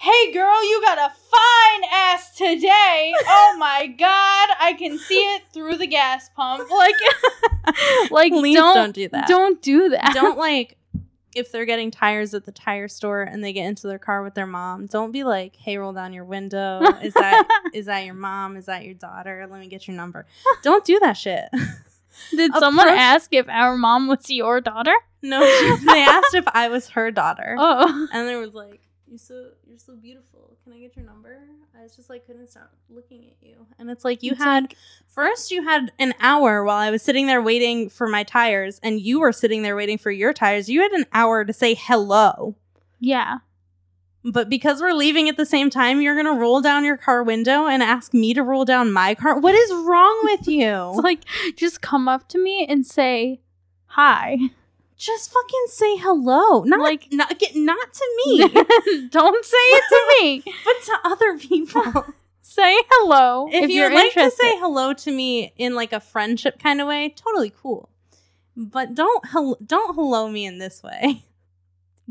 hey 0.00 0.32
girl, 0.32 0.64
you 0.70 0.80
got 0.82 0.96
a 0.96 1.12
fine 1.12 1.90
ass 1.92 2.34
today. 2.34 3.12
Oh 3.18 3.56
my 3.58 3.86
god, 3.86 4.48
I 4.58 4.74
can 4.78 4.98
see 4.98 5.18
it 5.34 5.42
through 5.52 5.76
the 5.76 5.86
gas 5.86 6.30
pump. 6.34 6.70
Like, 6.70 6.94
like 8.10 8.32
Please 8.32 8.56
don't 8.56 8.74
don't 8.74 8.94
do 8.94 9.08
that. 9.10 9.28
Don't 9.28 9.60
do 9.60 9.90
that. 9.90 10.12
don't 10.14 10.38
like 10.38 10.78
if 11.34 11.52
they're 11.52 11.66
getting 11.66 11.90
tires 11.90 12.32
at 12.34 12.44
the 12.46 12.50
tire 12.52 12.88
store 12.88 13.22
and 13.22 13.44
they 13.44 13.52
get 13.52 13.66
into 13.66 13.86
their 13.86 13.98
car 13.98 14.22
with 14.22 14.34
their 14.34 14.46
mom, 14.46 14.86
don't 14.86 15.12
be 15.12 15.22
like, 15.22 15.54
"Hey, 15.56 15.76
roll 15.76 15.92
down 15.92 16.14
your 16.14 16.24
window. 16.24 16.80
Is 17.02 17.12
that 17.14 17.46
is 17.74 17.86
that 17.86 18.04
your 18.06 18.14
mom? 18.14 18.56
Is 18.56 18.66
that 18.66 18.84
your 18.84 18.94
daughter? 18.94 19.46
Let 19.50 19.60
me 19.60 19.68
get 19.68 19.86
your 19.86 19.96
number." 19.96 20.26
Don't 20.62 20.84
do 20.84 20.98
that 21.00 21.12
shit. 21.12 21.44
Did 22.34 22.52
someone 22.54 22.88
ask 22.88 23.32
if 23.32 23.48
our 23.48 23.76
mom 23.76 24.08
was 24.08 24.28
your 24.30 24.60
daughter? 24.62 24.94
no, 25.22 25.40
they 25.40 26.02
asked 26.02 26.34
if 26.34 26.44
I 26.48 26.68
was 26.68 26.88
her 26.90 27.10
daughter, 27.10 27.54
Oh, 27.58 28.08
and 28.12 28.26
they 28.26 28.36
was 28.36 28.54
like, 28.54 28.80
"You're 29.10 29.18
so 29.18 29.50
you're 29.66 29.78
so 29.78 29.94
beautiful. 29.96 30.56
Can 30.64 30.72
I 30.72 30.78
get 30.78 30.96
your 30.96 31.04
number?" 31.04 31.36
I 31.78 31.82
was 31.82 31.94
just 31.96 32.08
like, 32.08 32.26
couldn't 32.26 32.48
stop 32.50 32.72
looking 32.88 33.26
at 33.26 33.46
you, 33.46 33.66
and 33.78 33.90
it's 33.90 34.04
like 34.04 34.22
you 34.22 34.32
It's 34.32 34.42
had 34.42 34.62
like- 34.64 34.76
first 35.06 35.50
you 35.50 35.62
had 35.64 35.92
an 35.98 36.14
hour 36.20 36.64
while 36.64 36.78
I 36.78 36.90
was 36.90 37.02
sitting 37.02 37.26
there 37.26 37.42
waiting 37.42 37.88
for 37.90 38.06
my 38.06 38.22
tires, 38.22 38.80
and 38.82 39.00
you 39.00 39.20
were 39.20 39.32
sitting 39.32 39.62
there 39.62 39.76
waiting 39.76 39.98
for 39.98 40.10
your 40.10 40.32
tires. 40.32 40.68
You 40.70 40.80
had 40.82 40.92
an 40.92 41.04
hour 41.12 41.44
to 41.44 41.52
say 41.52 41.74
hello. 41.74 42.54
yeah. 42.98 43.38
But 44.22 44.50
because 44.50 44.82
we're 44.82 44.92
leaving 44.92 45.30
at 45.30 45.38
the 45.38 45.46
same 45.46 45.70
time, 45.70 46.02
you're 46.02 46.14
gonna 46.14 46.38
roll 46.38 46.60
down 46.60 46.84
your 46.84 46.98
car 46.98 47.22
window 47.22 47.66
and 47.66 47.82
ask 47.82 48.12
me 48.12 48.34
to 48.34 48.42
roll 48.42 48.66
down 48.66 48.92
my 48.92 49.14
car. 49.14 49.38
What 49.40 49.54
is 49.54 49.72
wrong 49.72 50.20
with 50.24 50.46
you? 50.58 50.90
It's 50.90 50.98
like 51.02 51.20
just 51.56 51.80
come 51.80 52.06
up 52.06 52.28
to 52.28 52.38
me 52.38 52.66
and 52.68 52.84
say 52.86 53.40
hi. 53.86 54.36
Just 55.00 55.32
fucking 55.32 55.64
say 55.68 55.96
hello. 55.96 56.62
Not 56.64 56.80
Like- 56.80 57.08
not 57.10 57.38
get 57.38 57.56
not 57.56 57.92
to 57.94 58.04
me, 58.26 59.08
Don't 59.08 59.44
say 59.44 59.56
it 59.56 59.84
to 59.88 60.00
me. 60.22 60.42
but 60.64 60.74
to 60.84 60.98
other 61.04 61.38
people. 61.38 62.04
Say 62.42 62.76
hello 62.90 63.46
if, 63.46 63.54
if, 63.54 63.70
you'd 63.70 63.76
you're 63.76 63.94
like 63.94 64.06
interested. 64.08 64.30
to 64.42 64.42
say 64.42 64.58
hello 64.58 64.92
to 64.92 65.12
me 65.12 65.52
in 65.56 65.76
like 65.76 65.92
a 65.92 66.00
friendship 66.00 66.58
kind 66.60 66.80
of 66.80 66.88
way, 66.88 67.08
totally 67.16 67.50
cool. 67.62 67.88
But 68.56 68.92
don't 68.94 69.24
hel- 69.28 69.56
don't 69.64 69.94
hello 69.94 70.28
me 70.28 70.46
in 70.46 70.58
this 70.58 70.82
way. 70.82 71.22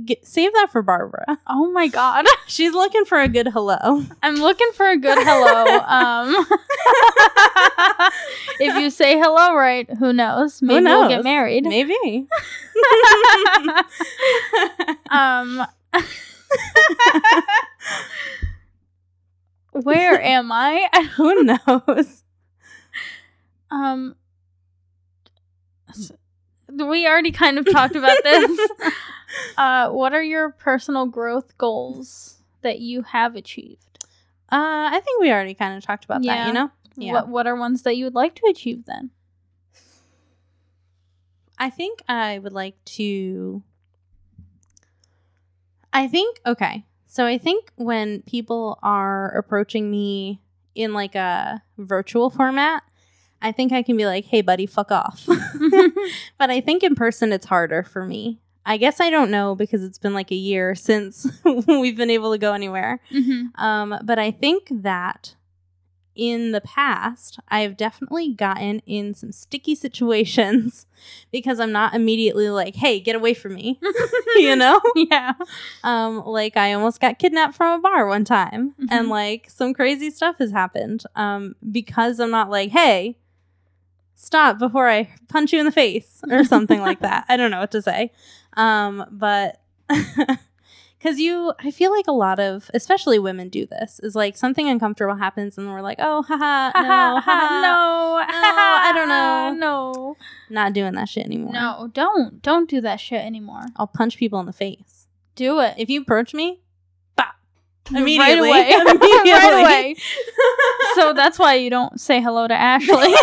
Get, 0.05 0.25
save 0.25 0.53
that 0.53 0.69
for 0.71 0.81
Barbara. 0.81 1.25
oh 1.47 1.71
my 1.71 1.87
god. 1.87 2.25
She's 2.47 2.73
looking 2.73 3.05
for 3.05 3.19
a 3.19 3.27
good 3.27 3.47
hello. 3.47 4.03
I'm 4.23 4.35
looking 4.35 4.71
for 4.73 4.87
a 4.89 4.97
good 4.97 5.17
hello. 5.19 5.79
Um, 5.79 6.45
if 8.59 8.75
you 8.81 8.89
say 8.89 9.17
hello 9.17 9.55
right, 9.55 9.89
who 9.97 10.13
knows? 10.13 10.61
Maybe 10.61 10.85
Who 10.85 10.99
we'll 10.99 11.09
get 11.09 11.23
married. 11.23 11.65
Maybe. 11.65 12.27
um, 15.09 15.65
where 19.71 20.21
am 20.21 20.51
I? 20.51 20.87
Who 21.15 21.43
knows? 21.43 22.23
Um, 23.71 24.15
we 26.69 27.07
already 27.07 27.31
kind 27.31 27.57
of 27.57 27.69
talked 27.71 27.95
about 27.95 28.17
this. 28.23 28.69
Uh, 29.57 29.89
what 29.89 30.13
are 30.13 30.23
your 30.23 30.49
personal 30.51 31.05
growth 31.05 31.57
goals 31.57 32.37
that 32.61 32.79
you 32.79 33.01
have 33.03 33.35
achieved? 33.35 34.05
Uh, 34.51 34.89
I 34.91 35.01
think 35.03 35.21
we 35.21 35.31
already 35.31 35.53
kind 35.53 35.77
of 35.77 35.83
talked 35.83 36.05
about 36.05 36.23
Yeah. 36.23 36.35
that, 36.35 36.47
you 36.47 36.53
know? 36.53 36.71
Yeah. 36.95 37.13
What 37.13 37.27
What 37.29 37.47
are 37.47 37.55
ones 37.55 37.83
that 37.83 37.95
you 37.95 38.05
would 38.05 38.15
like 38.15 38.35
to 38.35 38.47
achieve 38.49 38.85
then? 38.85 39.11
I 41.57 41.69
think 41.69 42.01
I 42.07 42.39
would 42.39 42.53
like 42.53 42.83
to. 42.85 43.63
I 45.91 46.07
think, 46.07 46.39
okay. 46.45 46.85
So 47.05 47.25
I 47.25 47.37
think 47.37 47.71
when 47.75 48.21
people 48.21 48.79
are 48.83 49.35
approaching 49.35 49.89
me 49.89 50.41
in 50.75 50.93
like 50.93 51.15
a 51.15 51.63
virtual 51.77 52.29
format, 52.29 52.83
I 53.41 53.51
think 53.51 53.71
I 53.71 53.81
can 53.83 53.97
be 53.97 54.05
like, 54.05 54.25
hey, 54.25 54.41
buddy, 54.41 54.65
fuck 54.65 54.91
off. 54.91 55.25
but 56.37 56.49
I 56.49 56.61
think 56.61 56.83
in 56.83 56.95
person 56.95 57.33
it's 57.33 57.47
harder 57.47 57.83
for 57.83 58.05
me. 58.05 58.39
I 58.69 58.77
guess 58.77 58.99
I 59.01 59.09
don't 59.09 59.31
know 59.31 59.55
because 59.55 59.83
it's 59.83 59.97
been 59.97 60.13
like 60.13 60.31
a 60.31 60.35
year 60.35 60.75
since 60.89 61.27
we've 61.67 61.97
been 61.97 62.09
able 62.11 62.31
to 62.31 62.37
go 62.37 62.53
anywhere. 62.53 63.01
hmm 63.09 63.47
Um, 63.55 63.95
but 64.03 64.17
I 64.19 64.31
think 64.31 64.67
that 64.71 65.35
in 66.15 66.51
the 66.51 66.59
past, 66.59 67.39
I've 67.47 67.77
definitely 67.77 68.33
gotten 68.33 68.79
in 68.85 69.13
some 69.13 69.31
sticky 69.31 69.73
situations 69.75 70.85
because 71.31 71.61
I'm 71.61 71.71
not 71.71 71.93
immediately 71.93 72.49
like, 72.49 72.75
hey, 72.75 72.99
get 72.99 73.15
away 73.15 73.33
from 73.33 73.53
me. 73.55 73.79
you 74.35 74.53
know? 74.55 74.81
Yeah. 74.95 75.33
Um, 75.83 76.23
like 76.25 76.57
I 76.57 76.73
almost 76.73 76.99
got 76.99 77.19
kidnapped 77.19 77.55
from 77.55 77.79
a 77.79 77.81
bar 77.81 78.05
one 78.05 78.25
time 78.25 78.75
and 78.89 79.07
Mhm. 79.07 79.09
like 79.09 79.49
some 79.49 79.73
crazy 79.73 80.09
stuff 80.11 80.39
has 80.39 80.51
happened. 80.51 81.03
Um, 81.15 81.55
because 81.71 82.19
I'm 82.19 82.31
not 82.31 82.49
like, 82.49 82.71
hey, 82.71 83.17
stop 84.21 84.59
before 84.59 84.89
I 84.89 85.09
punch 85.29 85.53
you 85.53 85.59
in 85.59 85.65
the 85.65 85.71
face 85.71 86.21
or 86.29 86.43
something 86.53 86.81
like 86.81 86.99
that. 86.99 87.25
I 87.29 87.37
don't 87.37 87.51
know 87.51 87.59
what 87.59 87.71
to 87.71 87.81
say. 87.81 88.11
Um, 88.57 89.05
but 89.11 89.61
because 90.97 91.19
you, 91.19 91.53
I 91.59 91.71
feel 91.71 91.91
like 91.95 92.07
a 92.07 92.11
lot 92.11 92.39
of, 92.39 92.69
especially 92.73 93.17
women 93.19 93.47
do 93.47 93.65
this, 93.65 93.99
is 94.01 94.15
like 94.15 94.35
something 94.35 94.67
uncomfortable 94.67 95.15
happens 95.15 95.57
and 95.57 95.69
we're 95.71 95.81
like, 95.81 95.99
oh, 96.01 96.23
haha, 96.23 96.71
no, 96.75 96.81
Ha, 96.81 97.21
ha, 97.21 97.21
haha, 97.25 97.61
no, 97.61 98.25
I 98.27 98.91
don't 98.93 99.07
know. 99.07 99.53
No, 99.53 100.17
not 100.49 100.73
doing 100.73 100.93
that 100.95 101.07
shit 101.07 101.25
anymore. 101.25 101.53
no, 101.53 101.89
don't, 101.93 102.41
don't 102.41 102.69
do 102.69 102.81
that 102.81 102.99
shit 102.99 103.23
anymore. 103.23 103.63
I'll 103.77 103.87
punch 103.87 104.17
people 104.17 104.39
in 104.41 104.45
the 104.45 104.53
face. 104.53 105.07
Do 105.35 105.59
it 105.61 105.75
If 105.77 105.89
you 105.89 106.01
approach 106.01 106.33
me, 106.33 106.59
bop, 107.15 107.35
right 107.91 108.01
immediately. 108.01 108.49
away. 108.49 108.71
Immediately. 108.71 109.31
right 109.31 109.61
away. 109.61 109.95
So 110.95 111.13
that's 111.13 111.39
why 111.39 111.53
you 111.53 111.69
don't 111.69 111.97
say 112.01 112.19
hello 112.21 112.45
to 112.47 112.53
Ashley. 112.53 113.13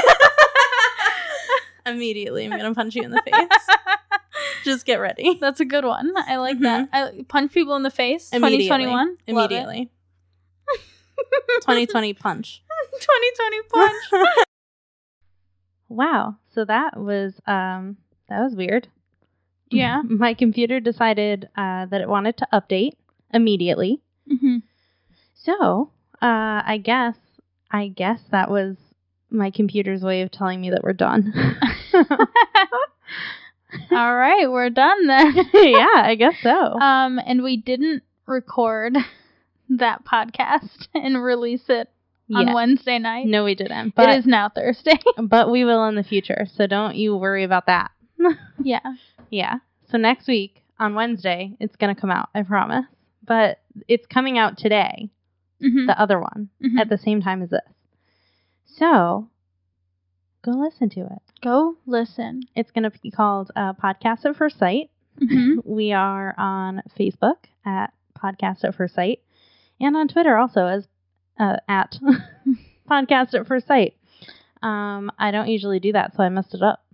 Immediately, 1.86 2.44
I'm 2.44 2.50
gonna 2.50 2.74
punch 2.74 2.94
you 2.94 3.02
in 3.02 3.10
the 3.10 3.22
face. 3.24 3.68
Just 4.64 4.84
get 4.84 4.96
ready. 4.96 5.38
That's 5.40 5.60
a 5.60 5.64
good 5.64 5.84
one. 5.84 6.12
I 6.16 6.36
like 6.36 6.58
that. 6.60 6.88
I 6.92 7.24
punch 7.28 7.52
people 7.52 7.76
in 7.76 7.82
the 7.82 7.90
face. 7.90 8.30
Immediately. 8.32 8.66
2021. 8.66 9.08
Love 9.08 9.16
it. 9.16 9.54
Immediately. 9.54 9.90
2020 11.62 12.14
punch. 12.14 12.62
2020 13.00 13.62
punch. 13.72 14.46
Wow. 15.88 16.36
So 16.54 16.64
that 16.64 16.98
was 16.98 17.40
um 17.46 17.96
that 18.28 18.42
was 18.42 18.54
weird. 18.54 18.88
Yeah. 19.70 20.02
My 20.02 20.34
computer 20.34 20.80
decided 20.80 21.48
uh, 21.56 21.86
that 21.86 22.00
it 22.00 22.08
wanted 22.08 22.36
to 22.38 22.48
update 22.52 22.92
immediately. 23.32 24.00
Mm-hmm. 24.30 24.58
So, 25.34 25.90
uh, 26.22 26.62
I 26.64 26.80
guess 26.82 27.16
I 27.70 27.88
guess 27.88 28.20
that 28.30 28.50
was 28.50 28.76
my 29.30 29.50
computer's 29.50 30.02
way 30.02 30.22
of 30.22 30.30
telling 30.30 30.60
me 30.60 30.70
that 30.70 30.82
we're 30.82 30.92
done. 30.92 31.32
All 33.90 34.16
right, 34.16 34.50
we're 34.50 34.70
done 34.70 35.06
then. 35.06 35.34
yeah, 35.54 35.86
I 35.96 36.14
guess 36.18 36.34
so. 36.42 36.50
Um, 36.50 37.18
and 37.24 37.42
we 37.42 37.56
didn't 37.56 38.02
record 38.26 38.96
that 39.70 40.04
podcast 40.04 40.88
and 40.94 41.22
release 41.22 41.64
it 41.68 41.88
on 42.34 42.46
Yeah. 42.48 42.54
Wednesday 42.54 42.98
night. 42.98 43.26
No, 43.26 43.44
we 43.44 43.54
didn't. 43.54 43.94
But 43.94 44.08
it 44.10 44.18
is 44.18 44.26
now 44.26 44.48
Thursday. 44.48 44.98
but 45.22 45.50
we 45.50 45.64
will 45.64 45.84
in 45.86 45.94
the 45.96 46.02
future. 46.04 46.46
So 46.54 46.66
don't 46.66 46.96
you 46.96 47.16
worry 47.16 47.44
about 47.44 47.66
that. 47.66 47.90
yeah. 48.62 48.80
Yeah. 49.30 49.56
So 49.90 49.98
next 49.98 50.26
week 50.28 50.62
on 50.78 50.94
Wednesday, 50.94 51.54
it's 51.60 51.76
going 51.76 51.94
to 51.94 52.00
come 52.00 52.10
out, 52.10 52.28
I 52.34 52.42
promise. 52.42 52.86
But 53.26 53.58
it's 53.88 54.06
coming 54.06 54.38
out 54.38 54.56
today, 54.56 55.10
hmm 55.60 55.86
the 55.86 56.00
other 56.00 56.20
one, 56.20 56.48
Mhm. 56.64 56.78
at 56.80 56.88
the 56.88 56.98
same 56.98 57.20
time 57.20 57.42
as 57.42 57.50
this. 57.50 57.60
So 58.78 59.28
go 60.44 60.52
listen 60.52 60.90
to 60.90 61.00
it. 61.00 61.22
Go 61.42 61.76
listen. 61.86 62.42
It's 62.54 62.70
going 62.70 62.84
to 62.84 62.92
be 63.02 63.10
called 63.10 63.50
uh, 63.56 63.72
Podcast 63.74 64.24
at 64.24 64.36
First 64.36 64.58
Sight. 64.58 64.90
hmm 65.18 65.60
We 65.64 65.92
are 65.92 66.34
on 66.36 66.82
Facebook 66.98 67.36
at 67.64 67.92
Podcast 68.18 68.64
at 68.64 68.74
First 68.74 68.94
Sight 68.94 69.20
and 69.80 69.96
on 69.96 70.08
Twitter 70.08 70.36
also 70.36 70.66
as 70.66 70.86
uh, 71.38 71.56
at 71.68 71.98
Podcast 72.90 73.34
at 73.34 73.46
First 73.46 73.66
Sight. 73.66 73.96
Um, 74.62 75.10
I 75.18 75.30
don't 75.30 75.48
usually 75.48 75.80
do 75.80 75.92
that, 75.92 76.14
so 76.16 76.22
I 76.22 76.28
messed 76.28 76.54
it 76.54 76.62
up. 76.62 76.84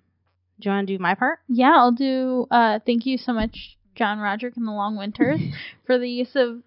Do 0.61 0.69
you 0.69 0.75
want 0.75 0.87
to 0.87 0.97
do 0.97 1.03
my 1.03 1.15
part? 1.15 1.39
Yeah, 1.49 1.73
I'll 1.75 1.93
do. 1.93 2.47
Uh, 2.51 2.79
thank 2.85 3.07
you 3.07 3.19
so 3.19 3.33
much, 3.33 3.77
John 3.95 4.19
Roderick 4.19 4.57
and 4.57 4.67
the 4.67 4.73
Long 4.73 4.97
Winters, 4.97 5.41
for 5.87 5.99
the 5.99 6.09
use 6.09 6.35
of 6.35 6.63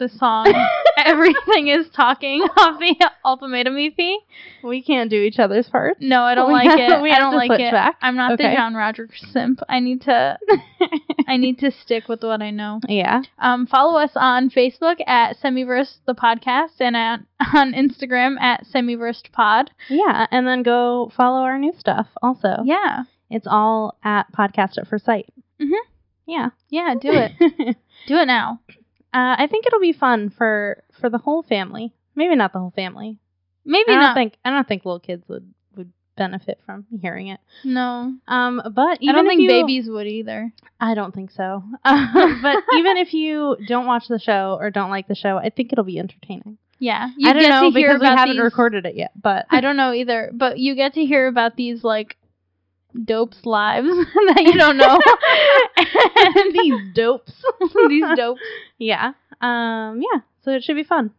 the 0.00 0.08
song 0.08 0.52
"Everything 0.96 1.68
Is 1.68 1.88
Talking" 1.90 2.42
off 2.42 2.80
the 2.80 2.96
Ultimatum 3.24 3.76
EP. 3.78 3.96
We 4.64 4.82
can't 4.82 5.08
do 5.08 5.20
each 5.22 5.38
other's 5.38 5.68
parts. 5.68 6.00
No, 6.02 6.22
I 6.22 6.34
don't 6.34 6.48
We 6.48 6.54
like 6.54 6.68
have- 6.80 6.98
it. 6.98 7.02
we 7.02 7.12
I 7.12 7.18
don't 7.18 7.36
like 7.36 7.52
it. 7.60 7.70
back? 7.70 7.96
I'm 8.02 8.16
not 8.16 8.36
the 8.38 8.44
John 8.44 8.74
Roderick 8.74 9.12
simp. 9.14 9.60
I 9.68 9.78
need 9.78 10.00
to. 10.02 10.36
I 11.28 11.36
need 11.36 11.58
to 11.60 11.70
stick 11.70 12.08
with 12.08 12.22
what 12.24 12.42
I 12.42 12.50
know. 12.50 12.80
yeah. 12.88 13.22
Um, 13.38 13.66
follow 13.68 14.00
us 14.00 14.10
on 14.16 14.50
Facebook 14.50 14.96
at 15.06 15.36
Semiverse 15.40 15.98
the 16.06 16.14
podcast 16.14 16.80
and 16.80 16.96
at, 16.96 17.20
on 17.54 17.72
Instagram 17.72 18.40
at 18.40 18.66
Semiversed 18.66 19.30
Pod. 19.32 19.70
Yeah. 19.88 20.26
And 20.32 20.46
then 20.46 20.64
go 20.64 21.12
follow 21.16 21.42
our 21.42 21.58
new 21.58 21.72
stuff 21.78 22.08
also. 22.20 22.56
Yeah, 22.64 23.04
It's 23.30 23.46
all 23.48 23.96
at 24.02 24.32
Podcast 24.32 24.76
at 24.78 24.88
First 24.88 25.04
Sight. 25.04 25.26
Mhm. 25.60 25.70
Yeah. 26.26 26.48
yeah, 26.68 26.94
do 27.00 27.10
it. 27.12 27.32
do 28.08 28.16
it 28.16 28.26
now. 28.26 28.60
Uh, 29.12 29.36
I 29.38 29.46
think 29.48 29.66
it'll 29.66 29.80
be 29.80 29.92
fun 29.92 30.30
for 30.30 30.82
for 31.00 31.08
the 31.10 31.18
whole 31.18 31.42
family. 31.42 31.92
Maybe 32.14 32.34
not 32.36 32.52
the 32.52 32.58
whole 32.58 32.72
family. 32.74 33.18
Maybe 33.64 33.90
I 33.90 33.94
don't 33.94 34.00
not. 34.02 34.14
think 34.14 34.34
I 34.44 34.50
don't 34.50 34.66
think 34.66 34.84
little 34.84 35.00
kids 35.00 35.24
would 35.28 35.52
would 35.76 35.92
benefit 36.16 36.60
from 36.66 36.86
hearing 37.00 37.28
it. 37.28 37.40
no, 37.64 38.14
Um, 38.28 38.60
but 38.74 38.98
even 39.00 39.14
I 39.14 39.18
don't 39.18 39.26
think 39.28 39.42
you, 39.42 39.48
babies 39.48 39.88
would 39.88 40.06
either. 40.06 40.52
I 40.80 40.94
don't 40.94 41.14
think 41.14 41.30
so. 41.30 41.62
but 41.84 42.64
even 42.76 42.96
if 42.98 43.14
you 43.14 43.56
don't 43.66 43.86
watch 43.86 44.08
the 44.08 44.18
show 44.18 44.56
or 44.60 44.70
don't 44.70 44.90
like 44.90 45.08
the 45.08 45.14
show, 45.14 45.36
I 45.38 45.50
think 45.50 45.72
it'll 45.72 45.84
be 45.84 45.98
entertaining. 45.98 46.58
Yeah, 46.78 47.08
you 47.18 47.28
I 47.28 47.32
don't 47.34 47.42
get 47.42 47.48
know 47.50 47.70
because 47.70 48.00
we 48.00 48.06
haven't 48.06 48.36
these- 48.36 48.42
recorded 48.42 48.86
it 48.86 48.94
yet. 48.96 49.12
But 49.20 49.44
I 49.50 49.60
don't 49.60 49.76
know 49.76 49.92
either, 49.92 50.30
but 50.32 50.58
you 50.58 50.74
get 50.74 50.94
to 50.94 51.04
hear 51.04 51.26
about 51.26 51.56
these 51.56 51.84
like 51.84 52.16
dopes 53.04 53.38
lives 53.44 53.88
that 53.88 54.42
you 54.44 54.54
don't 54.54 54.76
know. 54.76 54.98
These 56.52 56.94
dopes. 56.94 57.32
these 57.88 58.04
dopes. 58.16 58.40
yeah. 58.78 59.12
Um. 59.40 60.00
Yeah. 60.02 60.20
So 60.42 60.52
it 60.52 60.62
should 60.62 60.76
be 60.76 60.84
fun. 60.84 61.10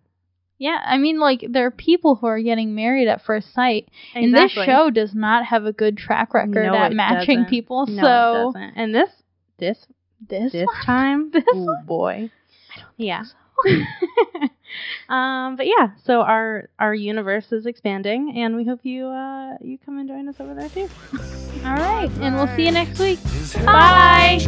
Yeah, 0.57 0.77
I 0.85 0.97
mean, 0.99 1.19
like 1.19 1.43
there 1.49 1.65
are 1.65 1.71
people 1.71 2.15
who 2.15 2.27
are 2.27 2.39
getting 2.39 2.75
married 2.75 3.07
at 3.07 3.23
first 3.23 3.51
sight, 3.51 3.89
and 4.13 4.31
this 4.31 4.51
show 4.51 4.91
does 4.91 5.15
not 5.15 5.45
have 5.45 5.65
a 5.65 5.73
good 5.73 5.97
track 5.97 6.35
record 6.35 6.67
No, 6.67 6.75
at 6.75 6.93
matching 6.93 7.39
doesn't. 7.39 7.49
people. 7.49 7.87
No, 7.87 7.93
it 7.93 8.01
so 8.01 8.51
doesn't. 8.53 8.73
And 8.75 8.93
this 8.93 9.09
this 9.57 9.87
this, 10.29 10.51
this 10.51 10.67
time, 10.85 11.31
This 11.31 11.43
oh 11.51 11.77
boy. 11.87 12.29
yeah. 12.97 13.23
Um. 15.09 15.55
But 15.55 15.67
yeah. 15.67 15.91
So 16.03 16.21
our 16.21 16.69
our 16.79 16.93
universe 16.93 17.51
is 17.51 17.65
expanding, 17.65 18.33
and 18.37 18.55
we 18.55 18.65
hope 18.65 18.81
you 18.83 19.07
uh 19.07 19.57
you 19.61 19.77
come 19.85 19.97
and 19.97 20.07
join 20.07 20.27
us 20.27 20.39
over 20.39 20.53
there 20.53 20.69
too. 20.69 20.89
all 21.65 21.75
right, 21.75 22.09
and 22.19 22.35
we'll 22.35 22.47
see 22.55 22.65
you 22.65 22.71
next 22.71 22.99
week. 22.99 23.19
His 23.19 23.55
Bye. 23.55 24.39